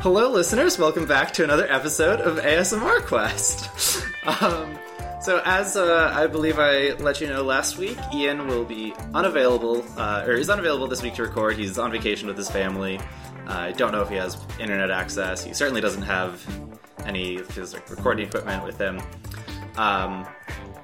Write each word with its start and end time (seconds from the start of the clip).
Hello, 0.00 0.30
listeners. 0.30 0.78
Welcome 0.78 1.06
back 1.06 1.32
to 1.32 1.42
another 1.42 1.66
episode 1.68 2.20
of 2.20 2.36
ASMR 2.36 3.04
Quest. 3.04 4.00
um, 4.40 4.78
so, 5.20 5.42
as 5.44 5.76
uh, 5.76 6.12
I 6.14 6.28
believe 6.28 6.60
I 6.60 6.90
let 7.00 7.20
you 7.20 7.26
know 7.26 7.42
last 7.42 7.78
week, 7.78 7.98
Ian 8.14 8.46
will 8.46 8.64
be 8.64 8.94
unavailable, 9.12 9.84
uh, 9.96 10.22
or 10.24 10.34
is 10.34 10.50
unavailable 10.50 10.86
this 10.86 11.02
week 11.02 11.14
to 11.14 11.24
record. 11.24 11.56
He's 11.56 11.80
on 11.80 11.90
vacation 11.90 12.28
with 12.28 12.36
his 12.36 12.48
family. 12.48 13.00
Uh, 13.48 13.54
I 13.54 13.72
don't 13.72 13.90
know 13.90 14.00
if 14.00 14.08
he 14.08 14.14
has 14.14 14.38
internet 14.60 14.92
access. 14.92 15.42
He 15.42 15.52
certainly 15.52 15.80
doesn't 15.80 16.02
have 16.02 16.46
any 17.04 17.38
of 17.38 17.50
his 17.50 17.74
like, 17.74 17.90
recording 17.90 18.28
equipment 18.28 18.62
with 18.62 18.78
him. 18.78 19.02
Um, 19.76 20.28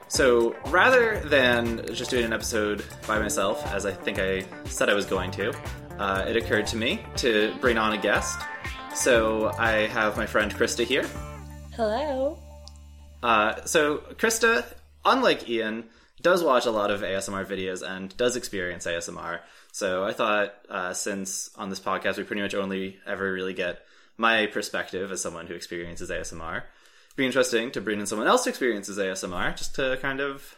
so, 0.08 0.56
rather 0.70 1.20
than 1.20 1.86
just 1.94 2.10
doing 2.10 2.24
an 2.24 2.32
episode 2.32 2.84
by 3.06 3.20
myself, 3.20 3.64
as 3.72 3.86
I 3.86 3.92
think 3.92 4.18
I 4.18 4.44
said 4.64 4.88
I 4.88 4.94
was 4.94 5.06
going 5.06 5.30
to, 5.30 5.56
uh, 6.00 6.24
it 6.26 6.36
occurred 6.36 6.66
to 6.66 6.76
me 6.76 7.06
to 7.18 7.54
bring 7.60 7.78
on 7.78 7.92
a 7.92 7.98
guest. 7.98 8.40
So 8.94 9.50
I 9.58 9.88
have 9.88 10.16
my 10.16 10.24
friend 10.24 10.54
Christa 10.54 10.84
here. 10.84 11.04
Hello. 11.74 12.38
Uh, 13.22 13.64
so 13.64 13.98
Christa, 14.14 14.64
unlike 15.04 15.48
Ian, 15.48 15.84
does 16.22 16.44
watch 16.44 16.64
a 16.64 16.70
lot 16.70 16.92
of 16.92 17.00
ASMR 17.00 17.44
videos 17.44 17.86
and 17.86 18.16
does 18.16 18.36
experience 18.36 18.86
ASMR. 18.86 19.40
So 19.72 20.04
I 20.04 20.12
thought, 20.12 20.54
uh, 20.70 20.92
since 20.92 21.50
on 21.56 21.70
this 21.70 21.80
podcast 21.80 22.18
we 22.18 22.22
pretty 22.22 22.42
much 22.42 22.54
only 22.54 22.98
ever 23.04 23.32
really 23.32 23.52
get 23.52 23.84
my 24.16 24.46
perspective 24.46 25.10
as 25.10 25.20
someone 25.20 25.48
who 25.48 25.54
experiences 25.54 26.10
ASMR, 26.10 26.58
it'd 26.58 27.16
be 27.16 27.26
interesting 27.26 27.72
to 27.72 27.80
bring 27.80 27.98
in 27.98 28.06
someone 28.06 28.28
else 28.28 28.44
who 28.44 28.50
experiences 28.50 28.96
ASMR 28.96 29.56
just 29.56 29.74
to 29.74 29.98
kind 30.00 30.20
of 30.20 30.54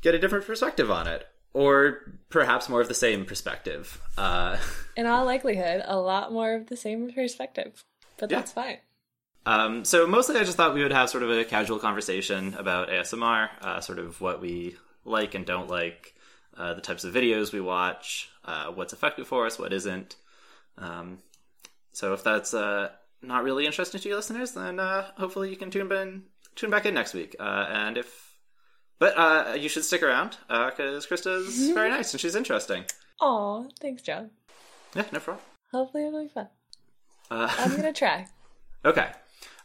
get 0.00 0.14
a 0.14 0.18
different 0.18 0.46
perspective 0.46 0.90
on 0.92 1.08
it 1.08 1.26
or 1.54 2.12
perhaps 2.30 2.68
more 2.68 2.80
of 2.80 2.88
the 2.88 2.94
same 2.94 3.24
perspective. 3.24 4.00
Uh, 4.16 4.56
In 4.96 5.06
all 5.06 5.24
likelihood, 5.24 5.82
a 5.84 5.98
lot 5.98 6.32
more 6.32 6.54
of 6.54 6.68
the 6.68 6.76
same 6.76 7.10
perspective, 7.12 7.84
but 8.18 8.30
Yeah. 8.30 8.38
that's 8.38 8.52
fine. 8.52 8.78
um, 9.46 9.84
so 9.84 10.06
mostly, 10.06 10.36
I 10.36 10.44
just 10.44 10.56
thought 10.56 10.74
we 10.74 10.82
would 10.82 10.92
have 10.92 11.10
sort 11.10 11.22
of 11.24 11.30
a 11.30 11.44
casual 11.44 11.78
conversation 11.78 12.54
about 12.54 12.88
ASMR, 12.88 13.48
uh, 13.60 13.80
sort 13.80 13.98
of 13.98 14.20
what 14.20 14.40
we 14.40 14.76
like 15.04 15.34
and 15.34 15.44
don't 15.44 15.68
like, 15.68 16.14
uh, 16.56 16.74
the 16.74 16.80
types 16.80 17.04
of 17.04 17.12
videos 17.14 17.52
we 17.52 17.60
watch, 17.60 18.30
uh, 18.44 18.66
what's 18.68 18.92
effective 18.92 19.26
for 19.26 19.46
us, 19.46 19.58
what 19.58 19.72
isn't. 19.72 20.16
Um, 20.78 21.18
so 21.92 22.12
if 22.14 22.22
that's 22.22 22.54
uh, 22.54 22.90
not 23.20 23.42
really 23.44 23.66
interesting 23.66 24.00
to 24.00 24.08
you 24.08 24.16
listeners, 24.16 24.52
then 24.52 24.78
uh, 24.78 25.10
hopefully 25.16 25.50
you 25.50 25.56
can 25.56 25.70
tune 25.70 25.90
in, 25.90 26.22
tune 26.54 26.70
back 26.70 26.86
in 26.86 26.94
next 26.94 27.12
week. 27.14 27.34
Uh, 27.40 27.66
and 27.70 27.96
if 27.98 28.21
but 29.02 29.18
uh, 29.18 29.54
you 29.54 29.68
should 29.68 29.84
stick 29.84 30.00
around 30.00 30.36
because 30.48 31.06
Christa's 31.06 31.70
very 31.70 31.90
nice 31.90 32.14
and 32.14 32.20
she's 32.20 32.36
interesting. 32.36 32.84
Aw, 33.20 33.64
thanks, 33.80 34.00
John. 34.00 34.30
Yeah, 34.94 35.06
no 35.10 35.18
problem. 35.18 35.44
Hopefully 35.72 36.06
it'll 36.06 36.22
be 36.22 36.28
fun. 36.28 36.46
Uh, 37.28 37.52
I'm 37.58 37.74
gonna 37.74 37.92
try. 38.04 38.28
okay. 38.84 39.10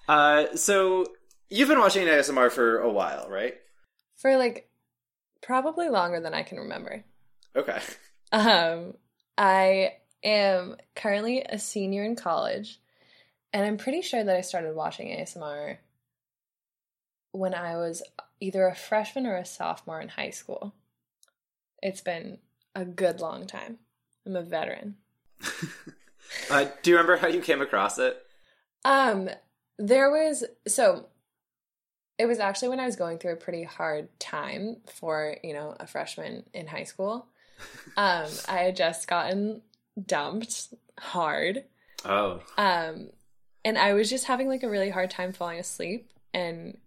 Uh, 0.10 0.56
so 0.56 1.06
you've 1.52 1.68
been 1.68 1.78
watching 1.78 2.08
ASMR 2.08 2.52
for 2.52 2.80
a 2.80 2.90
while, 2.90 3.30
right? 3.30 3.54
For 4.16 4.38
like 4.38 4.72
probably 5.44 5.90
longer 5.90 6.20
than 6.20 6.34
I 6.34 6.42
can 6.42 6.58
remember. 6.58 7.04
Okay. 7.56 7.80
Um, 8.30 8.96
I 9.38 9.94
am 10.22 10.76
currently 10.98 11.44
a 11.48 11.58
senior 11.58 12.04
in 12.04 12.18
college, 12.18 12.78
and 13.54 13.66
I'm 13.66 13.78
pretty 13.78 14.02
sure 14.02 14.22
that 14.22 14.36
I 14.36 14.42
started 14.42 14.76
watching 14.76 15.08
ASMR 15.08 15.78
when 17.32 17.54
I 17.54 17.78
was 17.78 18.04
either 18.40 18.68
a 18.68 18.76
freshman 18.76 19.26
or 19.26 19.36
a 19.36 19.46
sophomore 19.46 20.02
in 20.02 20.10
high 20.10 20.30
school. 20.30 20.74
It's 21.82 22.02
been 22.02 22.40
a 22.76 22.86
good 22.86 23.20
long 23.20 23.48
time. 23.48 23.80
I'm 24.26 24.36
a 24.36 24.42
veteran. 24.42 24.96
Uh, 26.50 26.66
do 26.82 26.92
you 26.92 26.98
remember 26.98 27.18
how 27.18 27.28
you 27.28 27.42
came 27.42 27.62
across 27.62 27.98
it? 27.98 28.22
Um, 28.84 29.30
there 29.78 30.10
was 30.12 30.44
so 30.68 31.08
it 32.18 32.26
was 32.26 32.40
actually 32.40 32.70
when 32.70 32.80
I 32.80 32.86
was 32.86 32.96
going 32.96 33.20
through 33.20 33.34
a 33.34 33.38
pretty 33.38 33.64
hard 33.64 34.08
time 34.20 34.78
for, 34.88 35.38
you 35.44 35.54
know, 35.54 35.76
a 35.80 35.86
freshman 35.86 36.44
in 36.54 36.68
high 36.68 36.84
school. 36.84 37.28
Um, 37.96 38.28
I 38.48 38.58
had 38.58 38.76
just 38.76 39.08
gotten 39.08 39.64
dumped 40.06 40.76
hard. 41.00 41.64
Oh. 42.06 42.42
Um, 42.56 43.10
and 43.66 43.80
I 43.80 43.94
was 43.94 44.12
just 44.12 44.26
having 44.26 44.48
like 44.48 44.62
a 44.62 44.70
really 44.70 44.92
hard 44.92 45.10
time 45.10 45.34
falling 45.34 45.58
asleep 45.58 46.12
and 46.36 46.78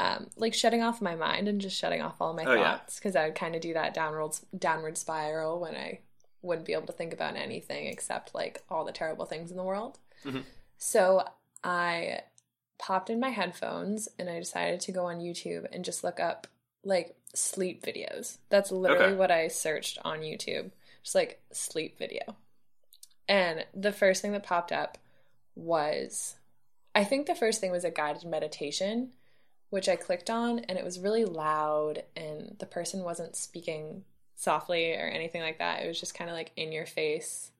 um, 0.00 0.28
like 0.36 0.54
shutting 0.54 0.82
off 0.82 1.02
my 1.02 1.14
mind 1.14 1.46
and 1.48 1.60
just 1.60 1.76
shutting 1.78 2.00
off 2.00 2.20
all 2.20 2.32
my 2.32 2.44
Oh, 2.44 2.56
thoughts 2.56 2.98
because 2.98 3.14
I 3.16 3.26
would 3.26 3.34
kind 3.34 3.54
of 3.54 3.60
do 3.60 3.74
that 3.74 3.92
downward 3.94 4.32
downward 4.58 4.96
spiral 4.96 5.60
when 5.60 5.74
I 5.74 6.00
wouldn't 6.42 6.66
be 6.66 6.72
able 6.72 6.86
to 6.86 6.92
think 6.92 7.12
about 7.12 7.36
anything 7.36 7.86
except 7.86 8.34
like 8.34 8.62
all 8.70 8.84
the 8.84 8.92
terrible 8.92 9.26
things 9.26 9.50
in 9.50 9.56
the 9.56 9.62
world. 9.62 9.98
Mhm. 10.24 10.44
So 10.78 11.24
I 11.62 12.22
popped 12.78 13.10
in 13.10 13.20
my 13.20 13.28
headphones 13.28 14.08
and 14.18 14.30
I 14.30 14.38
decided 14.38 14.80
to 14.80 14.92
go 14.92 15.04
on 15.04 15.18
YouTube 15.20 15.66
and 15.70 15.84
just 15.84 16.02
look 16.02 16.18
up 16.18 16.46
like 16.82 17.14
sleep 17.34 17.84
videos. 17.84 18.38
That's 18.48 18.72
literally 18.72 19.04
Okay. 19.12 19.16
what 19.16 19.30
I 19.30 19.48
searched 19.48 19.98
on 20.02 20.20
YouTube. 20.20 20.70
Just 21.02 21.14
like 21.14 21.42
sleep 21.52 21.98
video. 21.98 22.22
And 23.28 23.66
the 23.74 23.92
first 23.92 24.22
thing 24.22 24.32
that 24.32 24.42
popped 24.42 24.72
up 24.72 24.96
was 25.54 26.36
I 26.94 27.04
think 27.04 27.26
the 27.26 27.34
first 27.34 27.60
thing 27.60 27.70
was 27.70 27.84
a 27.84 27.90
guided 27.90 28.24
meditation, 28.24 29.12
which 29.70 29.88
I 29.88 29.96
clicked 29.96 30.28
on 30.30 30.60
and 30.60 30.78
it 30.78 30.84
was 30.84 30.98
really 31.00 31.24
loud 31.24 32.02
and 32.16 32.56
the 32.58 32.66
person 32.66 33.02
wasn't 33.02 33.36
speaking 33.36 34.04
softly 34.34 34.92
or 34.94 35.06
anything 35.06 35.42
like 35.42 35.58
that. 35.58 35.82
It 35.82 35.88
was 35.88 35.98
just 36.00 36.14
kind 36.14 36.28
of 36.30 36.36
like 36.36 36.52
in 36.56 36.72
your 36.72 36.86
face 36.86 37.50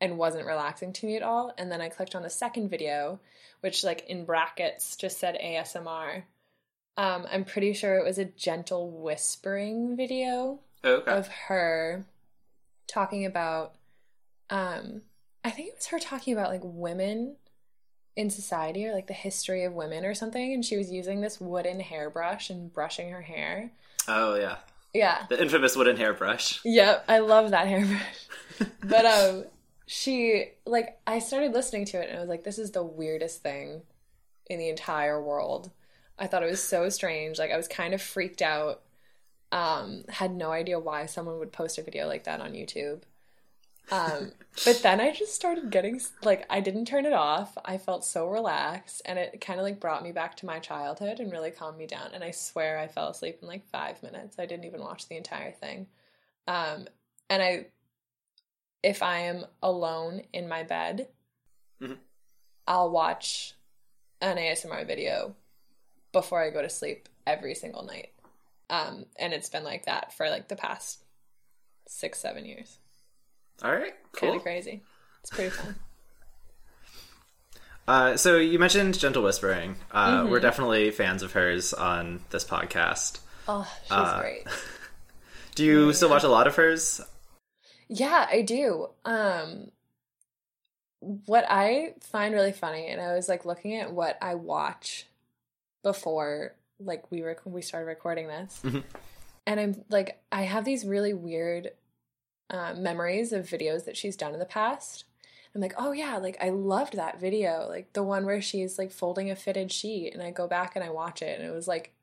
and 0.00 0.18
wasn't 0.18 0.46
relaxing 0.46 0.92
to 0.94 1.06
me 1.06 1.16
at 1.16 1.22
all. 1.22 1.52
And 1.56 1.70
then 1.70 1.80
I 1.80 1.88
clicked 1.88 2.14
on 2.14 2.22
the 2.22 2.30
second 2.30 2.68
video, 2.68 3.20
which 3.60 3.84
like 3.84 4.06
in 4.08 4.24
brackets 4.24 4.96
just 4.96 5.18
said 5.18 5.38
ASMR. 5.42 6.24
Um, 6.96 7.26
I'm 7.30 7.44
pretty 7.44 7.72
sure 7.72 7.96
it 7.96 8.04
was 8.04 8.18
a 8.18 8.24
gentle 8.24 8.90
whispering 8.90 9.96
video 9.96 10.60
Oh, 10.84 10.94
okay. 10.96 11.10
of 11.12 11.28
her 11.28 12.04
talking 12.86 13.24
about 13.24 13.74
um 14.50 15.02
I 15.42 15.50
think 15.50 15.68
it 15.68 15.74
was 15.76 15.86
her 15.86 15.98
talking 15.98 16.32
about 16.34 16.50
like 16.50 16.60
women 16.62 17.36
in 18.16 18.30
society 18.30 18.86
or 18.86 18.92
like 18.94 19.06
the 19.08 19.12
history 19.12 19.64
of 19.64 19.72
women 19.72 20.04
or 20.04 20.14
something 20.14 20.52
and 20.52 20.64
she 20.64 20.76
was 20.76 20.90
using 20.92 21.20
this 21.20 21.40
wooden 21.40 21.80
hairbrush 21.80 22.48
and 22.50 22.72
brushing 22.72 23.10
her 23.10 23.22
hair. 23.22 23.70
oh, 24.08 24.34
yeah. 24.36 24.56
Yeah. 24.92 25.26
The 25.28 25.42
infamous 25.42 25.74
wooden 25.76 25.96
hairbrush. 25.96 26.60
Yep, 26.64 27.04
I 27.08 27.18
love 27.18 27.50
that 27.50 27.66
hairbrush. 27.66 28.28
but 28.84 29.04
um 29.04 29.44
she 29.86 30.52
like 30.64 30.98
I 31.06 31.18
started 31.18 31.52
listening 31.52 31.84
to 31.86 32.00
it 32.00 32.08
and 32.08 32.16
I 32.16 32.20
was 32.20 32.28
like 32.28 32.44
this 32.44 32.58
is 32.58 32.70
the 32.70 32.84
weirdest 32.84 33.42
thing 33.42 33.82
in 34.46 34.58
the 34.60 34.68
entire 34.68 35.20
world. 35.20 35.70
I 36.16 36.28
thought 36.28 36.44
it 36.44 36.50
was 36.50 36.62
so 36.62 36.88
strange. 36.90 37.38
Like 37.40 37.50
I 37.50 37.56
was 37.56 37.66
kind 37.66 37.92
of 37.92 38.00
freaked 38.00 38.40
out. 38.40 38.82
Um 39.50 40.04
had 40.08 40.32
no 40.32 40.52
idea 40.52 40.78
why 40.78 41.06
someone 41.06 41.40
would 41.40 41.52
post 41.52 41.76
a 41.76 41.82
video 41.82 42.06
like 42.06 42.24
that 42.24 42.40
on 42.40 42.52
YouTube. 42.52 43.02
Um 43.90 44.32
but 44.64 44.82
then 44.82 45.00
I 45.00 45.12
just 45.12 45.34
started 45.34 45.70
getting 45.70 46.00
like 46.22 46.46
I 46.48 46.60
didn't 46.60 46.86
turn 46.86 47.06
it 47.06 47.12
off. 47.12 47.56
I 47.64 47.76
felt 47.78 48.04
so 48.04 48.28
relaxed 48.28 49.02
and 49.04 49.18
it 49.18 49.40
kind 49.40 49.58
of 49.58 49.64
like 49.64 49.80
brought 49.80 50.02
me 50.02 50.12
back 50.12 50.36
to 50.38 50.46
my 50.46 50.58
childhood 50.58 51.20
and 51.20 51.30
really 51.32 51.50
calmed 51.50 51.78
me 51.78 51.86
down 51.86 52.10
and 52.14 52.24
I 52.24 52.30
swear 52.30 52.78
I 52.78 52.88
fell 52.88 53.08
asleep 53.08 53.38
in 53.42 53.48
like 53.48 53.66
5 53.66 54.02
minutes. 54.02 54.38
I 54.38 54.46
didn't 54.46 54.64
even 54.64 54.80
watch 54.80 55.08
the 55.08 55.16
entire 55.16 55.52
thing. 55.52 55.86
Um 56.46 56.86
and 57.28 57.42
I 57.42 57.66
if 58.82 59.02
I 59.02 59.18
am 59.20 59.46
alone 59.62 60.22
in 60.32 60.48
my 60.48 60.62
bed, 60.62 61.08
Mhm. 61.80 61.98
I'll 62.66 62.90
watch 62.90 63.54
an 64.20 64.36
ASMR 64.38 64.84
video 64.84 65.36
before 66.12 66.42
I 66.42 66.50
go 66.50 66.62
to 66.62 66.70
sleep 66.70 67.08
every 67.26 67.54
single 67.54 67.82
night. 67.82 68.12
Um, 68.70 69.06
and 69.16 69.32
it's 69.32 69.48
been 69.48 69.64
like 69.64 69.86
that 69.86 70.12
for 70.12 70.28
like 70.30 70.48
the 70.48 70.56
past 70.56 71.04
six, 71.86 72.18
seven 72.18 72.44
years. 72.46 72.78
All 73.62 73.72
right. 73.72 73.92
Kind 74.12 74.30
Cool. 74.32 74.36
of 74.36 74.42
crazy. 74.42 74.82
It's 75.20 75.30
pretty 75.30 75.50
fun. 75.50 75.74
Uh, 77.86 78.16
so 78.16 78.38
you 78.38 78.58
mentioned 78.58 78.98
gentle 78.98 79.22
whispering. 79.22 79.76
Uh, 79.90 80.20
Mm-hmm. 80.22 80.30
We're 80.30 80.40
definitely 80.40 80.90
fans 80.90 81.22
of 81.22 81.32
hers 81.32 81.74
on 81.74 82.20
this 82.30 82.42
podcast. 82.42 83.18
Oh, 83.46 83.70
she's 83.82 83.92
Uh, 83.92 84.20
great. 84.20 84.44
Do 85.54 85.64
you 85.64 85.92
still 85.92 86.08
watch 86.08 86.22
a 86.24 86.28
lot 86.28 86.46
of 86.46 86.56
hers? 86.56 87.02
Yeah, 87.88 88.26
I 88.30 88.40
do. 88.40 88.88
Um 89.04 89.70
what 91.00 91.44
I 91.50 91.92
find 92.00 92.32
really 92.32 92.52
funny 92.52 92.86
and 92.86 93.02
I 93.02 93.12
was 93.14 93.28
like 93.28 93.44
looking 93.44 93.74
at 93.76 93.92
what 93.92 94.16
I 94.22 94.34
watch 94.36 95.06
before 95.82 96.54
like 96.80 97.10
we 97.12 97.20
were 97.20 97.36
we 97.44 97.60
started 97.60 97.86
recording 97.86 98.28
this. 98.28 98.60
Mhm. 98.64 98.82
And 99.46 99.60
I'm 99.60 99.84
like 99.90 100.18
I 100.32 100.42
have 100.44 100.64
these 100.64 100.86
really 100.86 101.12
weird 101.12 101.72
uh, 102.50 102.74
memories 102.74 103.32
of 103.32 103.46
videos 103.46 103.84
that 103.84 103.96
she's 103.96 104.16
done 104.16 104.32
in 104.32 104.38
the 104.38 104.44
past. 104.44 105.04
I'm 105.54 105.60
like, 105.60 105.74
"Oh 105.78 105.92
yeah, 105.92 106.16
like 106.18 106.36
I 106.40 106.50
loved 106.50 106.94
that 106.96 107.20
video, 107.20 107.66
like 107.68 107.92
the 107.92 108.02
one 108.02 108.26
where 108.26 108.42
she's 108.42 108.78
like 108.78 108.90
folding 108.92 109.30
a 109.30 109.36
fitted 109.36 109.70
sheet." 109.72 110.12
And 110.12 110.22
I 110.22 110.30
go 110.30 110.46
back 110.48 110.74
and 110.76 110.84
I 110.84 110.90
watch 110.90 111.22
it 111.22 111.38
and 111.38 111.48
it 111.48 111.52
was 111.54 111.68
like 111.68 111.94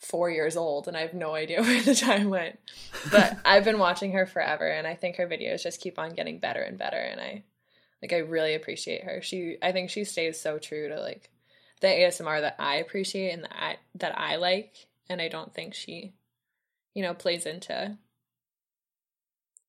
4 0.00 0.30
years 0.30 0.56
old 0.56 0.88
and 0.88 0.96
I 0.96 1.00
have 1.00 1.14
no 1.14 1.34
idea 1.34 1.62
where 1.62 1.82
the 1.82 1.94
time 1.94 2.28
went 2.30 2.58
but 3.10 3.36
I've 3.44 3.64
been 3.64 3.78
watching 3.78 4.12
her 4.12 4.26
forever, 4.26 4.66
and 4.68 4.86
I 4.86 4.94
think 4.94 5.16
her 5.16 5.26
videos 5.26 5.62
just 5.62 5.80
keep 5.80 5.98
on 5.98 6.14
getting 6.14 6.38
better 6.38 6.60
and 6.62 6.78
better, 6.78 6.98
and 6.98 7.20
I 7.20 7.44
Like 8.02 8.12
I 8.12 8.18
really 8.18 8.54
appreciate 8.54 9.04
her. 9.04 9.22
She 9.22 9.56
I 9.62 9.72
think 9.72 9.90
she 9.90 10.04
stays 10.04 10.40
so 10.40 10.58
true 10.58 10.88
to 10.88 11.00
like 11.00 11.30
the 11.80 11.88
ASMR 11.88 12.40
that 12.42 12.56
I 12.58 12.76
appreciate 12.76 13.30
and 13.30 13.44
that 13.44 13.52
I, 13.54 13.76
that 13.96 14.18
I 14.18 14.36
like 14.36 14.88
and 15.08 15.20
I 15.20 15.28
don't 15.28 15.52
think 15.54 15.74
she 15.74 16.14
you 16.94 17.02
know 17.02 17.14
plays 17.14 17.46
into 17.46 17.98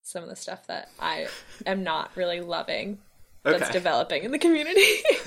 some 0.05 0.21
of 0.23 0.29
the 0.29 0.35
stuff 0.35 0.67
that 0.67 0.89
I 0.99 1.27
am 1.65 1.83
not 1.83 2.11
really 2.15 2.39
loving 2.41 2.99
that's 3.43 3.63
Okay. 3.63 3.71
developing 3.73 4.23
in 4.23 4.31
the 4.31 4.39
community. 4.39 4.85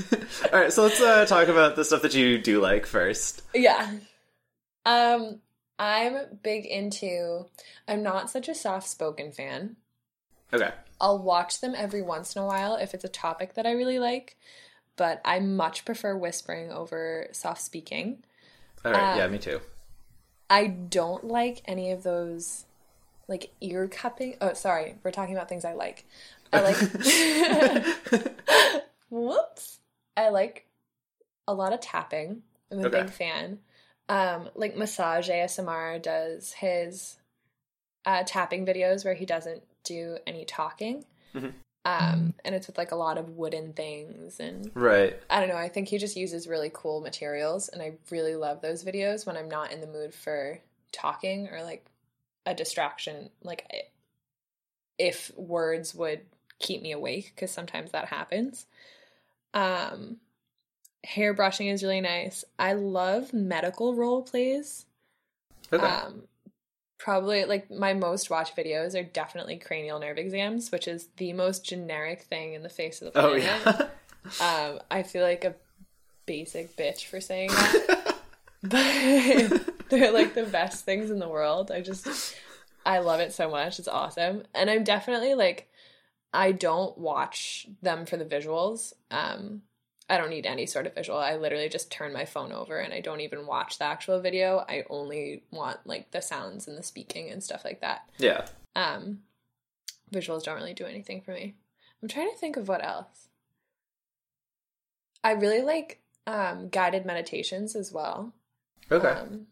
All 0.52 0.58
right, 0.60 0.72
so 0.72 0.82
let's 0.84 1.00
uh, 1.00 1.24
talk 1.26 1.48
about 1.48 1.76
the 1.76 1.84
stuff 1.84 2.02
that 2.02 2.14
you 2.14 2.38
do 2.38 2.60
like 2.60 2.86
first. 2.86 3.42
yeah. 3.54 3.92
Um 4.86 5.40
I'm 5.78 6.16
big 6.42 6.64
into 6.66 7.46
I'm 7.86 8.02
not 8.02 8.30
such 8.30 8.48
a 8.48 8.54
soft-spoken 8.54 9.32
fan. 9.32 9.76
Okay. 10.52 10.70
I'll 11.00 11.18
watch 11.22 11.60
them 11.60 11.74
every 11.76 12.02
once 12.02 12.34
in 12.34 12.42
a 12.42 12.46
while 12.46 12.74
if 12.76 12.94
it's 12.94 13.04
a 13.04 13.08
topic 13.08 13.54
that 13.54 13.66
I 13.66 13.72
really 13.72 13.98
like, 14.00 14.36
but 14.96 15.20
I 15.24 15.38
much 15.38 15.84
prefer 15.84 16.16
whispering 16.16 16.72
over 16.72 17.28
soft 17.32 17.60
speaking. 17.62 18.24
All 18.84 18.90
right. 18.92 19.16
yeah, 19.16 19.26
Um, 19.26 19.32
me 19.32 19.38
too. 19.38 19.60
I 20.50 20.66
don't 20.66 21.24
like 21.24 21.62
any 21.66 21.90
of 21.92 22.02
those 22.02 22.64
like 23.28 23.50
ear 23.60 23.86
cupping. 23.88 24.36
Oh, 24.40 24.54
sorry, 24.54 24.96
we're 25.04 25.10
talking 25.12 25.34
about 25.34 25.48
things 25.48 25.64
I 25.64 25.74
like. 25.74 26.04
I 26.52 26.60
like 26.62 26.76
Whoops. 29.10 29.80
I 30.16 30.30
like 30.30 30.66
a 31.46 31.54
lot 31.54 31.72
of 31.72 31.80
tapping. 31.80 32.42
I'm 32.70 32.80
a 32.80 32.86
Okay. 32.86 33.02
big 33.02 33.10
fan. 33.10 33.58
Um, 34.08 34.48
like 34.54 34.76
Massage 34.76 35.28
ASMR 35.28 36.00
does 36.02 36.52
his 36.52 37.16
uh, 38.06 38.22
tapping 38.26 38.64
videos 38.64 39.04
where 39.04 39.14
he 39.14 39.26
doesn't 39.26 39.62
do 39.84 40.18
any 40.26 40.44
talking. 40.44 41.04
Mhm. 41.34 41.52
Um, 41.84 42.34
and 42.44 42.54
it's 42.54 42.66
with 42.66 42.76
like 42.76 42.92
a 42.92 42.96
lot 42.96 43.16
of 43.18 43.30
wooden 43.30 43.72
things 43.72 44.40
and 44.40 44.70
Right. 44.74 45.18
I 45.30 45.40
don't 45.40 45.48
know. 45.48 45.56
I 45.56 45.68
think 45.68 45.88
he 45.88 45.96
just 45.98 46.16
uses 46.16 46.46
really 46.48 46.70
cool 46.72 47.00
materials, 47.00 47.68
and 47.68 47.80
I 47.80 47.94
really 48.10 48.36
love 48.36 48.60
those 48.60 48.84
videos 48.84 49.26
when 49.26 49.36
I'm 49.36 49.48
not 49.48 49.72
in 49.72 49.80
the 49.80 49.86
mood 49.86 50.12
for 50.14 50.58
talking 50.92 51.48
or 51.50 51.62
like 51.62 51.84
a 52.48 52.54
distraction. 52.54 53.30
Like, 53.42 53.66
if 54.98 55.30
words 55.36 55.94
would 55.94 56.20
keep 56.58 56.82
me 56.82 56.92
awake, 56.92 57.32
because 57.34 57.50
sometimes 57.50 57.92
that 57.92 58.06
happens. 58.06 58.66
Um, 59.54 60.16
hair 61.04 61.34
brushing 61.34 61.68
is 61.68 61.82
really 61.82 62.00
nice. 62.00 62.44
I 62.58 62.72
love 62.72 63.32
medical 63.32 63.94
role 63.94 64.22
plays. 64.22 64.86
Okay. 65.72 65.84
Um, 65.84 66.24
probably 66.98 67.44
like 67.44 67.70
my 67.70 67.94
most 67.94 68.28
watched 68.28 68.56
videos 68.56 68.98
are 68.98 69.04
definitely 69.04 69.56
cranial 69.56 69.98
nerve 69.98 70.18
exams, 70.18 70.72
which 70.72 70.88
is 70.88 71.08
the 71.16 71.32
most 71.32 71.64
generic 71.64 72.22
thing 72.22 72.54
in 72.54 72.62
the 72.62 72.68
face 72.68 73.00
of 73.00 73.12
the 73.12 73.20
oh 73.20 73.34
yeah. 73.34 73.88
Um, 74.42 74.80
I 74.90 75.04
feel 75.04 75.22
like 75.22 75.44
a 75.44 75.54
basic 76.26 76.76
bitch 76.76 77.06
for 77.06 77.18
saying 77.18 77.48
that, 77.50 78.16
but 78.62 79.74
they're 79.90 80.12
like 80.12 80.34
the 80.34 80.44
best 80.44 80.84
things 80.84 81.10
in 81.10 81.18
the 81.18 81.28
world. 81.28 81.70
I 81.70 81.80
just, 81.80 82.34
I 82.84 82.98
love 82.98 83.20
it 83.20 83.32
so 83.32 83.50
much. 83.50 83.78
It's 83.78 83.88
awesome, 83.88 84.44
and 84.54 84.70
I'm 84.70 84.84
definitely 84.84 85.34
like, 85.34 85.68
I 86.32 86.52
don't 86.52 86.96
watch 86.98 87.66
them 87.82 88.06
for 88.06 88.16
the 88.16 88.24
visuals. 88.24 88.92
Um, 89.10 89.62
I 90.10 90.16
don't 90.16 90.30
need 90.30 90.46
any 90.46 90.66
sort 90.66 90.86
of 90.86 90.94
visual. 90.94 91.18
I 91.18 91.36
literally 91.36 91.68
just 91.68 91.90
turn 91.90 92.12
my 92.12 92.24
phone 92.24 92.52
over 92.52 92.78
and 92.78 92.94
I 92.94 93.00
don't 93.00 93.20
even 93.20 93.46
watch 93.46 93.78
the 93.78 93.84
actual 93.84 94.20
video. 94.20 94.64
I 94.66 94.84
only 94.88 95.42
want 95.50 95.80
like 95.84 96.10
the 96.12 96.22
sounds 96.22 96.66
and 96.66 96.78
the 96.78 96.82
speaking 96.82 97.28
and 97.30 97.42
stuff 97.42 97.64
like 97.64 97.80
that. 97.82 98.08
yeah. 98.16 98.46
Um, 98.74 99.20
visuals 100.12 100.44
don't 100.44 100.56
really 100.56 100.72
do 100.72 100.86
anything 100.86 101.20
for 101.20 101.32
me. 101.32 101.56
I'm 102.02 102.08
trying 102.08 102.30
to 102.30 102.38
think 102.38 102.56
of 102.56 102.68
what 102.68 102.84
else. 102.84 103.28
I 105.22 105.32
really 105.32 105.62
like 105.62 106.00
um, 106.26 106.68
guided 106.68 107.04
meditations 107.04 107.74
as 107.74 107.92
well. 107.92 108.32
Okay. 108.90 109.08
Um, 109.08 109.48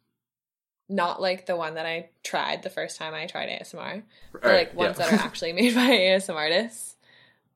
not 0.88 1.20
like 1.20 1.46
the 1.46 1.56
one 1.56 1.74
that 1.74 1.86
I 1.86 2.10
tried 2.22 2.62
the 2.62 2.70
first 2.70 2.98
time 2.98 3.14
I 3.14 3.26
tried 3.26 3.48
ASMR, 3.48 4.02
but 4.32 4.44
right, 4.44 4.54
like 4.68 4.74
ones 4.74 4.98
yeah. 4.98 5.10
that 5.10 5.20
are 5.20 5.24
actually 5.26 5.52
made 5.52 5.74
by 5.74 5.88
ASMR 5.88 6.34
artists. 6.34 6.96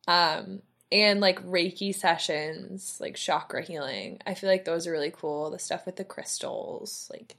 Um, 0.08 0.62
and 0.92 1.20
like 1.20 1.44
Reiki 1.44 1.94
sessions, 1.94 2.98
like 3.00 3.14
chakra 3.14 3.62
healing. 3.62 4.18
I 4.26 4.34
feel 4.34 4.50
like 4.50 4.64
those 4.64 4.86
are 4.86 4.92
really 4.92 5.12
cool. 5.14 5.50
The 5.50 5.58
stuff 5.58 5.86
with 5.86 5.96
the 5.96 6.04
crystals, 6.04 7.08
like 7.12 7.36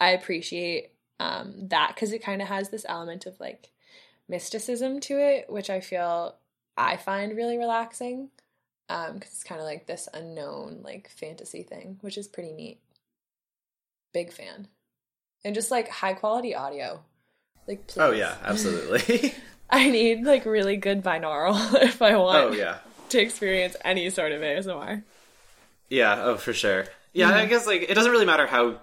I 0.00 0.10
appreciate 0.10 0.90
um, 1.20 1.68
that 1.68 1.92
because 1.94 2.12
it 2.12 2.22
kind 2.22 2.42
of 2.42 2.48
has 2.48 2.70
this 2.70 2.86
element 2.88 3.26
of 3.26 3.38
like 3.38 3.70
mysticism 4.28 5.00
to 5.00 5.18
it, 5.18 5.48
which 5.48 5.70
I 5.70 5.80
feel 5.80 6.36
I 6.76 6.96
find 6.96 7.36
really 7.36 7.58
relaxing. 7.58 8.30
Um, 8.90 9.14
because 9.14 9.32
it's 9.32 9.44
kind 9.44 9.60
of 9.60 9.66
like 9.66 9.86
this 9.86 10.08
unknown 10.14 10.80
like 10.82 11.10
fantasy 11.10 11.62
thing, 11.62 11.98
which 12.00 12.16
is 12.16 12.26
pretty 12.26 12.52
neat. 12.52 12.80
Big 14.14 14.32
fan, 14.32 14.68
and 15.44 15.54
just 15.54 15.70
like 15.70 15.88
high 15.88 16.14
quality 16.14 16.54
audio. 16.54 17.00
Like, 17.66 17.86
please. 17.86 18.00
oh 18.00 18.10
yeah, 18.12 18.36
absolutely. 18.44 19.34
I 19.70 19.90
need 19.90 20.24
like 20.24 20.46
really 20.46 20.76
good 20.76 21.02
binaural 21.04 21.56
if 21.82 22.00
I 22.02 22.16
want 22.16 22.36
oh 22.38 22.52
yeah. 22.52 22.78
to 23.10 23.20
experience 23.20 23.76
any 23.84 24.08
sort 24.10 24.32
of 24.32 24.40
ASMR. 24.40 25.02
Yeah, 25.90 26.22
oh 26.24 26.36
for 26.36 26.52
sure. 26.52 26.86
Yeah, 27.12 27.30
Mm-hmm. 27.30 27.38
I 27.38 27.46
guess 27.46 27.66
like 27.66 27.82
it 27.82 27.94
doesn't 27.94 28.12
really 28.12 28.26
matter 28.26 28.46
how 28.46 28.78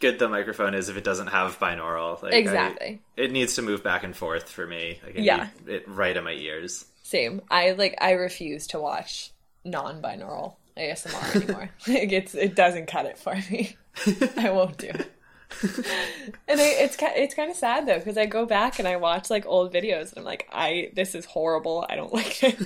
good 0.00 0.18
the 0.18 0.28
microphone 0.28 0.74
is 0.74 0.88
if 0.90 0.96
it 0.98 1.04
doesn't 1.04 1.28
have 1.28 1.58
binaural. 1.58 2.22
Like, 2.22 2.34
I- 2.34 2.36
Exactly. 2.36 3.00
it 3.16 3.32
needs 3.32 3.54
to 3.56 3.62
move 3.62 3.82
back 3.82 4.04
and 4.04 4.14
forth 4.14 4.48
for 4.48 4.66
me. 4.66 5.00
Like, 5.04 5.16
I 5.18 5.20
Yeah. 5.20 5.48
it 5.66 5.88
right 5.88 6.14
in 6.16 6.24
my 6.24 6.32
ears. 6.32 6.84
Same. 7.02 7.40
I 7.50 7.72
like 7.72 7.96
I 8.00 8.12
refuse 8.12 8.66
to 8.68 8.80
watch 8.80 9.30
non-binaural 9.64 10.54
ASMR 10.76 11.36
anymore. 11.36 11.70
like 11.88 12.12
it's 12.12 12.34
it 12.34 12.54
doesn't 12.54 12.86
cut 12.86 13.06
it 13.06 13.18
for 13.18 13.34
me. 13.50 13.76
I 14.36 14.50
won't 14.50 14.76
do 14.78 14.88
it. 14.88 15.10
And 15.62 16.60
I, 16.60 16.66
it's 16.80 16.96
it's 17.00 17.34
kind 17.34 17.50
of 17.50 17.56
sad 17.56 17.86
though 17.86 17.98
because 17.98 18.18
I 18.18 18.26
go 18.26 18.44
back 18.46 18.78
and 18.78 18.86
I 18.86 18.96
watch 18.96 19.30
like 19.30 19.46
old 19.46 19.72
videos 19.72 20.10
and 20.10 20.18
I'm 20.18 20.24
like 20.24 20.48
I 20.52 20.90
this 20.94 21.14
is 21.14 21.24
horrible. 21.24 21.86
I 21.88 21.96
don't 21.96 22.12
like 22.14 22.42
it. 22.42 22.58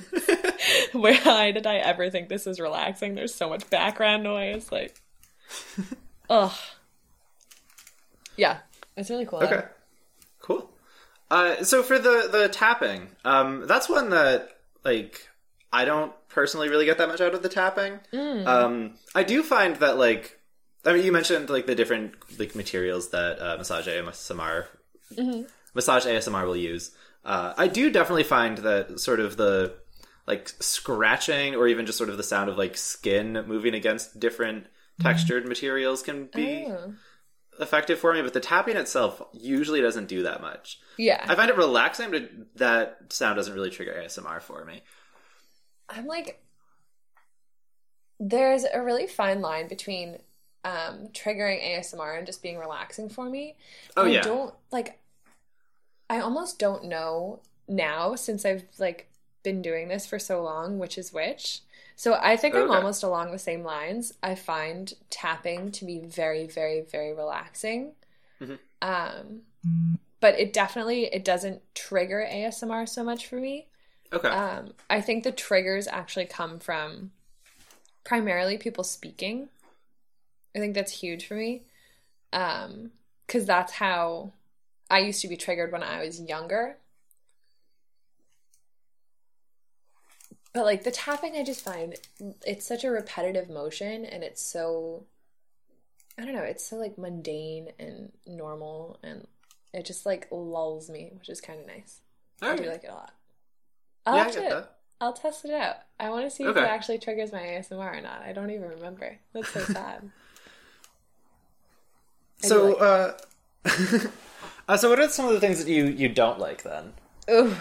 Why 0.93 1.53
did 1.53 1.67
I 1.67 1.77
ever 1.77 2.11
think 2.11 2.29
this 2.29 2.47
is 2.47 2.59
relaxing? 2.59 3.15
There's 3.15 3.35
so 3.35 3.49
much 3.49 3.69
background 3.71 4.23
noise. 4.25 4.73
Like, 4.73 4.95
ugh. 6.31 6.53
Yeah, 8.37 8.59
it's 8.97 9.11
really 9.11 9.27
cool. 9.27 9.41
though. 9.41 9.47
Okay. 9.47 9.65
Cool. 10.41 10.71
Uh, 11.31 11.63
so 11.63 11.83
for 11.83 11.99
the 11.99 12.29
the 12.33 12.49
tapping, 12.49 13.09
um, 13.25 13.67
that's 13.67 13.89
one 13.89 14.11
that 14.11 14.59
like 14.85 15.29
I 15.73 15.85
don't 15.85 16.13
personally 16.29 16.69
really 16.69 16.87
get 16.87 16.99
that 16.99 17.09
much 17.09 17.21
out 17.21 17.35
of 17.35 17.43
the 17.43 17.49
tapping. 17.49 18.01
Mm. 18.13 18.47
Um, 18.47 18.95
I 19.15 19.23
do 19.23 19.43
find 19.43 19.77
that 19.77 19.99
like 19.99 20.40
I 20.85 20.93
mean, 20.95 21.05
you 21.05 21.13
mentioned 21.13 21.51
like 21.51 21.67
the 21.67 21.75
different 21.75 22.15
like 22.39 22.55
materials 22.55 23.11
that 23.11 23.39
uh, 23.41 23.57
Massage 23.57 23.89
ASMR 23.89 24.67
Mm-hmm. 25.15 25.43
Massage 25.75 26.07
ASMR 26.07 26.47
will 26.47 26.57
use. 26.57 26.93
Uh, 27.25 27.53
I 27.59 27.67
do 27.67 27.91
definitely 27.91 28.23
find 28.23 28.59
that 28.59 29.01
sort 29.01 29.19
of 29.21 29.37
the 29.37 29.75
like 30.27 30.49
scratching 30.61 31.57
or 31.57 31.67
even 31.67 31.85
just 31.85 31.99
sort 31.99 32.11
of 32.11 32.17
the 32.17 32.23
sound 32.23 32.49
of 32.49 32.57
like 32.57 32.77
skin 32.77 33.33
moving 33.47 33.75
against 33.75 34.21
different 34.21 34.67
textured 35.01 35.47
materials 35.49 36.03
can 36.03 36.27
be 36.35 36.67
Oh. 36.69 36.95
effective 37.59 37.99
for 37.99 38.13
me, 38.15 38.23
but 38.23 38.33
the 38.35 38.41
tapping 38.41 38.77
itself 38.77 39.21
usually 39.33 39.81
doesn't 39.81 40.07
do 40.07 40.23
that 40.23 40.41
much. 40.41 40.79
Yeah. 40.97 41.25
I 41.29 41.35
find 41.35 41.51
it 41.51 41.57
relaxing, 41.57 42.11
but 42.13 42.31
that 42.57 42.99
sound 43.13 43.37
doesn't 43.37 43.53
really 43.55 43.71
trigger 43.71 43.93
ASMR 44.01 44.41
for 44.41 44.65
me. 44.65 44.83
I'm 45.89 46.07
like, 46.07 46.41
there's 48.19 48.65
a 48.65 48.83
really 48.83 49.07
fine 49.07 49.41
line 49.41 49.67
between 49.69 50.19
um, 50.65 51.09
triggering 51.13 51.63
ASMR 51.63 52.19
and 52.19 52.27
just 52.27 52.43
being 52.43 52.59
relaxing 52.59 53.09
for 53.09 53.29
me. 53.29 53.57
Oh, 53.97 54.05
I 54.05 54.09
yeah. 54.09 54.23
don't 54.23 54.55
like. 54.71 54.99
I 56.09 56.21
almost 56.21 56.59
don't 56.59 56.85
know 56.85 57.41
now 57.69 58.15
since 58.15 58.45
I've 58.45 58.65
like 58.79 59.09
been 59.43 59.63
doing 59.63 59.89
this 59.89 60.07
for 60.07 60.19
so 60.19 60.43
long, 60.43 60.79
which 60.79 60.99
is 60.99 61.13
which. 61.13 61.61
So 61.97 62.19
I 62.21 62.37
think 62.37 62.55
I'm 62.55 62.71
almost 62.71 63.03
along 63.03 63.31
the 63.31 63.39
same 63.39 63.63
lines. 63.63 64.15
I 64.23 64.35
find 64.35 64.93
tapping 65.11 65.71
to 65.73 65.85
be 65.85 65.99
very, 65.99 66.47
very, 66.47 66.81
very 66.81 67.13
relaxing. 67.13 67.93
Mhm. 68.41 68.59
Um, 68.81 69.43
but 70.21 70.39
it 70.39 70.53
definitely 70.53 71.05
it 71.07 71.25
doesn't 71.25 71.63
trigger 71.75 72.27
ASMR 72.31 72.89
so 72.89 73.05
much 73.05 73.27
for 73.27 73.37
me. 73.37 73.67
Okay. 74.13 74.29
Um, 74.29 74.75
I 74.89 75.01
think 75.01 75.25
the 75.25 75.33
triggers 75.33 75.87
actually 75.87 76.27
come 76.27 76.59
from 76.59 77.13
primarily 78.05 78.57
people 78.57 78.85
speaking. 78.85 79.49
I 80.55 80.59
think 80.59 80.75
that's 80.75 80.93
huge 80.93 81.27
for 81.27 81.35
me. 81.35 81.63
Um, 82.33 82.93
cuz 83.29 83.47
that's 83.47 83.75
how 83.75 84.33
I 84.91 84.99
used 85.01 85.23
to 85.23 85.29
be 85.29 85.37
triggered 85.37 85.73
when 85.73 85.83
I 85.83 86.03
was 86.05 86.21
younger. 86.21 86.79
But 90.53 90.65
like 90.65 90.83
the 90.83 90.91
tapping 90.91 91.37
I 91.37 91.45
just 91.45 91.65
find 91.65 91.95
it's 92.45 92.67
such 92.67 92.85
a 92.85 92.91
repetitive 92.91 93.49
motion 93.49 94.05
and 94.05 94.25
it's 94.25 94.43
so 94.43 95.05
I 96.19 96.25
don't 96.25 96.35
know, 96.35 96.43
it's 96.43 96.67
so 96.67 96.77
like 96.77 96.99
mundane 96.99 97.71
and 97.79 98.13
normal 98.27 98.99
and 99.03 99.27
it 99.73 99.87
just 99.87 100.05
like 100.05 100.27
lulls 100.31 100.91
me, 100.91 101.11
which 101.19 101.29
is 101.29 101.41
kind 101.41 101.61
of 101.61 101.67
nice. 101.67 102.01
I 102.43 102.57
do 102.57 102.65
like 102.65 102.85
it 102.85 102.91
a 102.91 102.95
lot. 102.95 103.15
I'll 104.07 104.17
yeah, 104.17 104.23
I 104.23 104.27
get 104.27 104.35
to, 104.35 104.41
that. 104.55 104.77
I'll 105.01 105.13
test 105.13 105.45
it 105.45 105.53
out. 105.53 105.77
I 105.99 106.11
want 106.11 106.25
to 106.25 106.31
see 106.31 106.45
if 106.45 106.57
it 106.57 106.63
actually 106.63 106.99
triggers 106.99 107.33
my 107.33 107.41
ASMR 107.41 107.99
or 107.99 108.01
not. 108.01 108.23
I 108.23 108.33
don't 108.33 108.51
even 108.51 108.69
remember. 108.69 109.19
That's 109.33 109.51
so 109.51 109.61
sad. 109.65 110.11
I 112.43 112.47
So, 112.47 112.65
like 112.67 112.81
uh, 112.81 114.09
uh, 114.69 114.77
so 114.77 114.91
what 114.91 114.99
are 115.01 115.09
some 115.09 115.27
of 115.27 115.33
the 115.33 115.41
things 115.41 115.63
that 115.63 115.71
you 115.71 115.85
you 115.87 116.09
don't 116.09 116.39
like 116.39 116.63
then? 116.63 116.93
Ooh. 117.31 117.55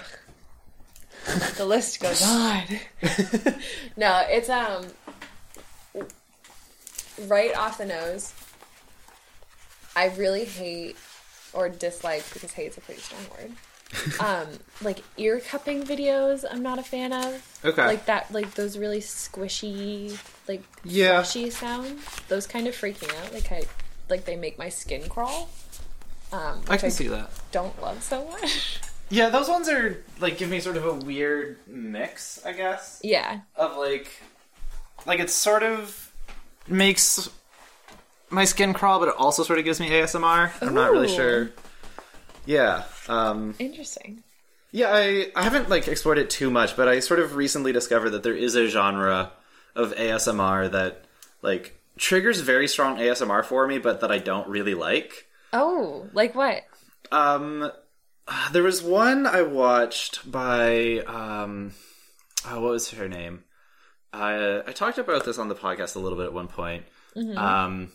the 1.58 1.66
list 1.66 2.00
goes 2.00 2.22
on. 2.24 2.64
no, 3.98 4.24
it's 4.30 4.50
um 4.50 4.86
right 7.28 7.56
off 7.56 7.78
the 7.78 7.86
nose. 7.86 8.34
I 9.96 10.08
really 10.16 10.46
hate 10.46 10.96
or 11.54 11.68
dislike 11.70 12.24
because 12.34 12.52
hate's 12.54 12.78
a 12.78 12.82
pretty 12.82 13.02
strong 13.02 13.22
word. 13.38 13.52
um, 14.20 14.48
like 14.82 15.00
ear 15.18 15.40
cupping 15.40 15.84
videos, 15.84 16.46
I'm 16.50 16.62
not 16.62 16.78
a 16.78 16.84
fan 16.84 17.12
of. 17.12 17.60
Okay. 17.66 17.86
Like 17.86 18.06
that, 18.06 18.32
like 18.32 18.54
those 18.54 18.78
really 18.78 19.00
squishy, 19.02 20.18
like 20.48 20.64
Yeah. 20.84 21.22
fleshy 21.24 21.50
sounds. 21.50 22.00
Those 22.28 22.46
kind 22.46 22.68
of 22.68 22.76
freak 22.76 23.02
me 23.02 23.08
out. 23.24 23.34
Like 23.34 23.52
I, 23.52 23.64
like 24.10 24.25
they 24.25 24.36
make 24.36 24.58
my 24.58 24.70
skin 24.70 25.08
crawl. 25.10 25.50
Um, 26.32 26.62
I 26.68 26.74
which 26.74 26.82
can 26.82 26.92
see 26.92 27.08
that. 27.08 27.32
don't 27.51 27.80
love 27.82 28.04
so 28.04 28.25
much. 28.25 28.80
Yeah, 29.12 29.30
those 29.30 29.50
ones 29.50 29.68
are 29.68 30.04
like 30.20 30.38
give 30.38 30.51
me 30.51 30.60
sort 30.60 30.78
of 30.78 30.86
a 30.86 30.94
weird 30.94 31.58
mix, 31.66 32.46
I 32.46 32.54
guess, 32.54 33.01
yeah, 33.04 33.39
of 33.56 33.75
like, 33.75 34.08
like 35.08 35.20
it 35.20 35.32
sort 35.32 35.63
of 35.63 36.12
makes 36.68 37.28
my 38.30 38.46
skin 38.46 38.72
crawl, 38.72 39.00
but 39.00 39.08
it 39.08 39.16
also 39.18 39.42
sort 39.42 39.58
of 39.58 39.66
gives 39.66 39.80
me 39.80 39.89
ASMR. 39.89 40.51
I'm 40.62 40.75
not 40.75 40.92
really 40.92 41.08
sure. 41.08 41.50
Yeah. 42.46 42.84
Um, 43.08 43.56
interesting. 43.58 44.22
Yeah, 44.72 44.89
I, 44.94 45.32
I 45.36 45.42
haven't 45.42 45.70
like 45.70 45.88
explored 45.88 46.20
it 46.20 46.30
too 46.30 46.51
much, 46.51 46.78
but 46.78 46.88
I 46.88 47.00
sort 47.00 47.20
of 47.20 47.36
recently 47.36 47.72
discovered 47.72 48.12
that 48.12 48.22
there 48.22 48.36
is 48.36 48.54
a 48.54 48.68
genre 48.68 49.32
of 49.75 49.96
ASMR 49.96 50.70
that 50.72 51.06
like 51.42 51.79
triggers 52.00 52.39
very 52.39 52.68
strong 52.68 52.98
ASMR 52.98 53.44
for 53.44 53.68
me, 53.68 53.77
but 53.77 54.01
that 54.01 54.12
I 54.12 54.18
don't 54.18 54.48
really 54.48 54.74
like. 54.74 55.27
Oh, 55.53 56.08
like 56.13 56.34
what? 56.34 56.63
Um, 57.12 57.72
there 58.51 58.63
was 58.63 58.82
one 58.82 59.27
I 59.27 59.41
watched 59.44 60.29
by 60.29 61.00
um, 61.00 61.74
oh, 62.48 62.62
what 62.62 62.72
was 62.72 62.91
her 62.91 63.08
name? 63.08 63.44
I 64.12 64.63
I 64.65 64.72
talked 64.72 64.98
about 64.98 65.25
this 65.25 65.38
on 65.38 65.50
the 65.50 65.56
podcast 65.56 65.96
a 65.96 66.00
little 66.00 66.18
bit 66.18 66.27
at 66.27 66.34
one 66.34 66.48
point. 66.48 66.86
Um, 67.15 67.91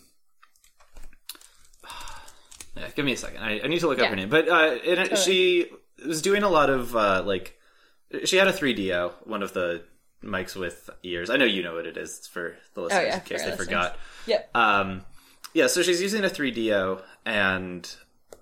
yeah, 2.77 2.89
give 2.95 3.05
me 3.05 3.13
a 3.13 3.17
second. 3.17 3.43
I, 3.43 3.61
I 3.61 3.67
need 3.67 3.81
to 3.81 3.89
look 3.89 3.99
up 3.99 4.11
her 4.11 4.17
name, 4.17 4.29
but 4.29 4.49
uh, 4.49 4.77
it, 4.85 4.97
Totally. 4.97 5.17
she 5.17 5.67
was 6.07 6.23
doing 6.23 6.43
a 6.43 6.49
lot 6.49 6.71
of 6.71 6.95
uh, 6.95 7.23
like 7.25 7.57
she 8.25 8.37
had 8.37 8.47
a 8.47 8.53
3Dio, 8.53 9.13
one 9.25 9.43
of 9.43 9.55
the 9.55 9.83
mics 10.25 10.57
with 10.57 10.91
ears. 11.03 11.31
I 11.31 11.37
know 11.37 11.45
you 11.45 11.63
know 11.63 11.75
what 11.75 11.87
it 11.87 11.97
is 11.97 12.27
for 12.27 12.57
the 12.75 12.83
listeners 12.83 13.03
Oh, 13.05 13.07
yeah, 13.07 13.15
in 13.17 13.21
case 13.23 13.43
they 13.43 13.51
our 13.51 13.57
forgot. 13.57 13.97
Yeah. 14.27 14.43
Um, 14.55 15.05
yeah, 15.53 15.67
so 15.69 15.83
she's 15.83 16.01
using 16.03 16.25
a 16.25 16.29
3Dio 16.29 17.03
and 17.25 17.89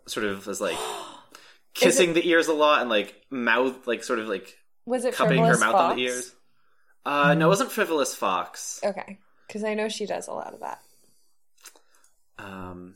sort 0.06 0.26
of 0.26 0.46
was 0.46 0.60
like 0.60 0.78
kissing 1.74 2.14
the 2.14 2.26
ears 2.28 2.48
a 2.48 2.52
lot 2.54 2.80
and 2.80 2.90
like 2.90 3.14
mouth, 3.30 3.86
like 3.86 4.02
sort 4.04 4.18
of 4.18 4.28
like 4.28 4.56
Was 4.86 5.04
it 5.04 5.14
cupping 5.14 5.42
her 5.44 5.58
mouth 5.58 5.72
Fox? 5.72 5.90
on 5.90 5.96
the 5.96 6.02
ears. 6.02 6.32
Uh, 7.04 7.34
no, 7.34 7.46
it 7.46 7.48
wasn't 7.48 7.72
Frivolous 7.72 8.14
Fox. 8.14 8.80
Okay, 8.84 9.18
because 9.46 9.64
I 9.64 9.74
know 9.74 9.88
she 9.88 10.06
does 10.06 10.28
a 10.28 10.32
lot 10.32 10.54
of 10.54 10.60
that. 10.60 10.80
Um, 12.38 12.94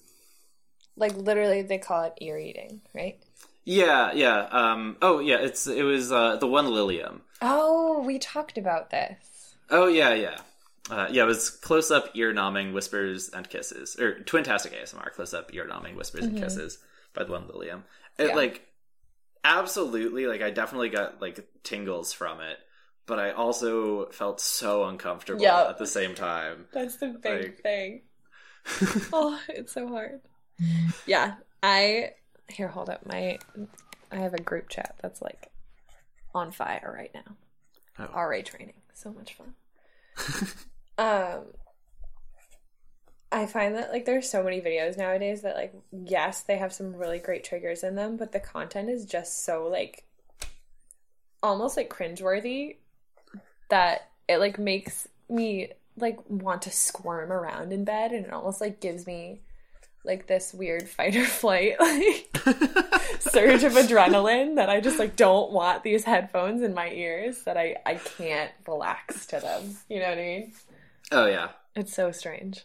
Like 0.97 1.15
literally, 1.17 1.63
they 1.63 1.79
call 1.79 2.05
it 2.05 2.15
ear 2.21 2.39
eating, 2.39 2.81
right? 2.95 3.19
Yeah, 3.67 4.13
yeah. 4.15 4.39
Um, 4.51 4.97
oh, 5.03 5.19
yeah, 5.19 5.37
it's 5.41 5.67
it 5.67 5.83
was 5.83 6.11
uh, 6.11 6.37
the 6.37 6.47
one 6.47 6.71
Lilium. 6.71 7.21
Oh, 7.43 8.01
we 8.07 8.19
talked 8.19 8.57
about 8.57 8.89
this. 8.91 9.55
Oh, 9.69 9.89
yeah, 9.89 10.15
yeah. 10.15 10.39
Uh, 10.89 11.09
yeah, 11.11 11.25
it 11.25 11.27
was 11.27 11.51
close 11.51 11.91
up 11.91 12.11
ear 12.15 12.33
nomming 12.33 12.73
whispers 12.73 13.29
and 13.29 13.47
kisses, 13.51 13.97
or 13.99 14.21
Twintastic 14.21 14.73
ASMR, 14.81 15.13
close 15.13 15.35
up 15.35 15.53
ear 15.53 15.67
nomming 15.69 15.97
whispers 15.97 16.25
and 16.25 16.39
kisses 16.39 16.79
by 17.13 17.25
the 17.25 17.33
one 17.33 17.49
Lilium. 17.49 17.83
It 18.19 18.29
Yeah. 18.29 18.35
like 18.37 18.63
absolutely 19.45 20.27
like 20.27 20.43
I 20.43 20.51
definitely 20.51 20.89
got 20.91 21.21
like 21.21 21.47
tingles 21.65 22.13
from 22.13 22.41
it, 22.41 22.59
but 23.07 23.19
I 23.19 23.33
also 23.33 24.07
felt 24.11 24.41
so 24.41 24.85
uncomfortable 24.85 25.43
Yeah. 25.43 25.69
at 25.69 25.79
the 25.79 25.87
same 25.87 26.15
time. 26.15 26.67
That's 26.73 26.97
the 26.97 27.09
big 27.09 27.43
Like- 27.43 27.63
thing. 27.63 28.03
oh, 29.13 29.39
it's 29.49 29.73
so 29.73 29.89
hard. 29.89 30.21
Yeah, 31.07 31.35
I 31.63 32.13
here. 32.49 32.69
Hold 32.69 32.91
up, 32.91 33.07
my 33.07 33.39
I 34.11 34.17
have 34.17 34.35
a 34.35 34.43
group 34.43 34.69
chat 34.69 34.97
that's 35.03 35.23
like 35.23 35.51
on 36.35 36.51
fire 36.51 36.93
right 36.97 37.13
now. 37.15 37.37
Oh. 37.99 38.29
RA 38.29 38.41
training, 38.45 38.75
so 38.93 39.13
much 39.13 39.35
fun. 39.35 39.55
um, 40.99 41.45
I 43.33 43.47
find 43.47 43.75
that 43.75 43.91
like 43.91 44.05
there's 44.05 44.31
so 44.31 44.43
many 44.43 44.61
videos 44.61 44.97
nowadays 44.97 45.43
that 45.43 45.57
like 45.57 45.75
yes, 45.91 46.43
they 46.43 46.59
have 46.59 46.73
some 46.73 46.95
really 46.95 47.19
great 47.19 47.45
triggers 47.45 47.83
in 47.83 47.95
them, 47.95 48.17
but 48.17 48.33
the 48.33 48.41
content 48.41 48.89
is 48.89 49.05
just 49.05 49.45
so 49.45 49.67
like 49.67 50.05
almost 51.43 51.77
like 51.77 51.91
cringeworthy 51.91 52.77
that 53.69 54.11
it 54.29 54.39
like 54.39 54.59
makes 54.59 55.09
me 55.29 55.71
like 55.97 56.19
want 56.29 56.63
to 56.63 56.71
squirm 56.71 57.33
around 57.33 57.73
in 57.73 57.85
bed 57.85 58.13
and 58.13 58.27
it 58.27 58.33
almost 58.33 58.61
like 58.61 58.81
gives 58.81 59.07
me 59.07 59.41
like 60.07 60.27
this 60.27 60.55
weird 60.55 60.89
fight 60.89 61.17
or 61.17 61.25
flight 61.25 61.77
like 61.81 62.31
surge 63.21 63.65
of 63.65 63.73
adrenaline 63.73 64.57
that 64.57 64.71
I 64.71 64.81
just 64.81 64.99
like 64.99 65.17
don't 65.17 65.53
want 65.53 65.83
these 65.83 66.05
headphones 66.05 66.63
in 66.63 66.75
my 66.75 66.91
ears 66.91 67.43
that 67.43 67.57
I 67.57 67.77
I 67.85 67.97
can't 67.97 68.53
relax 68.67 69.27
to 69.27 69.41
them. 69.41 69.77
You 69.89 70.01
know 70.01 70.09
what 70.09 70.19
I 70.19 70.23
mean? 70.23 70.53
Oh 71.13 71.27
yeah. 71.27 71.49
It's 71.75 71.95
so 71.95 72.13
strange. 72.13 72.65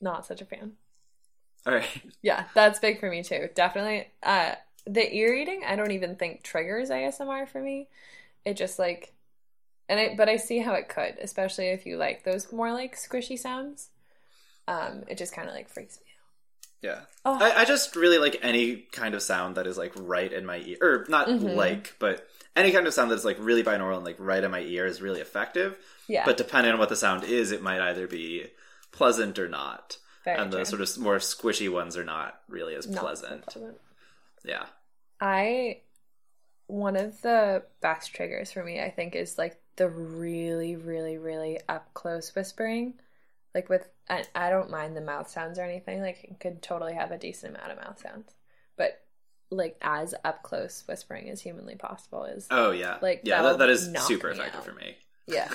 Not 0.00 0.24
such 0.26 0.40
a 0.40 0.44
fan. 0.44 0.72
All 1.66 1.74
right. 1.74 1.88
Yeah, 2.22 2.44
that's 2.54 2.78
big 2.80 2.98
for 2.98 3.10
me 3.10 3.22
too. 3.22 3.48
Definitely. 3.54 4.08
Uh 4.22 4.54
the 4.86 5.12
ear 5.14 5.34
eating, 5.34 5.62
I 5.66 5.74
don't 5.74 5.90
even 5.90 6.14
think 6.14 6.42
triggers 6.42 6.90
ASMR 6.90 7.48
for 7.48 7.60
me. 7.60 7.88
It 8.44 8.56
just 8.56 8.78
like 8.78 9.12
and 9.88 9.98
I 10.00 10.14
but 10.16 10.28
I 10.28 10.36
see 10.36 10.58
how 10.58 10.74
it 10.74 10.88
could, 10.88 11.18
especially 11.20 11.68
if 11.68 11.86
you 11.86 11.96
like 11.96 12.24
those 12.24 12.52
more 12.52 12.72
like 12.72 12.96
squishy 12.96 13.38
sounds. 13.38 13.90
Um, 14.68 15.04
it 15.06 15.16
just 15.16 15.32
kind 15.32 15.48
of 15.48 15.54
like 15.54 15.68
freaks 15.68 15.98
me 16.00 16.05
Yeah. 16.86 17.00
Oh. 17.24 17.36
I, 17.40 17.62
I 17.62 17.64
just 17.64 17.96
really 17.96 18.18
like 18.18 18.38
any 18.42 18.76
kind 18.92 19.14
of 19.14 19.22
sound 19.22 19.56
that 19.56 19.66
is 19.66 19.76
like 19.76 19.92
right 19.96 20.32
in 20.32 20.46
my 20.46 20.58
ear, 20.58 20.78
or 20.80 21.06
not 21.08 21.26
Mhm. 21.28 21.54
like, 21.56 21.94
but 21.98 22.26
any 22.54 22.70
kind 22.72 22.86
of 22.86 22.94
sound 22.94 23.10
that's 23.10 23.24
like 23.24 23.36
really 23.40 23.62
binaural 23.64 23.96
and 23.96 24.04
like 24.04 24.16
right 24.18 24.42
in 24.42 24.50
my 24.50 24.60
ear 24.60 24.86
is 24.86 25.02
really 25.02 25.20
effective. 25.20 25.76
Yeah, 26.08 26.24
But 26.24 26.36
depending 26.36 26.72
on 26.72 26.78
what 26.78 26.88
the 26.88 26.96
sound 26.96 27.24
is, 27.24 27.50
it 27.52 27.62
might 27.62 27.80
either 27.80 28.06
be 28.06 28.46
pleasant 28.92 29.38
or 29.38 29.48
not. 29.48 29.98
very 30.24 30.38
and 30.38 30.52
the 30.52 30.64
sort 30.64 30.80
of 30.80 30.98
more 30.98 31.18
squishy 31.18 31.68
ones 31.70 31.96
are 31.96 32.04
not 32.04 32.40
really 32.48 32.74
as 32.76 32.86
Not 32.86 32.94
so 32.94 33.00
pleasant. 33.00 33.46
pleasant. 33.46 33.80
Yeah. 34.44 34.66
I 35.20 35.82
one 36.68 36.96
of 36.96 37.20
the 37.22 37.62
best 37.80 38.12
triggers 38.14 38.50
for 38.52 38.64
me, 38.64 38.80
I 38.80 38.90
think, 38.90 39.14
is 39.14 39.38
like 39.38 39.60
the 39.76 39.88
really, 39.88 40.74
really, 40.76 41.16
really 41.18 41.60
up 41.68 41.92
close 41.94 42.34
whispering. 42.34 42.94
Like 43.56 43.70
with, 43.70 43.88
I, 44.10 44.24
I 44.34 44.50
don't 44.50 44.70
mind 44.70 44.94
the 44.94 45.00
mouth 45.00 45.30
sounds 45.30 45.58
or 45.58 45.62
anything. 45.62 46.02
Like, 46.02 46.24
it 46.24 46.38
could 46.40 46.60
totally 46.60 46.92
have 46.92 47.10
a 47.10 47.16
decent 47.16 47.56
amount 47.56 47.72
of 47.72 47.78
mouth 47.78 47.98
sounds, 47.98 48.34
but 48.76 49.00
like 49.50 49.78
as 49.80 50.14
up 50.24 50.42
close 50.42 50.84
whispering 50.86 51.30
as 51.30 51.40
humanly 51.40 51.74
possible 51.74 52.24
is 52.24 52.46
Oh 52.50 52.72
yeah. 52.72 52.98
Like, 53.00 53.22
yeah, 53.24 53.40
that, 53.40 53.58
that 53.58 53.70
is 53.70 53.90
super 54.00 54.28
effective 54.28 54.60
out. 54.60 54.66
for 54.66 54.74
me. 54.74 54.96
yeah. 55.26 55.48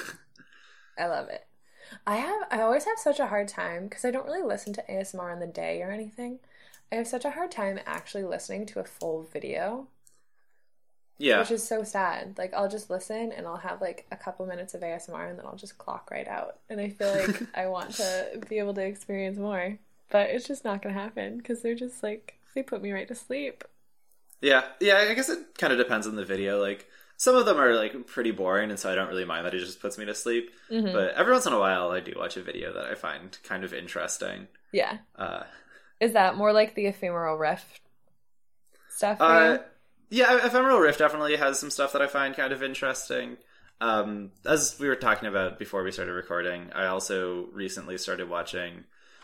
I 0.97 1.05
love 1.05 1.29
it. 1.29 1.45
I 2.07 2.17
have 2.17 2.41
I 2.49 2.61
always 2.61 2.85
have 2.85 2.97
such 2.97 3.19
a 3.19 3.27
hard 3.27 3.47
time 3.47 3.83
because 3.83 4.03
I 4.03 4.09
don't 4.09 4.25
really 4.25 4.41
listen 4.41 4.73
to 4.73 4.83
ASMR 4.89 5.31
in 5.31 5.39
the 5.39 5.45
day 5.45 5.83
or 5.83 5.91
anything. 5.91 6.39
I 6.91 6.95
have 6.95 7.07
such 7.07 7.23
a 7.23 7.31
hard 7.31 7.51
time 7.51 7.79
actually 7.85 8.23
listening 8.23 8.65
to 8.67 8.79
a 8.79 8.83
full 8.83 9.23
video. 9.23 9.87
Yeah. 11.17 11.39
which 11.39 11.51
is 11.51 11.67
so 11.67 11.83
sad. 11.83 12.35
Like 12.37 12.53
I'll 12.53 12.69
just 12.69 12.89
listen 12.89 13.31
and 13.31 13.45
I'll 13.45 13.57
have 13.57 13.79
like 13.81 14.07
a 14.11 14.17
couple 14.17 14.45
minutes 14.47 14.73
of 14.73 14.81
ASMR 14.81 15.29
and 15.29 15.37
then 15.37 15.45
I'll 15.45 15.55
just 15.55 15.77
clock 15.77 16.09
right 16.11 16.27
out. 16.27 16.57
And 16.69 16.79
I 16.79 16.89
feel 16.89 17.11
like 17.11 17.41
I 17.55 17.67
want 17.67 17.91
to 17.95 18.41
be 18.49 18.57
able 18.57 18.73
to 18.73 18.81
experience 18.83 19.37
more, 19.37 19.77
but 20.09 20.29
it's 20.31 20.47
just 20.47 20.65
not 20.65 20.81
going 20.81 20.95
to 20.95 21.01
happen 21.01 21.37
because 21.37 21.61
they're 21.61 21.75
just 21.75 22.01
like 22.01 22.39
they 22.55 22.63
put 22.63 22.81
me 22.81 22.91
right 22.91 23.07
to 23.07 23.15
sleep. 23.15 23.63
Yeah, 24.41 24.63
yeah. 24.79 24.97
I 25.09 25.13
guess 25.13 25.29
it 25.29 25.57
kind 25.57 25.71
of 25.71 25.77
depends 25.77 26.07
on 26.07 26.15
the 26.15 26.25
video. 26.25 26.59
Like 26.59 26.87
some 27.17 27.35
of 27.35 27.45
them 27.45 27.59
are 27.59 27.75
like 27.75 28.07
pretty 28.07 28.31
boring, 28.31 28.71
and 28.71 28.79
so 28.79 28.91
I 28.91 28.95
don't 28.95 29.07
really 29.07 29.25
mind 29.25 29.45
that 29.45 29.53
it 29.53 29.59
just 29.59 29.79
puts 29.79 29.99
me 29.99 30.05
to 30.05 30.15
sleep. 30.15 30.49
Mhm. 30.71 30.91
But 30.91 31.13
every 31.13 31.31
once 31.31 31.45
in 31.45 31.53
a 31.53 31.59
while, 31.59 31.91
I 31.91 31.99
do 31.99 32.13
watch 32.17 32.35
a 32.35 32.41
video 32.41 32.73
that 32.73 32.85
I 32.85 32.95
find 32.95 33.37
kind 33.43 33.63
of 33.63 33.75
interesting. 33.75 34.47
Yeah, 34.71 34.97
Uh, 35.15 35.43
is 35.99 36.13
that 36.13 36.35
more 36.35 36.51
like 36.51 36.73
the 36.73 36.87
Ephemeral 36.87 37.37
Rift 37.37 37.81
stuff? 38.89 39.21
Uh? 39.21 39.59
Yeah, 40.11 40.45
Ephemeral 40.45 40.77
Rift 40.79 40.99
definitely 40.99 41.37
has 41.37 41.57
some 41.57 41.71
stuff 41.71 41.93
that 41.93 42.01
I 42.01 42.07
find 42.07 42.35
kind 42.35 42.53
of 42.53 42.61
interesting. 42.61 43.37
Um, 43.79 44.31
as 44.45 44.77
we 44.79 44.87
were 44.87 44.95
talking 44.95 45.27
about 45.27 45.57
before 45.57 45.81
we 45.83 45.91
started 45.91 46.11
recording, 46.13 46.69
I 46.75 46.85
also 46.85 47.47
recently 47.51 47.97
started 47.97 48.29
watching 48.29 48.83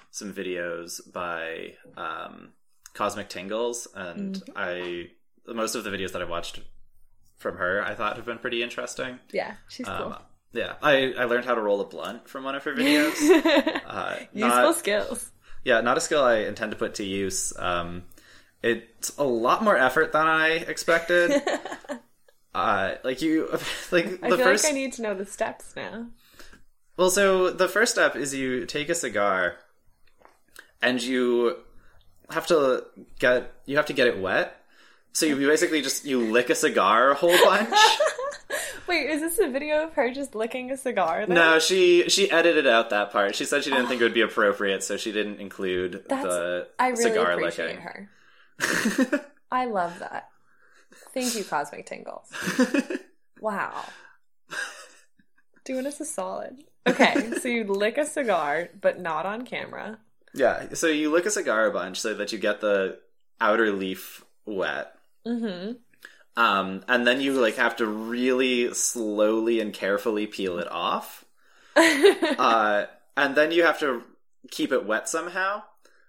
some 0.10 0.34
videos 0.34 1.00
by 1.13 1.74
um, 1.96 2.53
Cosmic 2.94 3.29
Tingles, 3.29 3.88
and 3.94 4.41
I 4.56 5.10
most 5.46 5.75
of 5.75 5.84
the 5.84 5.91
videos 5.91 6.13
that 6.13 6.22
I 6.22 6.25
watched 6.25 6.60
from 7.38 7.58
her 7.58 7.84
I 7.84 7.94
thought 7.94 8.15
have 8.15 8.25
been 8.25 8.39
pretty 8.39 8.63
interesting. 8.63 9.20
Yeah, 9.32 9.56
she's 9.70 9.86
cool. 9.86 10.13
Um, 10.13 10.17
yeah, 10.53 10.74
I, 10.82 11.13
I 11.17 11.25
learned 11.25 11.46
how 11.46 11.53
to 11.53 11.62
roll 11.62 11.82
a 11.82 11.86
blunt 11.86 12.27
from 12.27 12.44
one 12.44 12.56
of 12.56 12.63
her 12.63 12.74
videos. 12.75 13.13
uh, 13.86 14.15
Useful 14.34 14.50
not, 14.50 14.75
skills. 14.75 15.29
yeah, 15.63 15.82
not 15.82 15.98
a 15.98 16.01
skill 16.01 16.24
I 16.24 16.38
intend 16.39 16.72
to 16.72 16.77
put 16.77 16.96
to 16.96 17.03
use. 17.03 17.53
Um, 17.60 18.03
it's 18.64 19.16
a 19.18 19.24
lot 19.24 19.64
more 19.64 19.78
effort 19.78 20.12
than 20.12 20.28
I 20.28 20.50
expected. 20.50 21.42
uh, 22.56 22.96
like 23.04 23.22
you, 23.22 23.50
like 23.92 24.06
I 24.24 24.30
the 24.30 24.38
feel 24.38 24.46
first. 24.46 24.64
like 24.64 24.74
I 24.74 24.76
need 24.76 24.94
to 24.94 25.02
know 25.02 25.14
the 25.14 25.26
steps 25.26 25.74
now. 25.76 26.08
Well, 26.98 27.12
so 27.12 27.52
the 27.52 27.68
first 27.68 27.94
step 27.94 28.16
is 28.16 28.34
you 28.34 28.66
take 28.66 28.90
a 28.90 28.96
cigar, 28.96 29.58
and 30.82 31.02
you 31.02 31.58
have 32.32 32.48
to 32.48 32.86
get 33.20 33.54
you 33.66 33.78
have 33.78 33.86
to 33.88 33.94
get 33.94 34.08
it 34.08 34.20
wet. 34.20 34.54
So 35.14 35.26
you 35.26 35.36
basically 35.36 35.82
just 35.82 36.06
you 36.06 36.20
lick 36.32 36.50
a 36.50 36.56
cigar 36.56 37.12
a 37.12 37.16
whole 37.16 37.38
bunch. 37.44 37.70
Wait, 38.88 39.10
is 39.10 39.20
this 39.20 39.38
a 39.40 39.50
video 39.50 39.84
of 39.84 39.94
her 39.94 40.12
just 40.14 40.34
licking 40.34 40.72
a 40.72 40.78
cigar? 40.78 41.26
Then? 41.26 41.36
no, 41.36 41.60
she 41.60 42.08
she 42.10 42.32
edited 42.32 42.66
out 42.66 42.90
that 42.92 43.12
part. 43.12 43.36
She 43.36 43.46
said 43.46 43.64
she 43.64 43.70
didn't 43.70 43.88
think 43.88 44.02
it 44.02 44.04
would 44.06 44.14
be 44.14 44.22
appropriate, 44.22 44.84
so 44.84 44.96
she 44.98 45.12
didn't 45.12 45.40
include 45.40 46.06
That's, 46.08 46.24
the 46.24 46.68
I 46.80 46.90
really 46.90 47.02
cigar 47.04 47.32
appreciate 47.32 47.66
licking. 47.68 47.82
her. 47.82 48.10
I 49.52 49.66
love 49.66 50.00
that. 50.00 50.30
Thank 51.14 51.36
you, 51.36 51.44
Cosmic 51.44 51.86
Tingles. 51.86 52.32
Wow. 53.40 53.86
Doing 55.66 55.86
us 55.86 56.00
a 56.00 56.06
solid. 56.06 56.64
Okay, 56.88 57.32
so 57.42 57.48
you 57.48 57.66
lick 57.66 57.98
a 57.98 58.06
cigar, 58.06 58.70
but 58.80 59.00
not 59.00 59.26
on 59.26 59.46
camera. 59.46 60.00
yeah, 60.34 60.74
so 60.74 60.88
you 60.88 61.12
lick 61.12 61.26
a 61.26 61.32
cigar 61.32 61.66
a 61.66 61.72
bunch 61.72 62.00
so 62.00 62.14
that 62.14 62.32
you 62.32 62.40
get 62.40 62.62
the 62.62 63.00
outer 63.42 63.72
leaf 63.72 64.24
wet. 64.46 64.94
Mm-hmm. 65.26 65.74
Um, 66.42 66.84
and 66.88 67.06
then 67.06 67.20
you 67.20 67.34
like 67.34 67.56
have 67.56 67.76
to 67.78 67.86
really 67.86 68.74
slowly 68.74 69.60
and 69.60 69.74
carefully 69.74 70.28
peel 70.28 70.60
it 70.60 70.72
off. 70.72 71.26
uh, 71.76 72.86
and 73.18 73.36
then 73.36 73.52
you 73.52 73.64
have 73.64 73.80
to 73.80 74.04
keep 74.50 74.72
it 74.72 74.86
wet 74.86 75.10
somehow. 75.10 75.64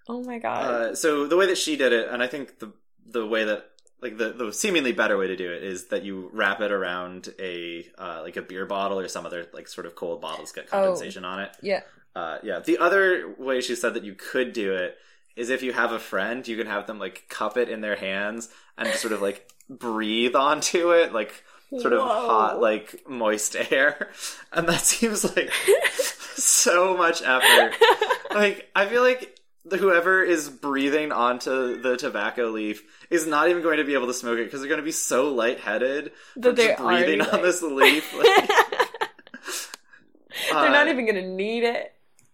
Oh 0.09 0.21
my 0.23 0.39
god. 0.39 0.65
Uh, 0.65 0.95
so 0.95 1.27
the 1.27 1.37
way 1.37 1.45
that 1.47 1.57
she 1.57 1.77
did 1.77 1.93
it, 1.93 2.09
and 2.09 2.21
I 2.21 2.27
think 2.27 2.59
the 2.59 2.73
the 3.07 3.25
way 3.25 3.45
that 3.45 3.65
like 4.01 4.17
the, 4.17 4.31
the 4.31 4.51
seemingly 4.53 4.91
better 4.93 5.17
way 5.17 5.27
to 5.27 5.35
do 5.35 5.51
it 5.51 5.63
is 5.63 5.87
that 5.87 6.03
you 6.03 6.29
wrap 6.33 6.61
it 6.61 6.71
around 6.71 7.33
a 7.39 7.85
uh, 7.97 8.21
like 8.23 8.35
a 8.37 8.41
beer 8.41 8.65
bottle 8.65 8.99
or 8.99 9.07
some 9.07 9.25
other 9.25 9.47
like 9.53 9.67
sort 9.67 9.85
of 9.87 9.95
cold 9.95 10.19
bottles 10.21 10.51
get 10.51 10.65
Oh. 10.71 10.77
condensation 10.83 11.23
on 11.25 11.39
it. 11.41 11.51
yeah. 11.61 11.81
Uh, 12.15 12.39
yeah. 12.43 12.59
The 12.59 12.77
other 12.79 13.33
way 13.37 13.61
she 13.61 13.75
said 13.75 13.93
that 13.93 14.03
you 14.03 14.15
could 14.15 14.51
do 14.53 14.73
it 14.73 14.97
is 15.35 15.49
if 15.49 15.61
you 15.63 15.71
have 15.73 15.91
a 15.91 15.99
friend, 15.99 16.45
you 16.47 16.57
can 16.57 16.67
have 16.67 16.87
them 16.87 16.97
like 16.99 17.25
cup 17.29 17.55
it 17.57 17.69
in 17.69 17.81
their 17.81 17.95
hands 17.95 18.49
and 18.77 18.87
just 18.89 19.01
sort 19.01 19.13
of 19.13 19.21
like 19.21 19.47
breathe 19.69 20.35
onto 20.35 20.91
it, 20.91 21.13
like 21.13 21.43
sort 21.77 21.93
of 21.93 22.01
hot, 22.01 22.59
like 22.59 23.07
moist 23.07 23.55
air. 23.71 24.09
And 24.51 24.67
that 24.67 24.81
seems 24.81 25.23
like 25.35 25.51
so 25.93 26.97
much 26.97 27.21
effort. 27.21 27.75
Like, 28.33 28.69
I 28.75 28.85
feel 28.87 29.01
like 29.03 29.38
whoever 29.77 30.23
is 30.23 30.49
breathing 30.49 31.11
onto 31.11 31.81
the 31.81 31.97
tobacco 31.97 32.47
leaf 32.49 32.83
is 33.09 33.27
not 33.27 33.49
even 33.49 33.61
going 33.61 33.77
to 33.77 33.83
be 33.83 33.93
able 33.93 34.07
to 34.07 34.13
smoke 34.13 34.39
it 34.39 34.45
because 34.45 34.61
they're 34.61 34.69
going 34.69 34.79
to 34.79 34.85
be 34.85 34.91
so 34.91 35.29
lightheaded 35.33 36.11
That 36.37 36.55
they're 36.55 36.69
just 36.69 36.81
breathing 36.83 37.21
on 37.21 37.41
this 37.41 37.61
leaf. 37.61 38.13
Like, 40.51 40.61
They're 40.61 40.71
not 40.71 40.87
uh, 40.87 40.91
even 40.91 41.05
gonna 41.05 41.27
need 41.27 41.63
it. 41.63 41.93